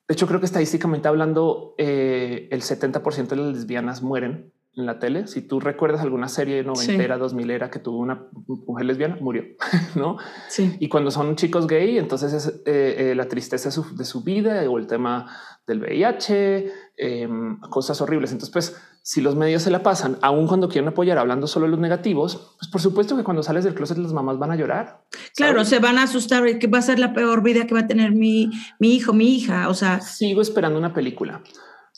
De 0.08 0.14
hecho, 0.14 0.28
creo 0.28 0.40
que 0.40 0.46
estadísticamente 0.46 1.10
hablando, 1.10 1.76
eh, 1.78 2.48
el 2.52 2.62
70% 2.62 3.36
de 3.36 3.36
las 3.36 3.54
lesbianas 3.54 4.02
mueren 4.02 4.54
en 4.78 4.86
la 4.86 4.98
tele. 5.00 5.28
Si 5.28 5.42
tú 5.42 5.60
recuerdas 5.60 6.00
alguna 6.00 6.30
serie 6.30 6.64
noventera, 6.64 7.18
dos 7.18 7.34
milera 7.34 7.70
que 7.70 7.80
tuvo 7.80 7.98
una 7.98 8.30
mujer 8.48 8.86
lesbiana, 8.86 9.18
murió, 9.20 9.44
¿no? 9.96 10.20
Sí. 10.48 10.78
Y 10.80 10.88
cuando 10.88 11.12
son 11.12 11.36
chicos 11.36 11.68
gay, 11.68 11.98
entonces 11.98 12.64
es 12.66 13.18
la 13.18 13.28
tristeza 13.28 13.68
de 13.68 13.74
su, 13.74 13.96
de 13.98 14.06
su, 14.06 14.24
vida 14.24 14.64
o 14.70 14.78
el 14.78 14.88
tema 14.88 15.36
del 15.68 15.82
VIH, 15.82 16.72
em, 16.96 17.60
cosas 17.60 18.00
horribles. 18.00 18.32
Entonces, 18.32 18.54
pues 18.54 18.82
si 19.04 19.22
los 19.22 19.36
medios 19.36 19.64
se 19.64 19.72
la 19.72 19.82
pasan, 19.82 20.18
aun 20.22 20.48
cuando 20.48 20.70
quieren 20.70 20.90
apoyar 20.90 21.18
hablando 21.18 21.48
solo 21.48 21.66
de 21.66 21.72
los 21.72 21.80
negativos, 21.80 22.56
pues 22.60 22.70
por 22.72 22.82
supuesto 22.82 23.18
que 23.18 23.24
cuando 23.24 23.42
sales 23.42 23.64
del 23.64 23.74
closet 23.74 23.98
las 23.98 24.14
mamás 24.14 24.38
van 24.38 24.52
a 24.52 24.56
llorar. 24.56 25.04
Claro, 25.36 25.66
se 25.66 25.80
van 25.80 25.98
a 25.98 26.04
asustar 26.04 26.60
que 26.60 26.68
va 26.68 26.80
a 26.80 26.84
ser 26.84 27.00
la 27.00 27.14
peor 27.14 27.42
vida 27.42 27.66
que 27.66 27.74
va 27.74 27.82
a 27.82 27.88
tener 27.88 28.12
mi, 28.12 28.52
mi 28.80 28.96
hijo, 28.96 29.14
mi 29.14 29.36
hija. 29.36 29.70
O 29.70 29.74
sea, 29.74 30.02
sigo 30.02 30.42
esperando 30.42 30.78
una 30.78 30.94
película 30.94 31.42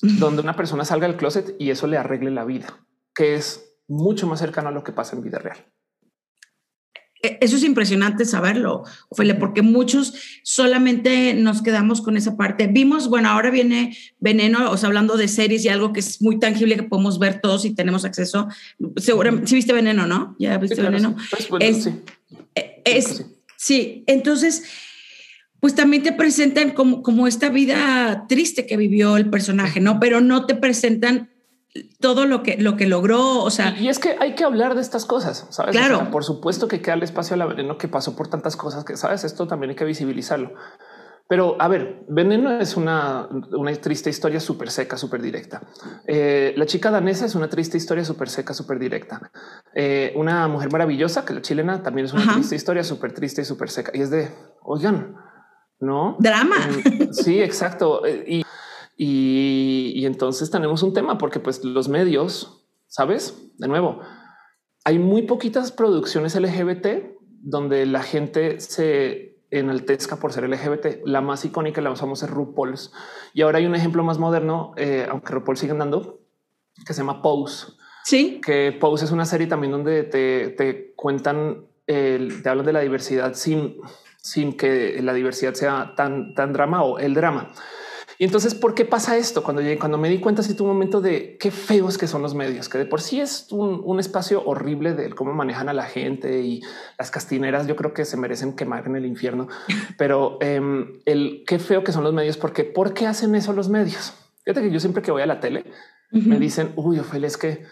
donde 0.01 0.41
una 0.41 0.55
persona 0.55 0.85
salga 0.85 1.07
del 1.07 1.17
closet 1.17 1.55
y 1.59 1.69
eso 1.69 1.87
le 1.87 1.97
arregle 1.97 2.31
la 2.31 2.45
vida, 2.45 2.67
que 3.15 3.35
es 3.35 3.77
mucho 3.87 4.27
más 4.27 4.39
cercano 4.39 4.69
a 4.69 4.71
lo 4.71 4.83
que 4.83 4.91
pasa 4.91 5.15
en 5.15 5.23
vida 5.23 5.39
real. 5.39 5.57
E, 7.23 7.38
eso 7.39 7.55
es 7.55 7.63
impresionante 7.63 8.25
saberlo, 8.25 8.83
Ophelia, 9.07 9.39
porque 9.39 9.62
muchos 9.62 10.13
solamente 10.43 11.33
nos 11.33 11.62
quedamos 11.62 12.01
con 12.01 12.17
esa 12.17 12.36
parte. 12.36 12.67
Vimos, 12.67 13.07
bueno, 13.07 13.29
ahora 13.29 13.49
viene 13.49 13.97
Veneno, 14.19 14.69
o 14.69 14.75
sea, 14.75 14.88
hablando 14.88 15.15
de 15.15 15.29
series 15.29 15.63
y 15.63 15.69
algo 15.69 15.93
que 15.93 16.01
es 16.01 16.21
muy 16.21 16.38
tangible 16.38 16.75
que 16.75 16.83
podemos 16.83 17.19
ver 17.19 17.39
todos 17.39 17.63
y 17.63 17.73
tenemos 17.73 18.03
acceso. 18.03 18.49
Seguramente, 18.97 19.47
sí 19.47 19.55
viste 19.55 19.71
Veneno, 19.71 20.05
¿no? 20.05 20.36
Ya 20.38 20.57
viste 20.57 20.81
Veneno. 20.81 21.15
Pues, 21.49 21.83
sí. 21.83 21.91
E, 22.55 22.81
es, 22.83 23.25
sí. 23.55 24.03
entonces, 24.05 24.63
pues 25.62 25.75
también 25.75 26.03
te 26.03 26.12
presentan 26.12 26.71
como, 26.71 27.01
como 27.01 27.25
esta 27.25 27.47
vida 27.47 28.25
triste 28.27 28.65
que 28.67 28.75
vivió 28.75 29.15
el 29.15 29.29
personaje, 29.29 29.79
¿no? 29.79 29.97
Pero 30.01 30.19
no 30.19 30.45
te 30.45 30.55
presentan 30.55 31.32
todo 31.99 32.25
lo 32.25 32.43
que, 32.43 32.57
lo 32.57 32.77
que 32.77 32.86
logró. 32.86 33.39
O 33.39 33.49
sea, 33.49 33.75
y, 33.77 33.89
es 33.89 33.99
que 33.99 34.15
hay 34.19 34.36
que 34.36 34.43
hablar 34.43 34.76
de 34.76 34.82
estas 34.82 35.05
cosas. 35.05 35.47
¿sabes? 35.49 35.76
Claro. 35.76 36.11
por 36.11 36.24
supuesto 36.24 36.67
que 36.67 36.82
queda 36.82 36.95
el 36.95 37.03
espacio 37.03 37.36
a 37.36 37.38
la 37.38 37.45
veneno 37.45 37.78
que 37.78 37.88
pasó 37.88 38.15
por 38.15 38.28
tantas 38.28 38.55
cosas 38.55 38.84
que 38.84 38.97
sabes. 38.97 39.24
Esto 39.24 39.47
también 39.47 39.71
hay 39.71 39.76
que 39.76 39.86
visibilizarlo. 39.86 40.53
Pero 41.28 41.55
a 41.59 41.67
ver, 41.67 42.03
Veneno 42.09 42.59
es 42.59 42.76
una, 42.76 43.28
una 43.51 43.71
triste 43.74 44.09
historia 44.09 44.39
súper 44.39 44.69
seca, 44.69 44.97
súper 44.97 45.21
directa. 45.21 45.61
Eh, 46.05 46.53
la 46.57 46.65
chica 46.65 46.91
danesa 46.91 47.26
es 47.26 47.34
una 47.34 47.49
triste 47.49 47.78
historia 47.78 48.03
súper 48.03 48.30
seca, 48.30 48.53
súper 48.53 48.78
directa. 48.78 49.32
Eh, 49.74 50.13
una 50.15 50.47
mujer 50.47 50.71
maravillosa, 50.71 51.26
que 51.26 51.34
la 51.34 51.41
chilena 51.41 51.82
también 51.82 52.05
es 52.05 52.13
una 52.13 52.34
triste 52.34 52.55
historia 52.55 52.84
súper 52.84 53.13
triste 53.13 53.41
y 53.41 53.45
súper 53.45 53.69
seca. 53.69 53.91
Y 53.95 54.01
es 54.01 54.09
de, 54.11 54.32
oigan, 54.63 55.15
¿no? 55.80 56.17
Drama. 56.19 56.57
Em, 56.86 57.13
sí, 57.13 57.41
exacto. 57.41 58.05
Eh, 58.05 58.24
y, 58.28 58.45
y, 58.97 59.93
y 59.95 60.05
entonces 60.05 60.51
tenemos 60.51 60.83
un 60.83 60.93
tema 60.93 61.17
porque 61.17 61.39
pues 61.39 61.63
los 61.63 61.89
medios, 61.89 62.65
¿sabes? 62.87 63.51
De 63.57 63.67
nuevo, 63.67 63.99
hay 64.85 64.99
muy 64.99 65.23
poquitas 65.23 65.71
producciones 65.71 66.35
LGBT 66.35 66.87
donde 67.41 67.85
la 67.85 68.03
gente 68.03 68.59
se 68.59 69.33
enaltezca 69.51 70.17
por 70.17 70.33
ser 70.33 70.49
LGBT. 70.49 71.05
La 71.05 71.21
más 71.21 71.45
icónica 71.45 71.81
la 71.81 71.91
usamos 71.91 72.23
es 72.23 72.29
RuPaul's. 72.29 72.91
Y 73.33 73.41
ahora 73.41 73.59
hay 73.59 73.65
un 73.65 73.75
ejemplo 73.75 74.03
más 74.03 74.17
moderno, 74.17 74.73
eh, 74.77 75.05
aunque 75.09 75.33
RuPaul 75.33 75.57
sigue 75.57 75.71
andando, 75.71 76.21
que 76.85 76.93
se 76.93 77.01
llama 77.01 77.21
Pose. 77.21 77.73
Sí. 78.03 78.41
Que 78.43 78.71
Pose 78.71 79.05
es 79.05 79.11
una 79.11 79.25
serie 79.25 79.47
también 79.47 79.71
donde 79.71 80.03
te, 80.03 80.49
te 80.49 80.93
cuentan, 80.95 81.67
te 81.85 82.49
hablan 82.49 82.65
de 82.65 82.73
la 82.73 82.79
diversidad 82.79 83.33
sin, 83.35 83.77
sin 84.17 84.57
que 84.57 84.99
la 85.01 85.13
diversidad 85.13 85.53
sea 85.53 85.93
tan, 85.95 86.33
tan 86.33 86.51
drama 86.51 86.83
o 86.83 86.97
el 86.99 87.13
drama. 87.13 87.51
Y 88.24 88.26
entonces, 88.26 88.55
¿por 88.55 88.74
qué 88.74 88.86
pasa 88.86 89.17
esto? 89.17 89.43
Cuando 89.43 89.61
llegué, 89.61 89.78
cuando 89.78 89.97
me 89.97 90.07
di 90.07 90.21
cuenta, 90.21 90.43
si 90.43 90.53
tu 90.53 90.65
momento 90.65 91.01
de 91.01 91.36
qué 91.38 91.51
feos 91.51 91.97
que 91.97 92.07
son 92.07 92.21
los 92.21 92.36
medios, 92.36 92.69
que 92.69 92.78
de 92.78 92.86
por 92.86 93.01
sí 93.01 93.19
es 93.19 93.47
un, 93.51 93.99
espacio 93.99 94.45
horrible 94.45 94.93
de 94.93 95.09
cómo 95.09 95.34
manejan 95.34 95.67
a 95.67 95.74
la 95.74 95.84
gente 95.84 96.39
y 96.41 96.61
las 96.97 97.11
castineras. 97.11 97.67
Yo 97.67 97.76
creo 97.76 97.93
que 97.93 98.05
se 98.05 98.15
merecen 98.15 98.55
quemar 98.55 98.88
en 98.88 98.95
el 98.95 99.05
infierno, 99.05 99.49
pero 99.97 100.38
em, 100.39 101.01
el 101.03 101.43
qué 101.45 101.59
feo 101.59 101.84
que 101.84 101.91
son 101.91 102.05
los 102.05 102.13
medios, 102.13 102.38
porque 102.38 102.63
¿por 102.63 102.93
qué 102.93 103.07
hacen 103.07 103.36
eso 103.36 103.51
los 103.51 103.67
medios? 103.67 104.13
Fíjate 104.45 104.61
que 104.61 104.71
yo 104.71 104.80
siempre 104.80 105.03
que 105.03 105.11
voy 105.11 105.21
a 105.21 105.26
la 105.26 105.41
tele 105.41 105.65
me 106.09 106.39
dicen, 106.39 106.71
uy, 106.78 106.99
Ophelia, 106.99 107.28
es 107.28 107.36
que 107.36 107.65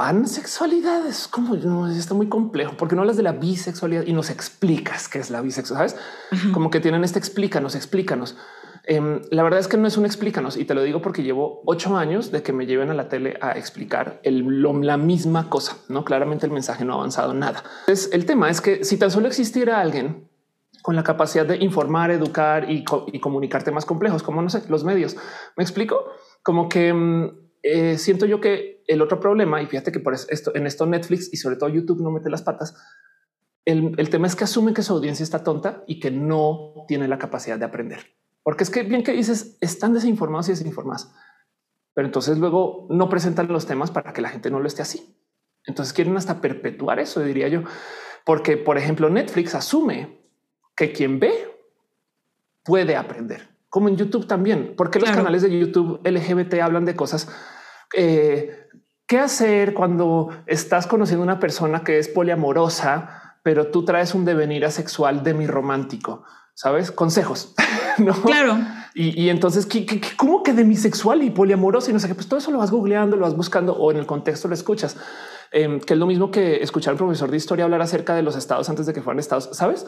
pansexualidad 0.00 1.06
es 1.06 1.28
como 1.28 1.56
no 1.56 1.86
está 1.86 2.14
muy 2.14 2.30
complejo 2.30 2.72
porque 2.78 2.96
no 2.96 3.02
hablas 3.02 3.18
de 3.18 3.22
la 3.22 3.32
bisexualidad 3.32 4.06
y 4.06 4.14
nos 4.14 4.30
explicas 4.30 5.10
qué 5.10 5.18
es 5.18 5.28
la 5.28 5.42
bisexualidad. 5.42 5.90
Sabes 5.90 6.52
como 6.54 6.70
que 6.70 6.80
tienen 6.80 7.04
este 7.04 7.18
explícanos, 7.18 7.74
explícanos. 7.74 8.34
Em, 8.84 9.20
la 9.30 9.42
verdad 9.42 9.60
es 9.60 9.68
que 9.68 9.76
no 9.76 9.86
es 9.86 9.98
un 9.98 10.06
explícanos 10.06 10.56
y 10.56 10.64
te 10.64 10.72
lo 10.72 10.82
digo 10.82 11.02
porque 11.02 11.22
llevo 11.22 11.60
ocho 11.66 11.98
años 11.98 12.32
de 12.32 12.42
que 12.42 12.54
me 12.54 12.64
lleven 12.64 12.88
a 12.88 12.94
la 12.94 13.10
tele 13.10 13.36
a 13.42 13.58
explicar 13.58 14.22
el, 14.22 14.62
la 14.62 14.96
misma 14.96 15.50
cosa. 15.50 15.76
No, 15.90 16.02
claramente 16.02 16.46
el 16.46 16.52
mensaje 16.52 16.86
no 16.86 16.94
ha 16.94 16.96
avanzado 16.96 17.34
nada. 17.34 17.62
Entonces, 17.80 18.08
el 18.14 18.24
tema 18.24 18.48
es 18.48 18.62
que 18.62 18.84
si 18.86 18.96
tan 18.96 19.10
solo 19.10 19.28
existiera 19.28 19.82
alguien 19.82 20.30
con 20.80 20.96
la 20.96 21.04
capacidad 21.04 21.44
de 21.44 21.58
informar, 21.58 22.10
educar 22.10 22.70
y, 22.70 22.86
y 23.12 23.20
comunicar 23.20 23.64
temas 23.64 23.84
complejos, 23.84 24.22
como 24.22 24.40
no 24.40 24.48
sé, 24.48 24.62
los 24.70 24.82
medios, 24.82 25.18
me 25.58 25.62
explico 25.62 26.06
como 26.42 26.70
que 26.70 26.88
em, 26.88 27.49
eh, 27.62 27.98
siento 27.98 28.26
yo 28.26 28.40
que 28.40 28.82
el 28.86 29.02
otro 29.02 29.20
problema, 29.20 29.62
y 29.62 29.66
fíjate 29.66 29.92
que 29.92 30.00
por 30.00 30.14
esto 30.14 30.54
en 30.54 30.66
esto 30.66 30.86
Netflix 30.86 31.32
y 31.32 31.36
sobre 31.36 31.56
todo 31.56 31.68
YouTube 31.68 32.02
no 32.02 32.10
mete 32.10 32.30
las 32.30 32.42
patas. 32.42 32.74
El, 33.64 33.94
el 33.98 34.10
tema 34.10 34.26
es 34.26 34.34
que 34.34 34.44
asumen 34.44 34.74
que 34.74 34.82
su 34.82 34.92
audiencia 34.92 35.22
está 35.22 35.44
tonta 35.44 35.84
y 35.86 36.00
que 36.00 36.10
no 36.10 36.84
tiene 36.88 37.06
la 37.06 37.18
capacidad 37.18 37.58
de 37.58 37.66
aprender. 37.66 38.16
Porque 38.42 38.64
es 38.64 38.70
que 38.70 38.82
bien 38.82 39.02
que 39.02 39.12
dices 39.12 39.58
están 39.60 39.92
desinformados 39.92 40.48
y 40.48 40.52
desinformados, 40.52 41.10
pero 41.94 42.06
entonces 42.06 42.38
luego 42.38 42.86
no 42.90 43.08
presentan 43.08 43.48
los 43.48 43.66
temas 43.66 43.90
para 43.90 44.12
que 44.12 44.22
la 44.22 44.30
gente 44.30 44.50
no 44.50 44.60
lo 44.60 44.66
esté 44.66 44.82
así. 44.82 45.16
Entonces 45.66 45.92
quieren 45.92 46.16
hasta 46.16 46.40
perpetuar 46.40 46.98
eso, 46.98 47.20
diría 47.20 47.48
yo, 47.48 47.64
porque 48.24 48.56
por 48.56 48.78
ejemplo 48.78 49.10
Netflix 49.10 49.54
asume 49.54 50.22
que 50.74 50.92
quien 50.92 51.20
ve 51.20 51.32
puede 52.64 52.96
aprender 52.96 53.50
como 53.70 53.88
en 53.88 53.96
YouTube 53.96 54.26
también. 54.26 54.74
porque 54.76 55.00
los 55.00 55.10
canales 55.10 55.42
de 55.42 55.58
YouTube 55.58 56.00
LGBT 56.04 56.60
hablan 56.60 56.84
de 56.84 56.94
cosas? 56.94 57.28
Eh, 57.96 58.68
¿Qué 59.06 59.18
hacer 59.18 59.74
cuando 59.74 60.28
estás 60.46 60.86
conociendo 60.86 61.22
una 61.22 61.40
persona 61.40 61.82
que 61.82 61.98
es 61.98 62.08
poliamorosa, 62.08 63.38
pero 63.42 63.68
tú 63.68 63.84
traes 63.84 64.14
un 64.14 64.24
devenir 64.24 64.64
asexual 64.64 65.24
de 65.24 65.34
mi 65.34 65.46
romántico? 65.46 66.24
Sabes? 66.54 66.92
Consejos. 66.92 67.54
¿no? 67.98 68.12
Claro. 68.22 68.58
Y, 68.92 69.28
entonces, 69.28 69.68
cómo 70.16 70.42
que 70.42 70.52
demisexual 70.52 71.22
y 71.22 71.30
poliamoroso? 71.30 71.90
Y 71.90 71.92
no 71.92 72.00
sé 72.00 72.08
qué, 72.08 72.14
pues 72.14 72.28
todo 72.28 72.38
eso 72.38 72.50
lo 72.50 72.58
vas 72.58 72.72
googleando, 72.72 73.16
lo 73.16 73.22
vas 73.22 73.36
buscando 73.36 73.72
o 73.72 73.92
en 73.92 73.98
el 73.98 74.06
contexto 74.06 74.48
lo 74.48 74.54
escuchas. 74.54 74.96
Em, 75.52 75.80
que 75.80 75.94
es 75.94 75.98
lo 75.98 76.06
mismo 76.06 76.30
que 76.30 76.62
escuchar 76.62 76.92
al 76.92 76.98
profesor 76.98 77.30
de 77.30 77.36
historia 77.36 77.64
hablar 77.64 77.82
acerca 77.82 78.14
de 78.14 78.22
los 78.22 78.36
estados 78.36 78.68
antes 78.68 78.86
de 78.86 78.92
que 78.92 79.02
fueran 79.02 79.18
estados, 79.18 79.50
sabes? 79.52 79.86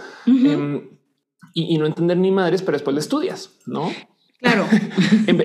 Y, 1.54 1.76
no 1.78 1.86
entender 1.86 2.16
ni 2.16 2.30
madres, 2.30 2.62
pero 2.62 2.76
después 2.76 2.94
le 2.94 3.00
estudias, 3.00 3.58
¿no? 3.66 3.90
Claro. 4.40 4.66
en, 5.26 5.36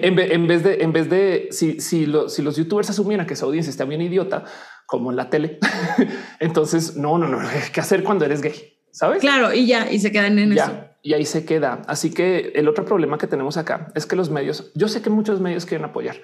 vez 0.47 0.63
de, 0.63 0.77
en 0.81 0.93
vez 0.93 1.09
de 1.09 1.49
si, 1.51 1.79
si, 1.79 2.07
si 2.27 2.41
los 2.41 2.55
youtubers 2.55 2.89
asumieran 2.89 3.27
que 3.27 3.35
su 3.35 3.45
audiencia 3.45 3.69
está 3.69 3.85
bien 3.85 4.01
idiota, 4.01 4.45
como 4.85 5.11
en 5.11 5.17
la 5.17 5.29
tele, 5.29 5.59
entonces 6.39 6.95
no, 6.95 7.17
no, 7.17 7.27
no, 7.27 7.39
¿qué 7.73 7.79
hacer 7.79 8.03
cuando 8.03 8.25
eres 8.25 8.41
gay? 8.41 8.73
¿Sabes? 8.91 9.19
Claro, 9.19 9.53
y 9.53 9.67
ya, 9.67 9.91
y 9.91 9.99
se 9.99 10.11
quedan 10.11 10.39
en 10.39 10.53
eso. 10.53 10.71
Y 11.03 11.13
ahí 11.13 11.25
se 11.25 11.45
queda. 11.45 11.83
Así 11.87 12.11
que 12.11 12.53
el 12.55 12.67
otro 12.67 12.83
problema 12.83 13.17
que 13.17 13.27
tenemos 13.27 13.55
acá 13.57 13.91
es 13.93 14.07
que 14.07 14.15
los 14.15 14.31
medios, 14.31 14.71
yo 14.73 14.87
sé 14.87 15.01
que 15.01 15.09
muchos 15.09 15.39
medios 15.39 15.65
quieren 15.65 15.85
apoyar, 15.85 16.17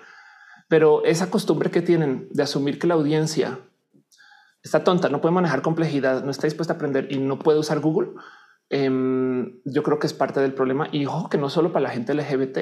pero 0.67 1.03
esa 1.05 1.29
costumbre 1.29 1.69
que 1.69 1.81
tienen 1.81 2.27
de 2.31 2.41
asumir 2.41 2.79
que 2.79 2.87
la 2.87 2.95
audiencia 2.95 3.59
está 4.63 4.83
tonta, 4.83 5.09
no 5.09 5.21
puede 5.21 5.35
manejar 5.35 5.61
complejidad, 5.61 6.23
no 6.23 6.31
está 6.31 6.47
dispuesta 6.47 6.73
a 6.73 6.75
aprender 6.77 7.11
y 7.11 7.17
no 7.17 7.37
puede 7.37 7.59
usar 7.59 7.79
Google, 7.79 8.11
Em, 8.69 9.59
yo 9.65 9.83
creo 9.83 9.99
que 9.99 10.07
es 10.07 10.13
parte 10.13 10.39
del 10.39 10.53
problema 10.53 10.89
y 10.91 11.05
ojo 11.05 11.29
que 11.29 11.37
no 11.37 11.49
solo 11.49 11.71
para 11.71 11.83
la 11.83 11.89
gente 11.89 12.13
LGBT. 12.13 12.57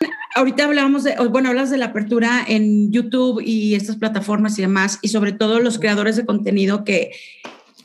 Ahorita 0.34 0.64
hablábamos 0.64 1.04
de, 1.04 1.14
bueno, 1.30 1.50
hablas 1.50 1.70
de 1.70 1.78
la 1.78 1.86
apertura 1.86 2.44
en 2.46 2.90
YouTube 2.90 3.42
y 3.44 3.74
estas 3.74 3.96
plataformas 3.96 4.58
y 4.58 4.62
demás, 4.62 4.98
y 5.02 5.08
sobre 5.08 5.32
todo 5.32 5.60
los 5.60 5.78
creadores 5.78 6.16
de 6.16 6.24
contenido 6.24 6.84
que 6.84 7.12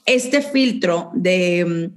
este 0.05 0.41
filtro 0.41 1.12
de 1.14 1.91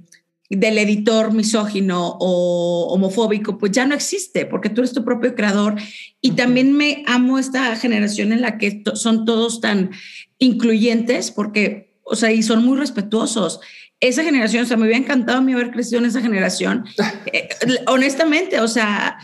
del 0.51 0.77
editor 0.79 1.33
misógino 1.33 2.17
o 2.19 2.87
homofóbico, 2.93 3.57
pues 3.57 3.71
ya 3.71 3.85
no 3.85 3.95
existe 3.95 4.45
porque 4.45 4.69
tú 4.69 4.81
eres 4.81 4.91
tu 4.91 5.05
propio 5.05 5.33
creador. 5.33 5.75
Y 6.19 6.31
también 6.31 6.73
me 6.73 7.05
amo 7.07 7.39
esta 7.39 7.73
generación 7.77 8.33
en 8.33 8.41
la 8.41 8.57
que 8.57 8.83
son 8.95 9.23
todos 9.23 9.61
tan 9.61 9.91
incluyentes 10.39 11.31
porque, 11.31 11.95
o 12.03 12.17
sea, 12.17 12.33
y 12.33 12.43
son 12.43 12.65
muy 12.65 12.77
respetuosos 12.77 13.61
esa 14.01 14.23
generación, 14.23 14.63
o 14.63 14.65
sea, 14.65 14.77
me 14.77 14.83
hubiera 14.83 14.97
encantado 14.97 15.37
a 15.37 15.41
mí 15.41 15.53
haber 15.53 15.71
crecido 15.71 15.99
en 15.99 16.05
esa 16.05 16.21
generación. 16.21 16.85
Eh, 17.33 17.47
honestamente, 17.87 18.59
o 18.59 18.67
sea, 18.67 19.17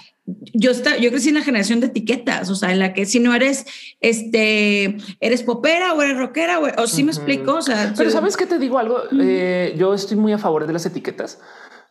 yo, 0.53 0.71
está, 0.71 0.97
yo 0.97 1.09
crecí 1.09 1.29
en 1.29 1.35
la 1.35 1.41
generación 1.41 1.79
de 1.79 1.87
etiquetas, 1.87 2.49
o 2.49 2.55
sea, 2.55 2.71
en 2.71 2.79
la 2.79 2.93
que 2.93 3.05
si 3.05 3.19
no 3.19 3.33
eres, 3.33 3.65
este, 4.01 4.97
eres 5.19 5.43
popera 5.43 5.93
o 5.93 6.01
eres 6.01 6.17
rockera, 6.17 6.59
o, 6.59 6.83
o 6.83 6.87
sí 6.87 7.03
me 7.03 7.11
explico, 7.11 7.55
o 7.55 7.61
sea. 7.61 7.93
Pero 7.97 8.11
sabes 8.11 8.37
que 8.37 8.45
te 8.45 8.59
digo 8.59 8.77
algo, 8.77 9.01
eh, 9.19 9.73
yo 9.77 9.93
estoy 9.93 10.15
muy 10.15 10.31
a 10.31 10.37
favor 10.37 10.67
de 10.67 10.73
las 10.73 10.85
etiquetas. 10.85 11.39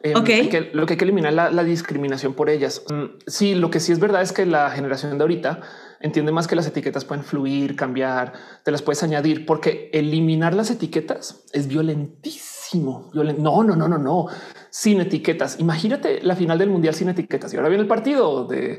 Eh, 0.02 0.12
que 0.48 0.70
lo 0.72 0.86
que 0.86 0.92
hay 0.92 0.98
que 0.98 1.04
eliminar 1.04 1.32
la, 1.32 1.50
la 1.50 1.64
discriminación 1.64 2.34
por 2.34 2.48
ellas. 2.50 2.82
Mm, 2.88 3.18
sí, 3.26 3.54
lo 3.54 3.70
que 3.70 3.80
sí 3.80 3.92
es 3.92 3.98
verdad 3.98 4.22
es 4.22 4.32
que 4.32 4.46
la 4.46 4.70
generación 4.70 5.16
de 5.16 5.24
ahorita 5.24 5.60
entiende 6.00 6.32
más 6.32 6.46
que 6.46 6.54
las 6.54 6.66
etiquetas 6.66 7.04
pueden 7.04 7.24
fluir, 7.24 7.74
cambiar, 7.74 8.34
te 8.64 8.70
las 8.70 8.82
puedes 8.82 9.02
añadir, 9.02 9.46
porque 9.46 9.90
eliminar 9.92 10.54
las 10.54 10.70
etiquetas 10.70 11.44
es 11.52 11.66
violentísimo 11.66 12.55
no, 12.74 13.10
no, 13.12 13.62
no, 13.62 13.88
no, 13.88 13.98
no. 13.98 14.26
Sin 14.70 15.00
etiquetas. 15.00 15.58
Imagínate 15.60 16.20
la 16.22 16.36
final 16.36 16.58
del 16.58 16.70
mundial 16.70 16.94
sin 16.94 17.08
etiquetas. 17.08 17.52
Y 17.52 17.56
ahora 17.56 17.68
viene 17.68 17.82
el 17.82 17.88
partido 17.88 18.44
de 18.44 18.78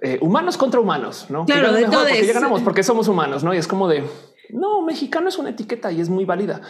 eh, 0.00 0.18
humanos 0.20 0.56
contra 0.56 0.80
humanos. 0.80 1.26
No, 1.28 1.44
claro, 1.44 1.72
de 1.72 1.84
porque 1.86 2.26
ya 2.26 2.32
ganamos 2.32 2.62
porque 2.62 2.82
somos 2.82 3.08
humanos. 3.08 3.44
No, 3.44 3.54
y 3.54 3.58
es 3.58 3.68
como 3.68 3.88
de 3.88 4.04
no, 4.52 4.82
mexicano 4.82 5.28
es 5.28 5.38
una 5.38 5.50
etiqueta 5.50 5.90
y 5.90 6.00
es 6.00 6.08
muy 6.08 6.24
válida, 6.24 6.60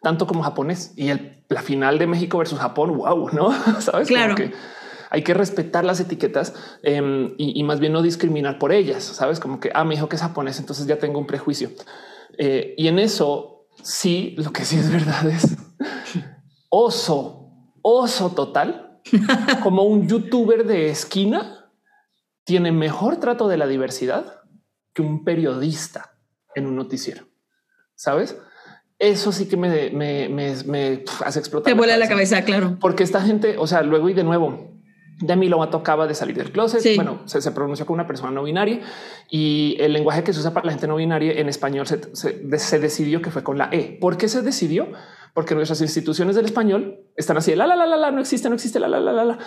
tanto 0.00 0.26
como 0.26 0.42
japonés. 0.42 0.92
Y 0.96 1.08
el, 1.08 1.42
la 1.48 1.60
final 1.60 1.98
de 1.98 2.06
México 2.06 2.38
versus 2.38 2.58
Japón, 2.58 2.96
wow, 2.96 3.30
no 3.32 3.52
sabes? 3.80 4.08
Claro. 4.08 4.34
que 4.34 4.52
hay 5.10 5.22
que 5.22 5.34
respetar 5.34 5.84
las 5.84 6.00
etiquetas 6.00 6.54
em, 6.82 7.34
y, 7.36 7.62
más 7.64 7.80
bien 7.80 7.92
no 7.92 8.00
discriminar 8.00 8.58
por 8.58 8.72
ellas. 8.72 9.02
Sabes 9.02 9.40
como 9.40 9.60
que 9.60 9.70
ah, 9.74 9.84
me 9.84 9.94
dijo 9.94 10.08
que 10.08 10.16
es 10.16 10.22
japonés, 10.22 10.58
entonces 10.58 10.86
ya 10.86 10.98
tengo 10.98 11.18
un 11.18 11.26
prejuicio. 11.26 11.70
Eh, 12.38 12.74
y 12.78 12.88
en 12.88 12.98
eso 12.98 13.51
sí, 13.82 14.34
lo 14.38 14.52
que 14.52 14.64
sí 14.64 14.78
es 14.78 14.90
verdad 14.90 15.26
es 15.28 15.56
oso, 16.68 17.50
oso 17.82 18.30
total, 18.30 19.00
como 19.62 19.82
un 19.82 20.08
youtuber 20.08 20.64
de 20.66 20.88
esquina 20.88 21.70
tiene 22.44 22.72
mejor 22.72 23.18
trato 23.18 23.46
de 23.46 23.56
la 23.56 23.66
diversidad 23.66 24.40
que 24.94 25.02
un 25.02 25.24
periodista 25.24 26.16
en 26.54 26.66
un 26.66 26.76
noticiero. 26.76 27.26
¿Sabes? 27.94 28.36
Eso 28.98 29.32
sí 29.32 29.46
que 29.46 29.56
me, 29.56 29.90
me, 29.90 31.04
hace 31.24 31.38
explotar. 31.38 31.72
Te 31.72 31.76
vuela 31.76 31.96
la 31.96 32.08
cabeza, 32.08 32.42
claro. 32.42 32.78
Porque 32.80 33.02
esta 33.02 33.20
gente, 33.20 33.56
o 33.58 33.66
sea, 33.66 33.82
luego 33.82 34.08
y 34.08 34.14
de 34.14 34.24
nuevo, 34.24 34.71
Demi 35.22 35.48
Lovato 35.48 35.78
acaba 35.78 36.06
de 36.06 36.14
salir 36.14 36.36
del 36.36 36.52
closet. 36.52 36.96
Bueno, 36.96 37.22
se, 37.24 37.40
se, 37.40 37.50
pronunció 37.52 37.86
como 37.86 37.94
una 37.94 38.06
persona 38.06 38.30
no 38.30 38.42
binaria 38.42 38.80
y 39.30 39.76
el 39.80 39.92
lenguaje 39.92 40.22
que 40.22 40.32
se 40.32 40.40
usa 40.40 40.52
para 40.52 40.66
la 40.66 40.72
gente 40.72 40.86
no 40.86 40.96
binaria 40.96 41.32
en 41.32 41.48
español 41.48 41.86
se, 41.86 42.14
se, 42.14 42.78
decidió 42.78 43.22
que 43.22 43.30
fue 43.30 43.42
con 43.42 43.56
la 43.56 43.68
E. 43.72 43.98
¿Por 44.00 44.16
qué 44.16 44.28
se 44.28 44.42
decidió? 44.42 44.88
porque 45.34 45.54
nuestras 45.54 45.80
instituciones 45.80 46.36
del 46.36 46.44
español 46.44 46.98
Están 47.16 47.38
así, 47.38 47.54
la, 47.54 47.66
la, 47.66 47.74
la, 47.74 47.86
la, 47.86 47.96
la, 47.96 48.10
no 48.10 48.20
existe, 48.20 48.50
no 48.50 48.54
existe, 48.54 48.78
la, 48.78 48.88
la, 48.88 49.00
la, 49.00 49.12
la, 49.12 49.24
la. 49.24 49.38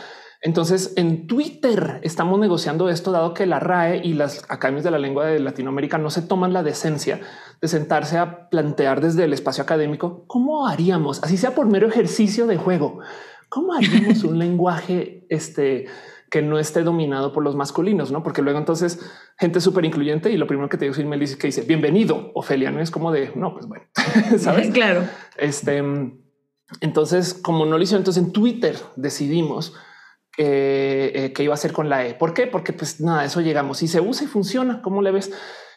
Entonces 0.42 0.94
en 0.96 1.28
Twitter 1.28 2.00
estamos 2.04 2.40
negociando 2.40 2.90
esto, 2.90 3.12
dado 3.12 3.34
que 3.34 3.46
la 3.46 3.60
RAE 3.60 4.02
y 4.04 4.14
las 4.14 4.46
academias 4.50 4.84
de 4.84 4.92
la 4.92 5.00
lengua 5.00 5.26
de 5.26 5.40
Latinoamérica 5.40 5.98
no 5.98 6.10
se 6.10 6.22
toman 6.22 6.54
la 6.54 6.64
decencia 6.64 7.22
de 7.62 7.68
sentarse 7.68 8.18
a 8.18 8.50
plantear 8.50 9.02
desde 9.02 9.24
el 9.24 9.34
espacio 9.34 9.64
académico 9.64 10.26
cómo 10.28 10.68
haríamos, 10.68 11.24
así 11.24 11.38
sea 11.38 11.56
por 11.56 11.68
mero 11.68 11.88
ejercicio 11.88 12.48
de 12.48 12.58
juego, 12.58 13.00
cómo 13.50 13.74
haríamos 13.74 14.24
un 14.24 14.38
lenguaje 14.38 15.15
este 15.30 15.88
que 16.30 16.42
no 16.42 16.60
esté 16.60 16.84
dominado 16.84 17.32
por 17.32 17.44
los 17.44 17.56
masculinos, 17.56 18.12
no? 18.12 18.24
Porque 18.24 18.42
luego 18.42 18.60
entonces 18.60 19.00
gente 19.38 19.62
súper 19.62 19.86
incluyente 19.86 20.32
y 20.32 20.38
lo 20.38 20.48
primero 20.48 20.70
que 20.70 20.78
te 20.78 20.86
digo 20.86 20.96
es 20.96 21.20
dice 21.20 21.38
que 21.38 21.48
dice 21.48 21.62
bienvenido 21.62 22.32
Ofelia, 22.34 22.72
no 22.72 22.82
es 22.82 22.92
como 22.92 23.12
de 23.12 23.32
no, 23.36 23.54
pues 23.54 23.68
bueno, 23.68 23.86
sabes? 24.38 24.72
Claro. 24.72 25.04
Este 25.38 25.82
entonces, 26.82 27.34
como 27.34 27.66
no 27.66 27.78
lo 27.78 27.84
hicieron, 27.84 28.02
entonces 28.02 28.24
en 28.24 28.32
Twitter 28.32 28.76
decidimos 28.96 29.76
eh, 30.38 31.12
eh, 31.16 31.34
que 31.34 31.44
iba 31.44 31.54
a 31.54 31.56
hacer 31.56 31.72
con 31.72 31.90
la 31.90 32.06
E. 32.06 32.14
¿Por 32.14 32.34
qué? 32.34 32.48
Porque 32.48 32.74
pues 32.74 33.00
nada, 33.00 33.24
eso 33.24 33.42
llegamos 33.42 33.84
y 33.84 33.88
se 33.88 34.02
usa 34.02 34.26
y 34.26 34.28
funciona. 34.28 34.82
¿Cómo 34.82 35.02
le 35.02 35.12
ves? 35.12 35.32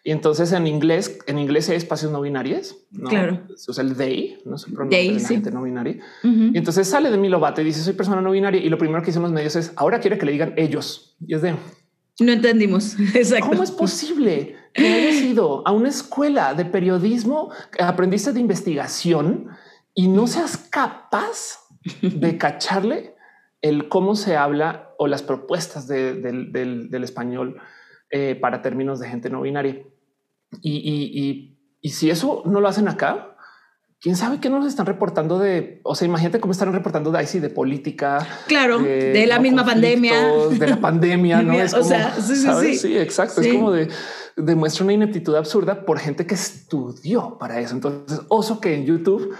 Y 0.04 0.12
entonces 0.12 0.52
en 0.52 0.66
inglés, 0.66 1.18
en 1.26 1.38
inglés 1.38 1.68
hay 1.68 1.76
espacios 1.76 2.12
no 2.12 2.20
binarios. 2.20 2.76
Claro. 3.08 3.42
Se 3.56 3.70
usa 3.70 3.82
el 3.82 3.96
they, 3.96 4.38
no 4.44 4.58
se 4.58 4.70
pronuncia 4.70 5.40
de 5.40 5.50
no 5.50 5.62
binaria. 5.62 5.98
Y 6.22 6.56
entonces 6.56 6.88
sale 6.88 7.10
de 7.10 7.18
mi 7.18 7.28
lobato 7.28 7.60
y 7.60 7.64
dice 7.64 7.82
soy 7.82 7.94
persona 7.94 8.20
no 8.20 8.30
binaria. 8.30 8.60
Y 8.60 8.68
lo 8.68 8.78
primero 8.78 9.00
que 9.02 9.06
dicen 9.06 9.22
los 9.22 9.32
medios 9.32 9.56
es 9.56 9.72
ahora 9.76 10.00
quiere 10.00 10.18
que 10.18 10.26
le 10.26 10.32
digan 10.32 10.54
ellos. 10.56 11.16
Y 11.26 11.34
es 11.34 11.42
de 11.42 11.56
no 12.20 12.32
entendimos. 12.32 12.98
Exacto. 13.14 13.48
¿Cómo 13.48 13.62
es 13.62 13.70
posible 13.70 14.56
que 14.74 14.86
hayas 14.86 15.22
ido 15.22 15.66
a 15.66 15.72
una 15.72 15.88
escuela 15.88 16.54
de 16.54 16.64
periodismo, 16.64 17.50
aprendiste 17.78 18.32
de 18.32 18.40
investigación 18.40 19.48
y 19.94 20.08
no 20.08 20.26
seas 20.26 20.56
capaz 20.56 21.60
de 22.02 22.38
cacharle 22.38 23.14
el 23.62 23.88
cómo 23.88 24.14
se 24.14 24.36
habla 24.36 24.94
o 24.98 25.06
las 25.06 25.22
propuestas 25.22 25.86
del, 25.88 26.88
español 27.02 27.60
eh, 28.10 28.34
para 28.34 28.62
términos 28.62 29.00
de 29.00 29.08
gente 29.08 29.30
no 29.30 29.42
binaria. 29.42 29.82
Y, 30.62 31.54
si 31.82 32.10
eso 32.10 32.42
no 32.44 32.60
lo 32.60 32.68
hacen 32.68 32.88
acá, 32.88 33.36
quién 34.00 34.16
sabe 34.16 34.40
qué 34.40 34.50
nos 34.50 34.66
están 34.66 34.86
reportando 34.86 35.38
de, 35.38 35.80
o 35.84 35.94
sea, 35.94 36.06
imagínate 36.06 36.40
cómo 36.40 36.52
están 36.52 36.72
reportando 36.72 37.10
de 37.10 37.26
sí, 37.26 37.38
de 37.38 37.50
política. 37.50 38.26
Claro, 38.46 38.78
de, 38.78 39.26
la 39.26 39.38
misma 39.38 39.64
pandemia. 39.64 40.14
De 40.50 40.66
la 40.66 40.80
pandemia, 40.80 41.42
¿no? 41.42 41.52
Es 41.60 41.74
o 41.74 41.82
sea, 41.82 42.14
sí, 42.14 42.36
sí, 42.36 42.74
sí, 42.76 42.98
exacto. 42.98 43.40
Es 43.40 43.52
como 43.52 43.70
de 43.72 43.88
demuestra 44.36 44.84
una 44.84 44.92
ineptitud 44.92 45.34
absurda 45.34 45.84
por 45.84 45.98
gente 45.98 46.26
que 46.26 46.34
estudió 46.34 47.38
para 47.38 47.60
eso. 47.60 47.74
Entonces, 47.74 48.20
oso 48.28 48.60
que 48.60 48.74
en 48.74 48.86
YouTube 48.86 49.34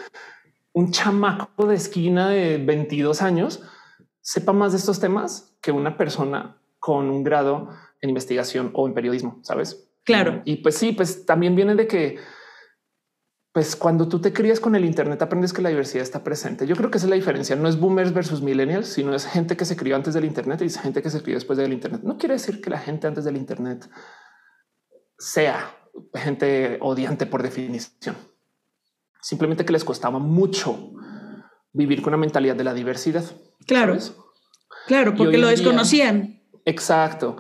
un 0.73 0.91
chamaco 0.91 1.67
de 1.67 1.77
esquina 1.77 2.29
de 2.29 2.59
22 2.59 3.23
años 3.23 3.63
sepa 4.21 4.53
más 4.53 4.73
de 4.73 4.79
estos 4.79 5.01
temas 5.01 5.57
que 5.61 5.73
una 5.73 5.97
persona 5.97 6.61
con 6.79 7.11
un 7.11 7.25
grado 7.25 7.71
en 8.01 8.11
investigación 8.11 8.71
o 8.75 8.87
en 8.87 8.95
periodismo, 8.95 9.41
¿sabes? 9.43 9.89
Claro. 10.05 10.43
Y 10.45 10.57
pues 10.57 10.77
sí, 10.77 10.93
pues 10.93 11.27
también 11.27 11.55
viene 11.55 11.75
de 11.75 11.87
que 11.87 12.19
pues 13.53 13.75
cuando 13.75 14.09
tú 14.09 14.21
te 14.21 14.33
crías 14.33 14.61
con 14.61 14.77
el 14.77 14.85
Internet 14.85 15.21
aprendes 15.21 15.53
que 15.53 15.63
la 15.63 15.69
diversidad 15.71 16.03
está 16.03 16.23
presente. 16.23 16.67
Yo 16.67 16.77
creo 16.77 16.91
que 16.91 16.99
esa 16.99 17.07
es 17.07 17.11
la 17.11 17.17
diferencia. 17.17 17.57
No 17.57 17.69
es 17.69 17.79
boomers 17.81 18.15
versus 18.15 18.41
millennials, 18.41 18.87
sino 18.89 19.15
es 19.15 19.27
gente 19.27 19.57
que 19.57 19.65
se 19.65 19.77
crió 19.77 19.97
antes 19.97 20.15
del 20.15 20.25
Internet 20.25 20.63
y 20.63 20.67
es 20.67 20.79
gente 20.79 21.03
que 21.03 21.11
se 21.11 21.23
crió 21.23 21.35
después 21.35 21.59
del 21.59 21.73
Internet. 21.73 22.03
No 22.05 22.19
quiere 22.19 22.35
decir 22.35 22.61
que 22.61 22.71
la 22.71 22.79
gente 22.79 23.07
antes 23.07 23.25
del 23.25 23.37
Internet 23.37 23.91
sea 25.19 25.75
gente 26.15 26.79
odiante 26.81 27.27
por 27.27 27.43
definición. 27.43 28.17
Simplemente 29.21 29.65
que 29.65 29.73
les 29.73 29.85
costaba 29.85 30.19
mucho 30.19 30.93
vivir 31.73 32.01
con 32.03 32.15
una 32.15 32.21
mentalidad 32.21 32.55
de 32.55 32.65
la 32.65 32.75
diversidad. 32.75 33.25
Claro. 33.67 33.99
Claro, 34.87 35.15
porque 35.17 35.39
lo 35.39 35.49
desconocían. 35.49 36.43
exacto. 36.65 37.37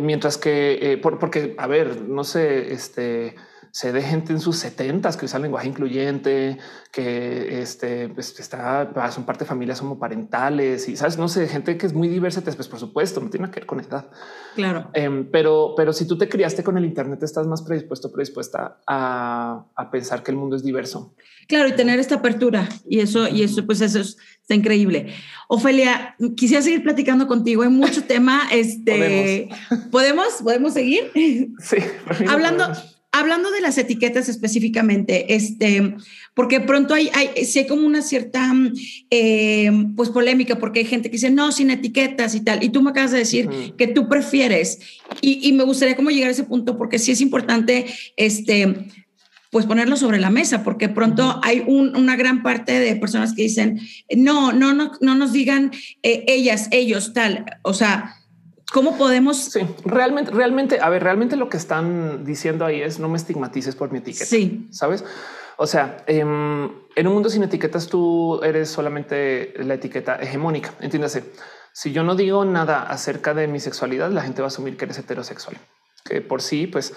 Mientras 0.00 0.38
que, 0.38 0.78
eh, 0.92 0.98
porque, 0.98 1.54
a 1.58 1.66
ver, 1.66 2.02
no 2.02 2.24
sé, 2.24 2.72
este, 2.72 3.34
se 3.76 3.92
de 3.92 4.00
gente 4.00 4.32
en 4.32 4.40
sus 4.40 4.56
setentas 4.56 5.18
que 5.18 5.26
usa 5.26 5.38
lenguaje 5.38 5.68
incluyente, 5.68 6.56
que 6.90 7.60
este, 7.60 8.08
pues, 8.08 8.40
está, 8.40 8.90
son 9.10 9.26
parte 9.26 9.44
de 9.44 9.48
familias 9.48 9.82
homoparentales 9.82 10.88
y 10.88 10.96
sabes, 10.96 11.18
no 11.18 11.28
sé, 11.28 11.46
gente 11.46 11.76
que 11.76 11.84
es 11.84 11.92
muy 11.92 12.08
diversa, 12.08 12.40
pues 12.40 12.68
por 12.68 12.80
supuesto, 12.80 13.20
no 13.20 13.28
tiene 13.28 13.50
que 13.50 13.60
ver 13.60 13.66
con 13.66 13.80
edad. 13.80 14.10
Claro. 14.54 14.88
Em, 14.94 15.30
pero, 15.30 15.74
pero 15.76 15.92
si 15.92 16.06
tú 16.06 16.16
te 16.16 16.26
criaste 16.26 16.64
con 16.64 16.78
el 16.78 16.86
Internet, 16.86 17.22
estás 17.22 17.46
más 17.46 17.60
predispuesto, 17.60 18.10
predispuesta 18.10 18.78
a, 18.86 19.66
a, 19.76 19.90
pensar 19.90 20.22
que 20.22 20.30
el 20.30 20.38
mundo 20.38 20.56
es 20.56 20.62
diverso. 20.62 21.14
Claro, 21.46 21.68
y 21.68 21.72
tener 21.72 21.98
esta 21.98 22.14
apertura 22.14 22.66
y 22.88 23.00
eso, 23.00 23.28
y 23.28 23.42
eso, 23.42 23.66
pues 23.66 23.82
eso 23.82 24.00
está 24.00 24.54
increíble. 24.54 25.12
Ofelia, 25.48 26.16
quisiera 26.34 26.62
seguir 26.62 26.82
platicando 26.82 27.26
contigo. 27.26 27.62
Hay 27.62 27.68
mucho 27.68 28.04
tema. 28.08 28.44
Este, 28.50 29.50
¿Podemos? 29.68 29.90
¿Podemos, 29.90 30.32
¿Podemos 30.42 30.72
seguir? 30.72 31.12
Sí. 31.58 31.76
Hablando, 32.26 32.72
hablando 33.18 33.50
de 33.50 33.60
las 33.60 33.78
etiquetas 33.78 34.28
específicamente, 34.28 35.34
este, 35.34 35.94
porque 36.34 36.60
pronto 36.60 36.94
hay, 36.94 37.10
hay, 37.14 37.44
sí 37.44 37.60
hay 37.60 37.66
como 37.66 37.86
una 37.86 38.02
cierta 38.02 38.52
eh, 39.10 39.70
pues 39.96 40.10
polémica, 40.10 40.58
porque 40.58 40.80
hay 40.80 40.86
gente 40.86 41.08
que 41.08 41.16
dice 41.16 41.30
no, 41.30 41.52
sin 41.52 41.70
etiquetas 41.70 42.34
y 42.34 42.40
tal. 42.40 42.62
Y 42.62 42.70
tú 42.70 42.82
me 42.82 42.90
acabas 42.90 43.12
de 43.12 43.18
decir 43.18 43.48
que 43.76 43.86
tú 43.86 44.08
prefieres, 44.08 44.78
y, 45.20 45.48
y, 45.48 45.52
me 45.52 45.64
gustaría 45.64 45.96
como 45.96 46.10
llegar 46.10 46.28
a 46.28 46.32
ese 46.32 46.44
punto, 46.44 46.76
porque 46.76 46.98
sí 46.98 47.12
es 47.12 47.20
importante, 47.20 47.86
este, 48.16 48.86
pues 49.50 49.64
ponerlo 49.64 49.96
sobre 49.96 50.18
la 50.18 50.28
mesa, 50.28 50.62
porque 50.62 50.88
pronto 50.90 51.40
hay 51.42 51.64
una 51.66 52.16
gran 52.16 52.42
parte 52.42 52.78
de 52.78 52.96
personas 52.96 53.32
que 53.32 53.42
dicen 53.42 53.80
no, 54.14 54.52
no, 54.52 54.74
no, 54.74 54.92
no 55.00 55.14
nos 55.14 55.32
digan 55.32 55.70
eh, 56.02 56.24
ellas, 56.28 56.68
ellos, 56.72 57.14
tal. 57.14 57.46
O 57.62 57.72
sea, 57.72 58.15
¿Cómo 58.72 58.98
podemos? 58.98 59.36
Sí, 59.36 59.60
realmente, 59.84 60.30
realmente, 60.32 60.80
a 60.80 60.88
ver, 60.88 61.02
realmente 61.02 61.36
lo 61.36 61.48
que 61.48 61.56
están 61.56 62.24
diciendo 62.24 62.64
ahí 62.64 62.82
es 62.82 62.98
no 62.98 63.08
me 63.08 63.16
estigmatices 63.16 63.76
por 63.76 63.92
mi 63.92 63.98
etiqueta. 63.98 64.26
Sí. 64.26 64.68
Sabes? 64.70 65.04
O 65.56 65.66
sea, 65.66 66.04
em, 66.06 66.70
en 66.94 67.06
un 67.06 67.14
mundo 67.14 67.30
sin 67.30 67.42
etiquetas, 67.42 67.86
tú 67.86 68.40
eres 68.42 68.68
solamente 68.68 69.54
la 69.58 69.74
etiqueta 69.74 70.16
hegemónica. 70.16 70.74
Entiéndase. 70.80 71.24
Si 71.72 71.92
yo 71.92 72.02
no 72.02 72.14
digo 72.14 72.44
nada 72.44 72.82
acerca 72.82 73.34
de 73.34 73.46
mi 73.46 73.60
sexualidad, 73.60 74.10
la 74.10 74.22
gente 74.22 74.42
va 74.42 74.46
a 74.46 74.48
asumir 74.48 74.76
que 74.76 74.86
eres 74.86 74.98
heterosexual, 74.98 75.56
que 76.04 76.22
por 76.22 76.40
sí, 76.40 76.66
pues 76.66 76.94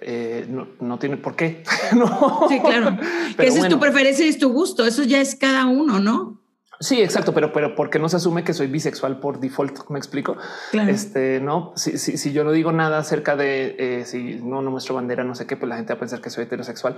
eh, 0.00 0.46
no, 0.48 0.98
tiene 0.98 1.16
por 1.18 1.36
qué. 1.36 1.62
no. 1.96 2.46
Sí, 2.48 2.60
claro. 2.60 2.98
que 3.36 3.46
esa 3.46 3.60
es 3.60 3.68
tu 3.68 3.78
preferencia 3.78 4.26
y 4.26 4.30
es 4.30 4.38
tu 4.38 4.52
gusto. 4.52 4.84
Eso 4.86 5.04
ya 5.04 5.20
es 5.20 5.36
cada 5.36 5.66
uno, 5.66 6.00
¿no? 6.00 6.41
Sí, 6.82 7.00
exacto, 7.00 7.32
pero, 7.32 7.52
pero 7.52 7.74
porque 7.76 7.98
no 7.98 8.08
se 8.08 8.16
asume 8.16 8.42
que 8.42 8.52
soy 8.52 8.66
bisexual 8.66 9.20
por 9.20 9.38
default. 9.38 9.88
Me 9.88 9.98
explico. 9.98 10.36
Este 10.72 11.40
no, 11.40 11.72
si, 11.76 11.96
si, 11.96 12.18
si, 12.18 12.32
yo 12.32 12.42
no 12.42 12.50
digo 12.50 12.72
nada 12.72 12.98
acerca 12.98 13.36
de 13.36 13.76
eh, 13.78 14.04
si 14.04 14.40
no, 14.42 14.62
no 14.62 14.70
muestro 14.70 14.96
bandera, 14.96 15.22
no 15.22 15.34
sé 15.34 15.46
qué, 15.46 15.56
pues 15.56 15.68
la 15.68 15.76
gente 15.76 15.92
va 15.92 15.96
a 15.96 16.00
pensar 16.00 16.20
que 16.20 16.30
soy 16.30 16.44
heterosexual. 16.44 16.96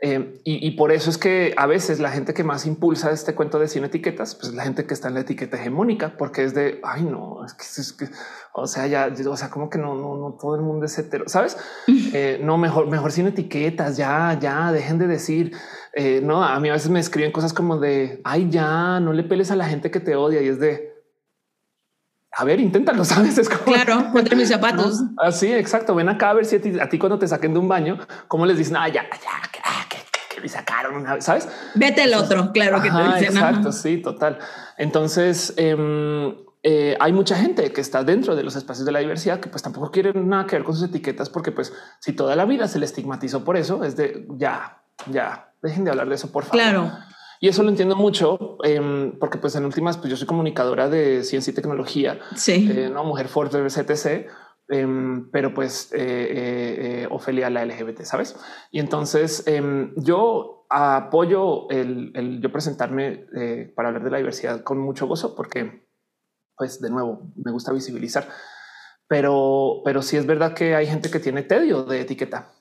Eh, 0.00 0.40
y, 0.44 0.70
por 0.76 0.92
eso 0.92 1.10
es 1.10 1.18
que 1.18 1.54
a 1.56 1.66
veces 1.66 1.98
la 1.98 2.12
gente 2.12 2.32
que 2.32 2.44
más 2.44 2.66
impulsa 2.66 3.10
este 3.10 3.34
cuento 3.34 3.58
de 3.58 3.66
sin 3.66 3.82
etiquetas, 3.84 4.36
pues 4.36 4.54
la 4.54 4.62
gente 4.62 4.86
que 4.86 4.94
está 4.94 5.08
en 5.08 5.14
la 5.14 5.20
etiqueta 5.20 5.56
hegemónica, 5.56 6.16
porque 6.16 6.44
es 6.44 6.54
de 6.54 6.80
ay, 6.84 7.02
no, 7.02 7.44
es 7.44 7.52
que, 7.54 7.64
es 7.64 7.92
que 7.92 8.08
o 8.52 8.68
sea, 8.68 8.86
ya, 8.86 9.12
o 9.28 9.36
sea, 9.36 9.50
como 9.50 9.68
que 9.68 9.78
no, 9.78 9.96
no, 9.96 10.16
no 10.16 10.36
todo 10.40 10.54
el 10.54 10.62
mundo 10.62 10.86
es 10.86 10.96
hetero, 10.98 11.28
sabes? 11.28 11.56
Eh, 12.14 12.40
no, 12.42 12.56
mejor, 12.56 12.88
mejor 12.88 13.12
sin 13.12 13.26
etiquetas, 13.26 13.98
ya, 13.98 14.38
ya 14.40 14.72
dejen 14.72 14.98
de 14.98 15.06
decir 15.06 15.52
eh, 15.98 16.20
no, 16.22 16.44
a 16.44 16.58
mí 16.60 16.68
a 16.68 16.74
veces 16.74 16.90
me 16.90 17.00
escriben 17.00 17.32
cosas 17.32 17.52
como 17.52 17.78
de 17.78 18.20
ay, 18.24 18.48
ya 18.50 19.00
no 19.00 19.12
le 19.12 19.24
peles 19.24 19.50
a 19.50 19.56
la 19.56 19.66
gente 19.66 19.90
que 19.90 19.98
te 19.98 20.14
odia 20.14 20.40
y 20.40 20.46
es 20.46 20.60
de 20.60 20.94
a 22.36 22.44
ver, 22.44 22.60
inténtalo, 22.60 23.04
sabes? 23.04 23.36
Es 23.36 23.48
como 23.48 23.64
claro, 23.64 24.12
ponte 24.12 24.36
mis 24.36 24.48
zapatos. 24.48 25.02
Así, 25.16 25.52
exacto. 25.52 25.94
Ven 25.94 26.08
acá 26.08 26.30
a 26.30 26.34
ver 26.34 26.44
si 26.44 26.56
a 26.56 26.88
ti, 26.88 26.98
cuando 26.98 27.18
te 27.18 27.26
saquen 27.26 27.52
de 27.52 27.58
un 27.58 27.66
baño, 27.66 27.98
cómo 28.28 28.46
les 28.46 28.58
dicen, 28.58 28.76
ah, 28.76 28.86
ya, 28.86 29.02
ya, 29.02 29.50
que, 29.50 29.58
ah, 29.64 29.86
me 30.40 30.48
sacaron 30.48 30.94
una 30.94 31.14
vez, 31.14 31.24
sabes? 31.24 31.48
Vete 31.74 32.04
el 32.04 32.14
otro, 32.14 32.52
claro 32.52 32.80
que 32.80 32.90
te 32.90 32.96
dicen. 32.96 33.36
Exacto, 33.36 33.72
sí, 33.72 33.98
total. 33.98 34.38
Entonces, 34.76 35.52
em, 35.56 36.32
eh, 36.62 36.96
hay 37.00 37.12
mucha 37.12 37.34
gente 37.34 37.72
que 37.72 37.80
está 37.80 38.04
dentro 38.04 38.36
de 38.36 38.44
los 38.44 38.54
espacios 38.54 38.86
de 38.86 38.92
la 38.92 39.00
diversidad 39.00 39.40
que 39.40 39.48
pues 39.48 39.62
tampoco 39.62 39.90
quieren 39.90 40.28
nada 40.28 40.46
que 40.46 40.54
ver 40.54 40.64
con 40.64 40.74
sus 40.74 40.88
etiquetas 40.88 41.30
porque 41.30 41.50
pues 41.50 41.72
si 41.98 42.12
toda 42.12 42.36
la 42.36 42.44
vida 42.44 42.68
se 42.68 42.78
le 42.78 42.84
estigmatizó 42.84 43.44
por 43.44 43.56
eso 43.56 43.84
es 43.84 43.96
de 43.96 44.26
ya, 44.30 44.77
ya, 45.06 45.52
dejen 45.62 45.84
de 45.84 45.90
hablar 45.90 46.08
de 46.08 46.14
eso 46.14 46.30
por 46.30 46.44
favor. 46.44 46.60
Claro. 46.60 46.92
Y 47.40 47.48
eso 47.48 47.62
lo 47.62 47.68
entiendo 47.68 47.94
mucho 47.94 48.58
em, 48.64 49.16
porque 49.18 49.38
pues 49.38 49.54
en 49.54 49.64
últimas 49.64 49.96
pues 49.96 50.10
yo 50.10 50.16
soy 50.16 50.26
comunicadora 50.26 50.88
de 50.88 51.22
ciencia 51.22 51.52
y 51.52 51.54
tecnología, 51.54 52.18
sí. 52.34 52.68
Eh, 52.70 52.90
no 52.92 53.04
mujer 53.04 53.28
fuerte 53.28 53.58
CTC, 53.58 54.26
em, 54.68 55.30
pero 55.30 55.54
pues 55.54 55.90
eh, 55.92 57.06
Ofelia 57.10 57.48
la 57.48 57.64
LGBT, 57.64 58.02
sabes? 58.02 58.36
Y 58.72 58.80
entonces 58.80 59.46
em, 59.46 59.94
yo 59.96 60.66
apoyo 60.68 61.70
el, 61.70 62.12
el 62.14 62.40
yo 62.40 62.50
presentarme 62.52 63.26
para 63.74 63.88
hablar 63.88 64.04
de 64.04 64.10
la 64.10 64.18
diversidad 64.18 64.62
con 64.62 64.78
mucho 64.78 65.06
gozo 65.06 65.34
porque 65.34 65.88
pues 66.58 66.80
de 66.80 66.90
nuevo, 66.90 67.32
me 67.36 67.52
gusta 67.52 67.72
visibilizar. 67.72 68.28
Pero, 69.06 69.80
pero 69.84 70.02
sí 70.02 70.18
es 70.18 70.26
verdad 70.26 70.52
que 70.52 70.74
hay 70.74 70.86
gente 70.86 71.10
que 71.10 71.20
tiene 71.20 71.42
tedio 71.42 71.84
de 71.84 72.02
etiqueta. 72.02 72.52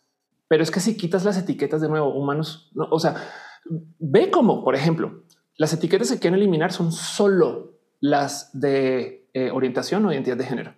Pero 0.48 0.64
es 0.64 0.72
que 0.72 0.80
si 0.80 0.96
quitas 0.96 1.26
las 1.26 1.38
etiquetas 1.38 1.82
de 1.82 1.90
nuevo, 1.90 2.14
humanos, 2.14 2.72
no, 2.74 2.88
o 2.90 3.00
sea, 3.00 3.16
ve 4.00 4.32
como, 4.32 4.64
por 4.64 4.76
ejemplo, 4.76 5.24
las 5.58 5.74
etiquetas 5.74 6.12
que 6.12 6.20
quieren 6.20 6.40
eliminar 6.40 6.72
son 6.72 6.92
solo 6.92 7.74
las 8.00 8.50
de 8.60 9.30
eh, 9.34 9.52
orientación 9.52 10.06
o 10.06 10.14
identidad 10.14 10.38
de 10.38 10.46
género. 10.46 10.76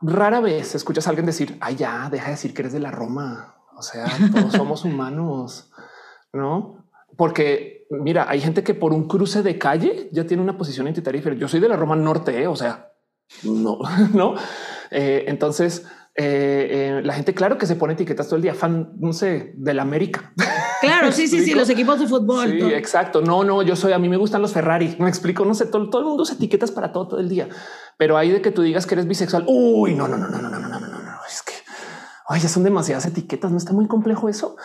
Rara 0.00 0.40
vez 0.40 0.74
escuchas 0.74 1.06
a 1.06 1.10
alguien 1.10 1.26
decir, 1.26 1.56
ay, 1.60 1.76
ya, 1.76 2.08
deja 2.10 2.26
de 2.26 2.30
decir 2.32 2.54
que 2.54 2.62
eres 2.62 2.72
de 2.72 2.80
la 2.80 2.90
Roma. 2.90 3.56
O 3.76 3.82
sea, 3.82 4.06
todos 4.32 4.52
somos 4.52 4.84
humanos, 4.84 5.70
¿no? 6.32 6.86
Porque 7.16 7.80
mira, 7.90 8.26
hay 8.28 8.40
gente 8.40 8.62
que 8.62 8.74
por 8.74 8.92
un 8.92 9.08
cruce 9.08 9.42
de 9.42 9.58
calle 9.58 10.08
ya 10.12 10.26
tiene 10.26 10.42
una 10.42 10.56
posición 10.56 10.86
identitaria 10.86 11.18
diferente. 11.18 11.40
Yo 11.40 11.48
soy 11.48 11.60
de 11.60 11.68
la 11.68 11.76
Roma 11.76 11.96
Norte, 11.96 12.40
¿eh? 12.40 12.46
o 12.46 12.56
sea, 12.56 12.92
no, 13.42 13.78
no. 14.14 14.34
Eh, 14.90 15.24
entonces, 15.26 15.86
eh, 16.16 17.00
la 17.04 17.14
gente, 17.14 17.34
claro 17.34 17.56
que 17.56 17.66
se 17.66 17.76
pone 17.76 17.94
etiquetas 17.94 18.26
todo 18.26 18.36
el 18.36 18.42
día, 18.42 18.54
fan, 18.54 18.92
no 18.98 19.12
sé, 19.12 19.52
de 19.56 19.74
la 19.74 19.82
América. 19.82 20.32
Claro, 20.80 21.12
sí, 21.12 21.28
sí, 21.28 21.44
sí, 21.44 21.52
los 21.52 21.68
equipos 21.68 22.00
de 22.00 22.06
fútbol. 22.06 22.50
Sí, 22.50 22.72
exacto. 22.72 23.20
No, 23.20 23.44
no, 23.44 23.60
yo 23.60 23.76
soy, 23.76 23.92
a 23.92 23.98
mí 23.98 24.08
me 24.08 24.16
gustan 24.16 24.40
los 24.40 24.54
Ferrari. 24.54 24.96
Me 24.98 25.10
explico, 25.10 25.44
no 25.44 25.54
sé, 25.54 25.66
todo, 25.66 25.90
todo 25.90 26.00
el 26.00 26.08
mundo 26.08 26.24
se 26.24 26.34
etiquetas 26.34 26.70
para 26.70 26.90
todo, 26.90 27.06
todo 27.06 27.20
el 27.20 27.28
día, 27.28 27.48
pero 27.98 28.16
hay 28.16 28.30
de 28.30 28.40
que 28.40 28.50
tú 28.50 28.62
digas 28.62 28.86
que 28.86 28.94
eres 28.94 29.06
bisexual. 29.06 29.44
Uy, 29.46 29.94
no, 29.94 30.08
no, 30.08 30.16
no, 30.16 30.28
no, 30.28 30.40
no, 30.40 30.48
no, 30.48 30.58
no, 30.58 30.68
no, 30.68 30.78
no, 30.78 30.88
no, 30.88 31.12
es 31.28 31.42
que 31.42 31.52
ay, 32.30 32.40
ya 32.40 32.48
son 32.48 32.62
demasiadas 32.62 33.04
etiquetas. 33.06 33.50
No 33.50 33.58
está 33.58 33.72
muy 33.72 33.88
complejo 33.88 34.28
eso, 34.28 34.56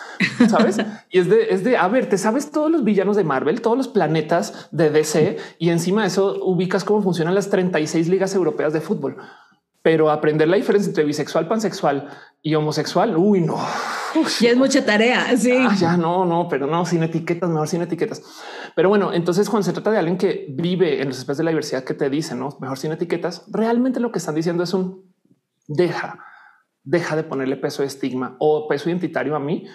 sabes? 0.48 0.78
y 1.10 1.18
es 1.18 1.28
de, 1.28 1.50
es 1.50 1.64
de, 1.64 1.76
a 1.76 1.88
ver, 1.88 2.08
te 2.08 2.16
sabes 2.16 2.52
todos 2.52 2.70
los 2.70 2.84
villanos 2.84 3.16
de 3.16 3.24
Marvel, 3.24 3.60
todos 3.60 3.76
los 3.76 3.88
planetas 3.88 4.68
de 4.70 4.88
DC 4.90 5.36
y 5.58 5.70
encima 5.70 6.02
de 6.02 6.08
eso 6.08 6.36
ubicas 6.44 6.84
cómo 6.84 7.02
funcionan 7.02 7.34
las 7.34 7.50
36 7.50 8.08
ligas 8.08 8.34
europeas 8.34 8.72
de 8.72 8.80
fútbol. 8.80 9.16
Pero 9.86 10.10
aprender 10.10 10.48
la 10.48 10.56
diferencia 10.56 10.90
entre 10.90 11.04
bisexual, 11.04 11.46
pansexual 11.46 12.08
y 12.42 12.56
homosexual, 12.56 13.16
uy, 13.16 13.40
no. 13.40 13.56
Ya 14.40 14.50
es 14.50 14.56
mucha 14.56 14.84
tarea. 14.84 15.36
Sí, 15.36 15.56
ah, 15.56 15.76
ya 15.78 15.96
no, 15.96 16.24
no, 16.24 16.48
pero 16.48 16.66
no 16.66 16.84
sin 16.84 17.04
etiquetas, 17.04 17.48
mejor 17.48 17.68
sin 17.68 17.82
etiquetas. 17.82 18.20
Pero 18.74 18.88
bueno, 18.88 19.12
entonces 19.12 19.48
cuando 19.48 19.62
se 19.62 19.72
trata 19.72 19.92
de 19.92 19.98
alguien 19.98 20.18
que 20.18 20.46
vive 20.48 21.00
en 21.00 21.06
los 21.06 21.18
espacios 21.18 21.38
de 21.38 21.44
la 21.44 21.50
diversidad 21.50 21.84
que 21.84 21.94
te 21.94 22.10
dicen, 22.10 22.40
no 22.40 22.48
mejor 22.60 22.78
sin 22.78 22.90
etiquetas, 22.90 23.44
realmente 23.46 24.00
lo 24.00 24.10
que 24.10 24.18
están 24.18 24.34
diciendo 24.34 24.64
es 24.64 24.74
un 24.74 25.04
deja 25.68 26.18
deja 26.82 27.14
de 27.14 27.22
ponerle 27.22 27.56
peso 27.56 27.82
de 27.82 27.86
estigma 27.86 28.34
o 28.40 28.66
peso 28.66 28.88
identitario 28.88 29.36
a 29.36 29.38
mí 29.38 29.68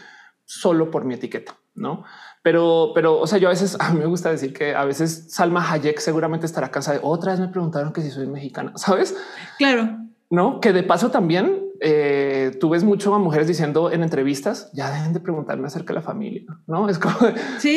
solo 0.43 0.91
por 0.91 1.05
mi 1.05 1.13
etiqueta, 1.13 1.55
¿no? 1.73 2.03
Pero, 2.43 2.91
pero, 2.95 3.19
o 3.19 3.27
sea, 3.27 3.37
yo 3.37 3.47
a 3.47 3.51
veces, 3.51 3.75
a 3.79 3.91
mí 3.91 3.99
me 3.99 4.05
gusta 4.05 4.31
decir 4.31 4.53
que 4.53 4.75
a 4.75 4.85
veces 4.85 5.27
Salma 5.29 5.69
Hayek 5.71 5.99
seguramente 5.99 6.45
estará 6.45 6.71
cansada 6.71 6.97
de 6.97 7.03
otra 7.05 7.31
vez 7.31 7.39
me 7.39 7.47
preguntaron 7.47 7.93
que 7.93 8.01
si 8.01 8.11
soy 8.11 8.27
mexicana, 8.27 8.73
¿sabes? 8.75 9.15
Claro. 9.57 9.97
No, 10.29 10.59
que 10.59 10.71
de 10.71 10.83
paso 10.83 11.11
también 11.11 11.60
eh, 11.83 12.55
tú 12.59 12.69
ves 12.69 12.83
mucho 12.83 13.15
a 13.15 13.17
mujeres 13.17 13.47
diciendo 13.47 13.91
en 13.91 14.03
entrevistas, 14.03 14.69
ya 14.71 14.91
dejen 14.91 15.13
de 15.13 15.19
preguntarme 15.19 15.65
acerca 15.65 15.93
de 15.93 15.99
la 15.99 16.03
familia, 16.03 16.43
¿no? 16.67 16.87
Es 16.87 16.99
como, 16.99 17.15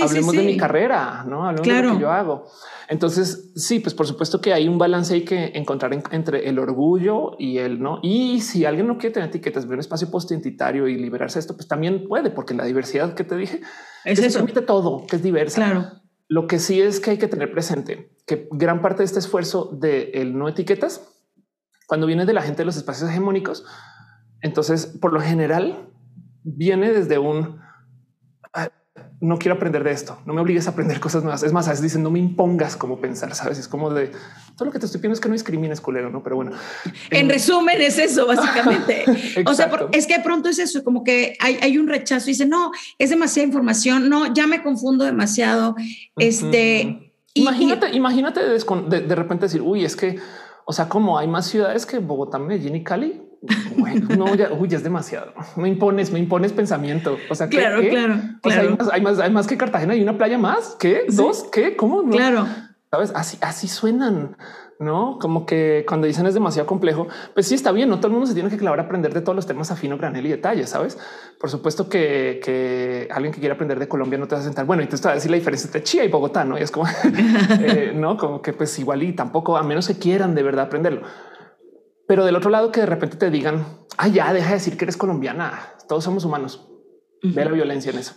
hablemos 0.02 0.36
de 0.36 0.42
mi 0.42 0.58
carrera, 0.58 1.24
¿no? 1.26 1.46
Hablemos 1.48 1.66
de 1.66 1.82
lo 1.82 1.94
que 1.94 2.00
yo 2.00 2.10
hago. 2.12 2.44
Entonces, 2.88 3.50
sí, 3.56 3.80
pues 3.80 3.94
por 3.94 4.06
supuesto 4.06 4.42
que 4.42 4.52
hay 4.52 4.68
un 4.68 4.76
balance 4.76 5.14
hay 5.14 5.24
que 5.24 5.52
encontrar 5.54 5.98
entre 6.10 6.46
el 6.50 6.58
orgullo 6.58 7.34
y 7.38 7.56
el 7.56 7.80
no. 7.80 8.00
Y 8.02 8.42
si 8.42 8.66
alguien 8.66 8.86
no 8.86 8.98
quiere 8.98 9.14
tener 9.14 9.30
etiquetas, 9.30 9.66
ver 9.66 9.76
un 9.76 9.80
espacio 9.80 10.10
post-identitario 10.10 10.86
y 10.86 10.96
liberarse 10.96 11.38
de 11.38 11.40
esto, 11.40 11.56
pues 11.56 11.66
también 11.66 12.06
puede, 12.06 12.28
porque 12.28 12.52
la 12.52 12.66
diversidad 12.66 13.14
que 13.14 13.24
te 13.24 13.36
dije 13.36 13.62
es 14.04 14.20
que 14.20 14.26
eso. 14.26 14.40
permite 14.40 14.60
todo, 14.60 15.06
que 15.06 15.16
es 15.16 15.22
diversa. 15.22 15.56
Claro. 15.56 15.86
Lo 16.28 16.46
que 16.46 16.58
sí 16.58 16.78
es 16.78 17.00
que 17.00 17.12
hay 17.12 17.18
que 17.18 17.28
tener 17.28 17.50
presente 17.50 18.10
que 18.26 18.48
gran 18.50 18.82
parte 18.82 18.98
de 18.98 19.04
este 19.04 19.18
esfuerzo 19.18 19.70
de 19.72 20.10
el 20.14 20.36
no 20.36 20.46
etiquetas, 20.46 21.08
cuando 21.86 22.06
viene 22.06 22.26
de 22.26 22.34
la 22.34 22.42
gente 22.42 22.58
de 22.58 22.66
los 22.66 22.76
espacios 22.76 23.08
hegemónicos, 23.08 23.64
entonces 24.44 24.86
por 24.86 25.12
lo 25.12 25.20
general 25.20 25.88
viene 26.42 26.92
desde 26.92 27.18
un 27.18 27.64
no 29.20 29.38
quiero 29.38 29.54
aprender 29.54 29.82
de 29.82 29.90
esto, 29.90 30.20
no 30.26 30.34
me 30.34 30.42
obligues 30.42 30.66
a 30.66 30.70
aprender 30.70 31.00
cosas 31.00 31.22
nuevas. 31.22 31.42
Es 31.42 31.52
más, 31.52 31.66
a 31.66 31.70
veces 31.70 31.82
dicen 31.82 32.02
no 32.02 32.10
me 32.10 32.18
impongas 32.18 32.76
cómo 32.76 33.00
pensar, 33.00 33.34
sabes? 33.34 33.58
Es 33.58 33.68
como 33.68 33.90
de 33.90 34.12
todo 34.54 34.66
lo 34.66 34.70
que 34.70 34.78
te 34.78 34.84
estoy 34.84 35.00
pidiendo 35.00 35.14
es 35.14 35.20
que 35.20 35.28
no 35.28 35.32
discrimines, 35.32 35.80
culero, 35.80 36.10
no? 36.10 36.22
Pero 36.22 36.36
bueno, 36.36 36.52
en, 37.10 37.30
resumen, 37.30 37.80
es 37.80 37.98
eso 37.98 38.26
básicamente. 38.26 39.04
o 39.46 39.54
sea, 39.54 39.70
es 39.92 40.06
que 40.06 40.18
de 40.18 40.22
pronto 40.22 40.50
es 40.50 40.58
eso, 40.58 40.84
como 40.84 41.04
que 41.04 41.38
hay, 41.40 41.78
un 41.78 41.88
rechazo 41.88 42.28
y 42.28 42.32
dice 42.32 42.44
no, 42.44 42.70
es 42.98 43.08
demasiada 43.08 43.46
información, 43.46 44.10
no, 44.10 44.34
ya 44.34 44.46
me 44.46 44.62
confundo 44.62 45.06
demasiado. 45.06 45.74
Este 46.18 47.14
imagínate, 47.32 47.96
imagínate 47.96 48.40
de, 48.40 49.00
de 49.00 49.14
repente 49.14 49.46
decir, 49.46 49.62
uy, 49.62 49.86
es 49.86 49.96
que, 49.96 50.18
o 50.66 50.72
sea, 50.74 50.88
como 50.88 51.18
hay 51.18 51.28
más 51.28 51.46
ciudades 51.46 51.86
que 51.86 51.98
Bogotá, 51.98 52.38
Medellín 52.38 52.76
y 52.76 52.84
Cali, 52.84 53.22
bueno, 53.76 54.08
no, 54.16 54.34
ya, 54.34 54.52
uy, 54.52 54.68
es 54.72 54.82
demasiado. 54.82 55.32
Me 55.56 55.68
impones, 55.68 56.10
me 56.10 56.18
impones 56.18 56.52
pensamiento. 56.52 57.16
O 57.28 57.34
sea, 57.34 57.48
claro, 57.48 57.80
claro, 57.88 58.14
hay, 58.92 59.00
más, 59.00 59.18
hay, 59.18 59.30
más, 59.30 59.46
que 59.46 59.56
Cartagena. 59.56 59.94
Hay 59.94 60.02
una 60.02 60.16
playa 60.16 60.38
más. 60.38 60.76
¿Qué? 60.78 61.04
¿Dos? 61.08 61.46
¿Qué? 61.52 61.76
¿Cómo? 61.76 62.08
Claro. 62.08 62.46
Sabes, 62.90 63.12
así, 63.14 63.38
así 63.40 63.66
suenan, 63.66 64.36
no 64.78 65.18
como 65.20 65.46
que 65.46 65.84
cuando 65.86 66.06
dicen 66.06 66.26
es 66.26 66.34
demasiado 66.34 66.66
complejo, 66.66 67.08
pues 67.32 67.46
sí 67.46 67.54
está 67.54 67.72
bien. 67.72 67.88
No 67.88 67.96
todo 67.96 68.08
el 68.08 68.12
mundo 68.12 68.26
se 68.26 68.34
tiene 68.34 68.50
que 68.50 68.56
clavar 68.56 68.78
a 68.80 68.84
aprender 68.84 69.12
de 69.12 69.20
todos 69.20 69.34
los 69.34 69.46
temas 69.46 69.70
a 69.70 69.76
fino 69.76 69.98
granel 69.98 70.26
y 70.26 70.30
detalle. 70.30 70.66
Sabes? 70.66 70.98
Por 71.40 71.50
supuesto 71.50 71.88
que, 71.88 72.40
que 72.42 73.08
alguien 73.10 73.32
que 73.32 73.40
quiera 73.40 73.54
aprender 73.54 73.78
de 73.78 73.88
Colombia 73.88 74.18
no 74.18 74.28
te 74.28 74.34
va 74.34 74.40
a 74.40 74.44
sentar. 74.44 74.64
Bueno, 74.64 74.82
y 74.82 74.86
te 74.86 74.96
va 74.96 75.10
a 75.10 75.14
decir 75.14 75.30
la 75.30 75.36
diferencia 75.36 75.66
entre 75.66 75.82
Chía 75.82 76.04
y 76.04 76.08
Bogotá, 76.08 76.44
no? 76.44 76.58
Y 76.58 76.62
es 76.62 76.70
como 76.70 76.86
eh, 77.60 77.92
no, 77.94 78.16
como 78.16 78.42
que 78.42 78.52
pues 78.52 78.78
igual 78.78 79.02
y 79.02 79.12
tampoco 79.12 79.56
a 79.56 79.62
menos 79.62 79.88
que 79.88 79.98
quieran 79.98 80.34
de 80.34 80.42
verdad 80.42 80.66
aprenderlo. 80.66 81.02
Pero 82.06 82.24
del 82.24 82.36
otro 82.36 82.50
lado 82.50 82.70
que 82.70 82.80
de 82.80 82.86
repente 82.86 83.16
te 83.16 83.30
digan, 83.30 83.66
ah, 83.96 84.08
ya 84.08 84.32
deja 84.32 84.48
de 84.48 84.54
decir 84.54 84.76
que 84.76 84.84
eres 84.84 84.96
colombiana. 84.96 85.74
Todos 85.88 86.04
somos 86.04 86.24
humanos. 86.24 86.68
Ve 87.22 87.44
la 87.44 87.50
violencia 87.50 87.90
en 87.90 87.98
eso. 87.98 88.14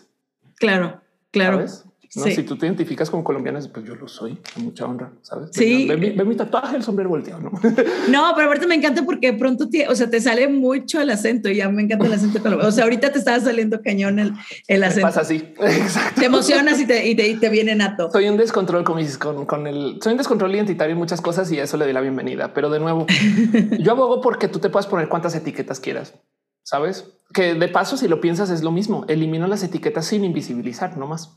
Claro, 0.57 1.01
claro. 1.31 1.65
Si 2.09 2.43
tú 2.43 2.57
te 2.57 2.65
identificas 2.65 3.09
como 3.09 3.23
colombiana, 3.23 3.59
pues 3.73 3.85
yo 3.85 3.95
lo 3.95 4.07
soy, 4.07 4.37
con 4.53 4.65
mucha 4.65 4.85
honra, 4.85 5.11
¿sabes? 5.21 5.49
Sí. 5.51 5.87
Ve, 5.87 6.25
mi, 6.25 6.35
tatuaje, 6.35 6.77
el 6.77 6.83
sombrero 6.83 7.09
volteado, 7.09 7.41
¿no? 7.41 7.51
no, 8.09 8.33
pero 8.35 8.47
aparte 8.47 8.65
me 8.65 8.75
encanta 8.75 9.03
porque 9.03 9.33
pronto, 9.33 9.69
te, 9.69 9.87
o 9.87 9.95
sea, 9.95 10.09
te 10.09 10.21
sale 10.21 10.47
mucho 10.47 11.01
el 11.01 11.09
acento 11.09 11.49
y 11.49 11.57
ya 11.57 11.69
me 11.69 11.83
encanta 11.83 12.05
el 12.05 12.13
acento 12.13 12.41
colombiano. 12.41 12.69
O 12.69 12.71
sea, 12.71 12.85
ahorita 12.85 13.11
te 13.11 13.19
estaba 13.19 13.39
saliendo 13.39 13.81
cañón 13.81 14.19
el, 14.19 14.33
el 14.67 14.83
acento. 14.83 15.07
pasa 15.07 15.21
así, 15.21 15.53
exacto. 15.59 16.19
Te 16.19 16.25
emocionas 16.25 16.79
y 16.79 16.87
te, 16.87 17.07
y 17.07 17.15
te, 17.15 17.27
y 17.27 17.35
te 17.35 17.49
viene 17.49 17.75
nato. 17.75 18.09
Soy 18.11 18.29
un 18.29 18.37
descontrol 18.37 18.83
con, 18.83 19.03
con, 19.19 19.45
con 19.45 19.67
el... 19.67 19.99
Soy 20.01 20.13
un 20.13 20.17
descontrol 20.17 20.55
identitario 20.55 20.93
en 20.93 20.99
muchas 20.99 21.21
cosas 21.21 21.51
y 21.51 21.59
eso 21.59 21.77
le 21.77 21.85
doy 21.85 21.93
la 21.93 22.01
bienvenida. 22.01 22.53
Pero 22.53 22.69
de 22.69 22.79
nuevo, 22.79 23.05
yo 23.79 23.91
abogo 23.91 24.21
porque 24.21 24.47
tú 24.47 24.59
te 24.59 24.69
puedas 24.69 24.87
poner 24.87 25.09
cuantas 25.09 25.35
etiquetas 25.35 25.79
quieras. 25.79 26.13
¿Sabes? 26.63 27.05
Que 27.33 27.53
de 27.53 27.67
paso, 27.69 27.95
si 27.95 28.09
lo 28.09 28.19
piensas, 28.19 28.49
es 28.49 28.61
lo 28.61 28.71
mismo. 28.71 29.05
Elimino 29.07 29.47
las 29.47 29.63
etiquetas 29.63 30.05
sin 30.05 30.25
invisibilizar, 30.25 30.97
no 30.97 31.07
más. 31.07 31.33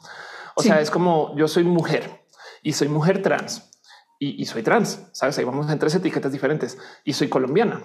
O 0.55 0.63
sea, 0.63 0.81
es 0.81 0.91
como 0.91 1.37
yo 1.37 1.49
soy 1.49 1.65
mujer 1.65 2.25
y 2.63 2.73
soy 2.73 2.89
mujer 2.89 3.23
trans 3.23 3.71
y, 4.19 4.45
soy 4.45 4.63
trans. 4.63 5.09
Sabes, 5.13 5.39
ahí 5.39 5.45
vamos 5.45 5.71
en 5.71 5.79
tres 5.79 5.95
etiquetas 5.95 6.31
diferentes 6.31 6.79
y 7.05 7.15
soy 7.15 7.29
colombiana, 7.29 7.83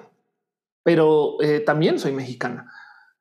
pero 0.84 1.42
eh, 1.42 1.62
también 1.62 1.98
soy 1.98 2.12
mexicana, 2.12 2.72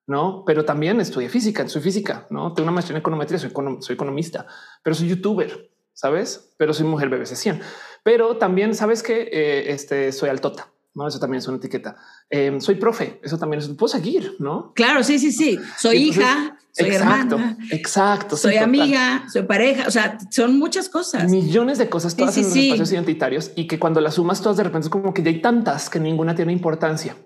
no? 0.07 0.43
Pero 0.45 0.65
también 0.65 1.01
estudié 1.01 1.29
física, 1.29 1.67
soy 1.69 1.81
física, 1.81 2.27
no 2.31 2.53
tengo 2.53 2.65
una 2.65 2.75
maestría 2.75 2.97
en 2.97 3.01
econometría, 3.01 3.39
soy, 3.39 3.53
soy 3.81 3.95
economista, 3.95 4.47
pero 4.83 4.95
soy 4.95 5.09
youtuber, 5.09 5.71
sabes? 5.93 6.55
Pero 6.59 6.75
soy 6.75 6.87
mujer 6.87 7.09
BBC 7.09 7.37
100, 7.37 7.61
pero 8.03 8.37
también 8.37 8.75
sabes 8.75 9.03
que 9.03 9.23
eh, 9.33 9.71
este 9.73 10.11
soy 10.11 10.31
altota. 10.31 10.74
No, 10.95 11.09
eso 11.09 11.19
también 11.19 11.41
es 11.41 11.49
una 11.49 11.57
etiqueta. 11.57 11.97
Em, 12.31 12.61
soy 12.61 12.77
profe, 12.77 13.21
eso 13.23 13.37
también 13.37 13.61
es, 13.61 13.69
puedo 13.69 13.89
seguir, 13.89 14.37
¿no? 14.39 14.73
Claro, 14.75 15.03
sí, 15.03 15.19
sí, 15.19 15.33
sí. 15.33 15.59
Soy 15.77 15.97
hija, 15.97 16.57
soy 16.71 16.87
exacto, 16.87 17.35
hermana. 17.35 17.59
Exacto. 17.73 18.37
Soy 18.37 18.57
amiga, 18.57 19.25
soy 19.33 19.43
pareja. 19.43 19.89
O 19.89 19.91
sea, 19.91 20.19
son 20.31 20.57
muchas 20.57 20.89
cosas. 20.89 21.29
Millones 21.29 21.79
de 21.79 21.89
cosas, 21.89 22.15
todas 22.15 22.37
en 22.37 22.45
los 22.45 22.57
espacios 22.57 22.93
identitarios 22.93 23.51
y 23.57 23.67
que 23.67 23.81
cuando 23.81 24.01
las 24.01 24.15
sumas 24.15 24.41
todas 24.41 24.57
de 24.57 24.63
repente 24.63 24.87
es 24.87 24.91
como 24.91 25.13
que 25.13 25.23
ya 25.25 25.31
hay 25.31 25.43
tantas 25.43 25.91
que 25.91 25.99
ninguna 25.99 26.37
tiene 26.37 26.53
importancia. 26.53 27.17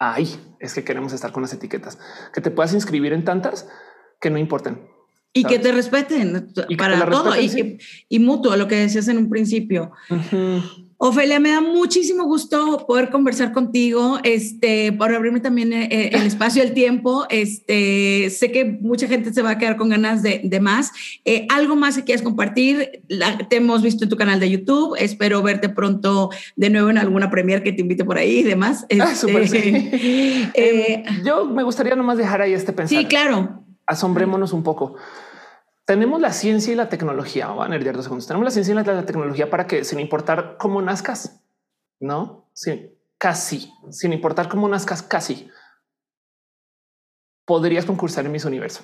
Ahí 0.00 0.28
es 0.58 0.74
que 0.74 0.82
queremos 0.82 1.12
estar 1.12 1.30
con 1.30 1.42
las 1.42 1.52
etiquetas, 1.52 1.98
que 2.34 2.40
te 2.40 2.50
puedas 2.50 2.74
inscribir 2.74 3.12
en 3.12 3.24
tantas 3.24 3.68
que 4.20 4.30
no 4.30 4.38
importen. 4.38 4.88
Y 5.32 5.44
que 5.44 5.58
te 5.60 5.72
respeten 5.72 6.52
para 6.76 7.08
todo 7.08 7.40
y, 7.40 7.78
y, 8.08 8.18
mutuo, 8.18 8.54
lo 8.56 8.68
que 8.68 8.76
decías 8.76 9.08
en 9.08 9.16
un 9.16 9.30
principio. 9.30 9.92
Ofelia, 11.04 11.40
me 11.40 11.50
da 11.50 11.60
muchísimo 11.60 12.22
gusto 12.26 12.84
poder 12.86 13.10
conversar 13.10 13.50
contigo, 13.50 14.20
este, 14.22 14.92
por 14.92 15.12
abrirme 15.12 15.40
también 15.40 15.72
eh, 15.72 15.88
eh, 15.90 16.10
el 16.12 16.22
espacio, 16.22 16.62
el 16.62 16.74
tiempo. 16.74 17.26
Este, 17.28 18.30
sé 18.30 18.52
que 18.52 18.64
mucha 18.64 19.08
gente 19.08 19.34
se 19.34 19.42
va 19.42 19.50
a 19.50 19.58
quedar 19.58 19.76
con 19.76 19.88
ganas 19.88 20.22
de, 20.22 20.60
más. 20.60 20.92
Eh, 21.24 21.44
algo 21.50 21.74
más 21.74 21.96
que 21.96 22.04
quieras 22.04 22.22
compartir, 22.22 23.02
te 23.48 23.56
hemos 23.56 23.82
visto 23.82 24.04
en 24.04 24.10
tu 24.10 24.16
canal 24.16 24.38
de 24.38 24.48
YouTube. 24.48 24.94
Espero 24.96 25.42
verte 25.42 25.68
pronto 25.68 26.30
de 26.54 26.70
nuevo 26.70 26.88
en 26.88 26.98
alguna 26.98 27.32
premier 27.32 27.64
que 27.64 27.72
te 27.72 27.80
invite 27.80 28.04
por 28.04 28.16
ahí 28.16 28.38
y 28.38 28.42
demás. 28.44 28.86
Ah, 29.00 29.10
este, 29.12 30.50
em, 30.54 31.24
yo 31.24 31.46
me 31.46 31.64
gustaría 31.64 31.96
nomás 31.96 32.16
dejar 32.16 32.42
ahí 32.42 32.52
este 32.52 32.72
pensamiento. 32.72 33.10
Sí, 33.10 33.12
claro. 33.12 33.64
Asombrémonos 33.86 34.52
un 34.52 34.62
poco 34.62 34.94
tenemos 35.84 36.20
la 36.20 36.32
ciencia 36.32 36.72
y 36.72 36.76
la 36.76 36.88
tecnología. 36.88 37.48
Van 37.48 37.72
a 37.72 37.78
dos 37.78 38.04
segundos. 38.04 38.26
Tenemos 38.26 38.44
la 38.44 38.50
ciencia 38.50 38.72
y 38.72 38.84
la, 38.84 39.06
tecnología 39.06 39.50
para 39.50 39.66
que, 39.66 39.84
sin 39.84 40.00
importar 40.00 40.56
cómo 40.58 40.80
nazcas, 40.80 41.42
no, 42.00 42.50
sí, 42.52 42.98
casi, 43.18 43.72
sin 43.90 44.12
importar 44.12 44.48
cómo 44.48 44.68
nazcas, 44.68 45.02
casi 45.02 45.50
podrías 47.44 47.84
concursar 47.84 48.24
en 48.24 48.32
mis 48.32 48.44
universo. 48.44 48.82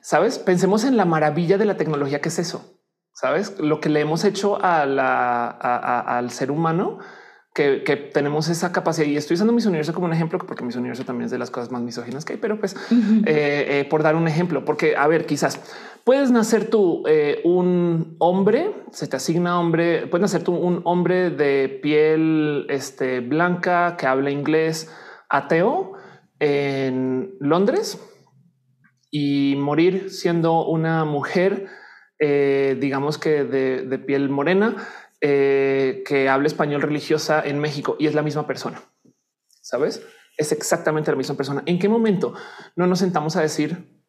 sabes, 0.00 0.38
pensemos 0.38 0.84
en 0.84 0.96
la 0.96 1.04
maravilla 1.04 1.58
de 1.58 1.64
la 1.64 1.76
tecnología 1.76 2.20
que 2.20 2.28
es 2.28 2.38
eso. 2.38 2.80
Sabes 3.12 3.58
lo 3.58 3.80
que 3.80 3.88
le 3.88 4.00
hemos 4.00 4.24
hecho 4.24 4.58
al 4.62 6.30
ser 6.30 6.50
humano 6.50 6.98
que, 7.58 7.96
tenemos 8.12 8.48
esa 8.48 8.70
capacidad. 8.72 9.06
Y 9.06 9.16
estoy 9.16 9.34
usando 9.34 9.52
mis 9.52 9.66
universo 9.66 9.92
como 9.92 10.06
un 10.06 10.12
ejemplo 10.12 10.38
porque 10.38 10.64
mis 10.64 10.76
universo 10.76 11.04
también 11.04 11.26
es 11.26 11.30
de 11.32 11.38
las 11.38 11.50
cosas 11.50 11.72
más 11.72 11.82
misóginas 11.82 12.24
que 12.24 12.34
hay, 12.34 12.38
pero 12.38 12.58
pues 12.60 12.76
eh, 13.26 13.66
eh, 13.80 13.86
por 13.90 14.02
dar 14.02 14.14
un 14.14 14.28
ejemplo, 14.28 14.64
porque 14.64 14.96
a 14.96 15.06
ver, 15.08 15.26
quizás 15.26 15.60
puedes 16.04 16.30
nacer 16.30 16.70
tú 16.70 17.02
eh, 17.08 17.40
un 17.44 18.16
hombre, 18.20 18.72
se 18.92 19.08
te 19.08 19.16
asigna 19.16 19.58
hombre, 19.58 20.06
puedes 20.06 20.22
nacer 20.22 20.44
tú 20.44 20.54
un 20.54 20.82
hombre 20.84 21.30
de 21.30 21.68
piel 21.82 22.66
este, 22.68 23.20
blanca 23.20 23.96
que 23.96 24.06
habla 24.06 24.30
inglés 24.30 24.90
ateo 25.28 25.94
en 26.38 27.34
Londres 27.40 28.00
y 29.10 29.56
morir 29.56 30.10
siendo 30.10 30.64
una 30.66 31.04
mujer, 31.04 31.66
digamos 32.20 33.18
que 33.18 33.44
de, 33.44 33.82
de 33.82 33.98
piel 33.98 34.28
morena 34.28 34.76
eh, 35.20 36.04
que 36.06 36.28
habla 36.28 36.46
español 36.46 36.82
religiosa 36.82 37.42
en 37.44 37.58
México 37.58 37.96
y 37.98 38.06
es 38.06 38.14
la 38.14 38.22
misma 38.22 38.46
persona. 38.46 38.80
Sabes? 39.60 40.02
Es 40.36 40.52
exactamente 40.52 41.10
la 41.10 41.16
misma 41.16 41.36
persona. 41.36 41.62
¿En 41.66 41.78
qué 41.78 41.88
momento 41.88 42.34
no 42.76 42.86
nos 42.86 43.00
sentamos 43.00 43.34
a 43.36 43.40
decir, 43.40 44.00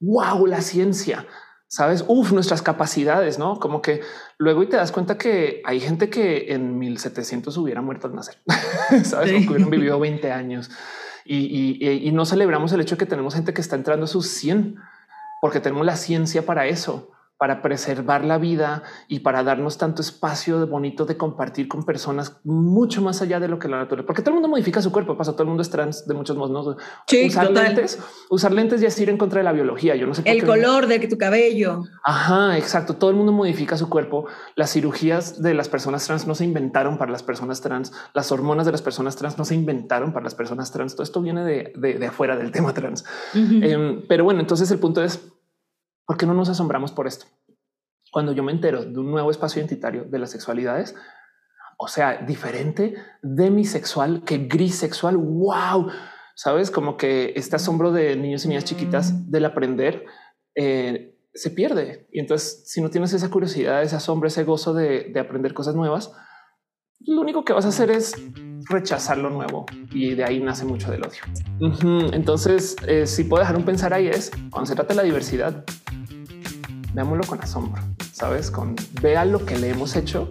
wow, 0.00 0.46
la 0.46 0.60
ciencia? 0.60 1.26
Sabes, 1.68 2.04
uf, 2.06 2.32
nuestras 2.32 2.60
capacidades, 2.60 3.38
no 3.38 3.58
como 3.58 3.80
que 3.80 4.02
luego 4.36 4.62
y 4.62 4.68
te 4.68 4.76
das 4.76 4.92
cuenta 4.92 5.16
que 5.16 5.62
hay 5.64 5.80
gente 5.80 6.10
que 6.10 6.52
en 6.52 6.78
1700 6.78 7.56
hubiera 7.56 7.80
muerto 7.80 8.08
al 8.08 8.14
nacer, 8.14 8.36
sabes, 9.04 9.30
que 9.30 9.48
hubieran 9.48 9.70
vivido 9.70 9.98
20 9.98 10.32
años 10.32 10.70
y, 11.24 11.78
y, 11.80 12.12
no 12.12 12.26
celebramos 12.26 12.72
el 12.72 12.80
hecho 12.80 12.96
de 12.96 12.98
que 12.98 13.06
tenemos 13.06 13.34
gente 13.34 13.54
que 13.54 13.60
está 13.60 13.76
entrando 13.76 14.04
a 14.04 14.08
sus 14.08 14.26
100 14.26 14.76
porque 15.40 15.60
tenemos 15.60 15.86
la 15.86 15.96
ciencia 15.96 16.44
para 16.44 16.66
eso 16.66 17.11
para 17.42 17.60
preservar 17.60 18.24
la 18.24 18.38
vida 18.38 18.84
y 19.08 19.18
para 19.18 19.42
darnos 19.42 19.76
tanto 19.76 20.00
espacio 20.00 20.64
bonito 20.64 21.06
de 21.06 21.16
compartir 21.16 21.66
con 21.66 21.82
personas 21.82 22.36
mucho 22.44 23.02
más 23.02 23.20
allá 23.20 23.40
de 23.40 23.48
lo 23.48 23.58
que 23.58 23.66
la 23.66 23.78
naturaleza, 23.78 24.06
porque 24.06 24.22
todo 24.22 24.30
el 24.30 24.34
mundo 24.34 24.48
modifica 24.48 24.80
su 24.80 24.92
cuerpo, 24.92 25.16
pasa, 25.16 25.32
todo 25.32 25.42
el 25.42 25.48
mundo 25.48 25.62
es 25.62 25.68
trans 25.68 26.06
de 26.06 26.14
muchos 26.14 26.36
modos. 26.36 26.76
usar 27.26 27.50
lentes, 27.50 27.98
usar 28.30 28.52
lentes 28.52 28.80
y 28.80 28.86
es 28.86 28.96
ir 29.00 29.10
en 29.10 29.18
contra 29.18 29.40
de 29.40 29.42
la 29.42 29.50
biología. 29.50 29.96
Yo 29.96 30.06
no 30.06 30.14
sé 30.14 30.22
el 30.24 30.46
color 30.46 30.86
de 30.86 31.00
tu 31.08 31.18
cabello. 31.18 31.82
Ajá, 32.04 32.56
exacto. 32.58 32.94
Todo 32.94 33.10
el 33.10 33.16
mundo 33.16 33.32
modifica 33.32 33.76
su 33.76 33.88
cuerpo. 33.88 34.26
Las 34.54 34.70
cirugías 34.70 35.42
de 35.42 35.54
las 35.54 35.68
personas 35.68 36.06
trans 36.06 36.28
no 36.28 36.36
se 36.36 36.44
inventaron 36.44 36.96
para 36.96 37.10
las 37.10 37.24
personas 37.24 37.60
trans. 37.60 37.92
Las 38.14 38.30
hormonas 38.30 38.66
de 38.66 38.70
las 38.70 38.82
personas 38.82 39.16
trans 39.16 39.36
no 39.36 39.44
se 39.44 39.56
inventaron 39.56 40.12
para 40.12 40.22
las 40.22 40.36
personas 40.36 40.70
trans. 40.70 40.94
Todo 40.94 41.02
esto 41.02 41.20
viene 41.20 41.44
de, 41.44 42.06
afuera 42.06 42.36
del 42.36 42.52
tema 42.52 42.72
trans. 42.72 43.04
Em, 43.34 44.06
pero 44.06 44.22
bueno, 44.22 44.38
entonces 44.38 44.70
el 44.70 44.78
punto 44.78 45.02
es 45.02 45.20
¿Por 46.06 46.16
qué 46.16 46.26
no 46.26 46.34
nos 46.34 46.48
asombramos 46.48 46.92
por 46.92 47.06
esto? 47.06 47.26
Cuando 48.10 48.32
yo 48.32 48.42
me 48.42 48.52
entero 48.52 48.84
de 48.84 48.98
un 48.98 49.10
nuevo 49.10 49.30
espacio 49.30 49.60
identitario 49.60 50.04
de 50.04 50.18
las 50.18 50.30
sexualidades, 50.30 50.94
o 51.78 51.88
sea, 51.88 52.18
diferente 52.18 52.94
demisexual 53.22 54.22
que 54.24 54.38
grisexual, 54.38 55.16
wow, 55.16 55.90
sabes, 56.34 56.70
como 56.70 56.96
que 56.96 57.32
este 57.36 57.56
asombro 57.56 57.92
de 57.92 58.16
niños 58.16 58.44
y 58.44 58.48
niñas 58.48 58.64
chiquitas 58.64 59.30
del 59.30 59.44
aprender 59.44 60.04
eh, 60.54 61.18
se 61.34 61.50
pierde. 61.50 62.06
Y 62.12 62.20
entonces, 62.20 62.62
si 62.66 62.80
no 62.80 62.90
tienes 62.90 63.12
esa 63.12 63.30
curiosidad, 63.30 63.82
ese 63.82 63.96
asombro, 63.96 64.28
ese 64.28 64.44
gozo 64.44 64.74
de, 64.74 65.12
aprender 65.18 65.54
cosas 65.54 65.74
nuevas, 65.74 66.12
lo 67.00 67.20
único 67.20 67.44
que 67.44 67.52
vas 67.52 67.64
a 67.64 67.70
hacer 67.70 67.90
es 67.90 68.14
rechazar 68.68 69.18
lo 69.18 69.30
nuevo 69.30 69.66
y 69.92 70.14
de 70.14 70.24
ahí 70.24 70.40
nace 70.40 70.64
mucho 70.64 70.90
del 70.90 71.02
odio. 71.04 72.10
Entonces, 72.12 72.76
eh, 72.86 73.06
si 73.06 73.24
puedo 73.24 73.40
dejar 73.40 73.56
un 73.56 73.64
pensar 73.64 73.92
ahí 73.94 74.08
es 74.08 74.30
cuando 74.50 74.66
se 74.66 74.74
trata 74.74 74.90
de 74.90 74.96
la 74.96 75.02
diversidad, 75.02 75.64
veámoslo 76.92 77.24
con 77.24 77.40
asombro, 77.40 77.82
sabes, 78.12 78.50
con 78.50 78.76
vea 79.00 79.24
lo 79.24 79.44
que 79.44 79.58
le 79.58 79.70
hemos 79.70 79.96
hecho 79.96 80.28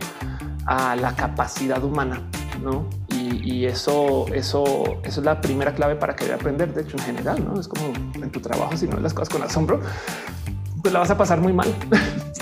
a 0.66 0.96
la 0.96 1.16
capacidad 1.16 1.84
humana, 1.84 2.22
no? 2.62 2.88
Y, 3.10 3.66
eso, 3.66 4.26
eso, 4.34 4.74
eso 5.04 5.20
es 5.20 5.26
la 5.26 5.40
primera 5.40 5.76
clave 5.76 5.96
para 5.96 6.16
querer 6.16 6.34
aprender. 6.34 6.74
De 6.74 6.82
hecho, 6.82 6.98
en 6.98 7.04
general, 7.04 7.46
no 7.46 7.60
es 7.60 7.68
como 7.68 7.94
en 8.16 8.32
tu 8.32 8.40
trabajo, 8.40 8.76
si 8.76 8.88
no 8.88 8.94
ves 8.94 9.04
las 9.04 9.14
cosas 9.14 9.30
con 9.30 9.44
asombro, 9.44 9.82
pues 10.82 10.92
la 10.92 11.00
vas 11.00 11.12
a 11.12 11.18
pasar 11.18 11.40
muy 11.40 11.54
mal. 11.54 11.72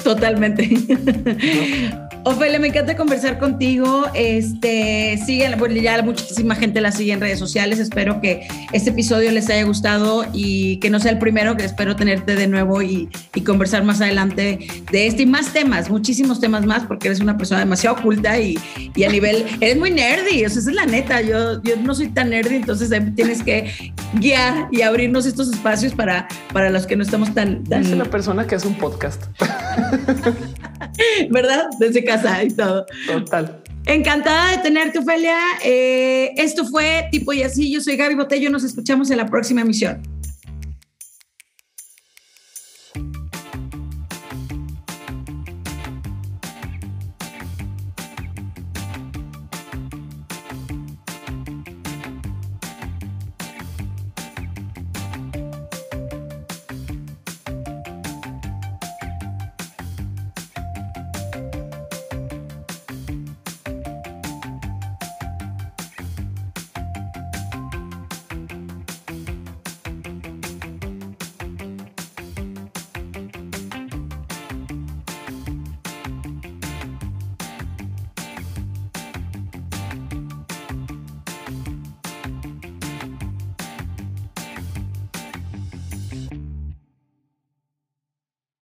Totalmente. 0.03 0.69
Ofelia, 2.25 2.59
me 2.59 2.67
encanta 2.67 2.97
conversar 2.97 3.39
contigo. 3.39 4.05
Este, 4.13 5.17
siguen, 5.25 5.57
bueno, 5.57 5.75
ya 5.75 6.01
muchísima 6.01 6.55
gente 6.55 6.81
la 6.81 6.91
sigue 6.91 7.13
en 7.13 7.21
redes 7.21 7.39
sociales. 7.39 7.79
Espero 7.79 8.19
que 8.19 8.47
este 8.73 8.89
episodio 8.89 9.31
les 9.31 9.49
haya 9.49 9.63
gustado 9.63 10.25
y 10.33 10.77
que 10.77 10.89
no 10.89 10.99
sea 10.99 11.11
el 11.11 11.17
primero, 11.17 11.55
que 11.55 11.63
espero 11.63 11.95
tenerte 11.95 12.35
de 12.35 12.47
nuevo 12.47 12.81
y, 12.81 13.09
conversar 13.45 13.85
más 13.85 14.01
adelante 14.01 14.59
de 14.91 15.07
este 15.07 15.23
y 15.23 15.25
más 15.25 15.53
temas, 15.53 15.89
muchísimos 15.89 16.41
temas 16.41 16.65
más, 16.65 16.83
porque 16.83 17.07
eres 17.07 17.21
una 17.21 17.37
persona 17.37 17.61
demasiado 17.61 17.95
oculta 17.95 18.37
y, 18.37 18.57
a 19.03 19.09
nivel, 19.09 19.45
eres 19.61 19.77
muy 19.77 19.91
nerdy, 19.91 20.45
o 20.45 20.49
sea, 20.49 20.59
esa 20.59 20.69
es 20.69 20.75
la 20.75 20.85
neta. 20.85 21.21
Yo, 21.21 21.63
yo 21.63 21.77
no 21.77 21.95
soy 21.95 22.09
tan 22.09 22.31
nerdy, 22.31 22.57
entonces 22.57 22.91
tienes 23.15 23.43
que 23.43 23.93
guiar 24.15 24.67
y 24.71 24.81
abrirnos 24.81 25.25
estos 25.25 25.49
espacios 25.49 25.93
para, 25.93 26.27
para 26.51 26.69
los 26.69 26.85
que 26.85 26.97
no 26.97 27.03
estamos 27.03 27.33
tan... 27.33 27.63
tan... 27.63 27.81
Es 27.81 27.91
la 27.91 28.05
persona 28.05 28.45
que 28.45 28.55
hace 28.55 28.67
un 28.67 28.75
podcast. 28.75 29.23
¿Verdad? 31.29 31.69
Desde 31.79 32.03
casa 32.03 32.43
y 32.43 32.49
todo. 32.49 32.85
Total. 33.07 33.61
Encantada 33.85 34.51
de 34.51 34.57
tenerte, 34.59 34.99
Ofelia. 34.99 35.37
Eh, 35.63 36.33
esto 36.37 36.65
fue 36.65 37.07
Tipo 37.11 37.33
y 37.33 37.43
Así. 37.43 37.71
Yo 37.71 37.81
soy 37.81 37.95
Gaby 37.95 38.15
Botello. 38.15 38.49
Nos 38.49 38.63
escuchamos 38.63 39.09
en 39.09 39.17
la 39.17 39.25
próxima 39.25 39.61
emisión. 39.61 40.01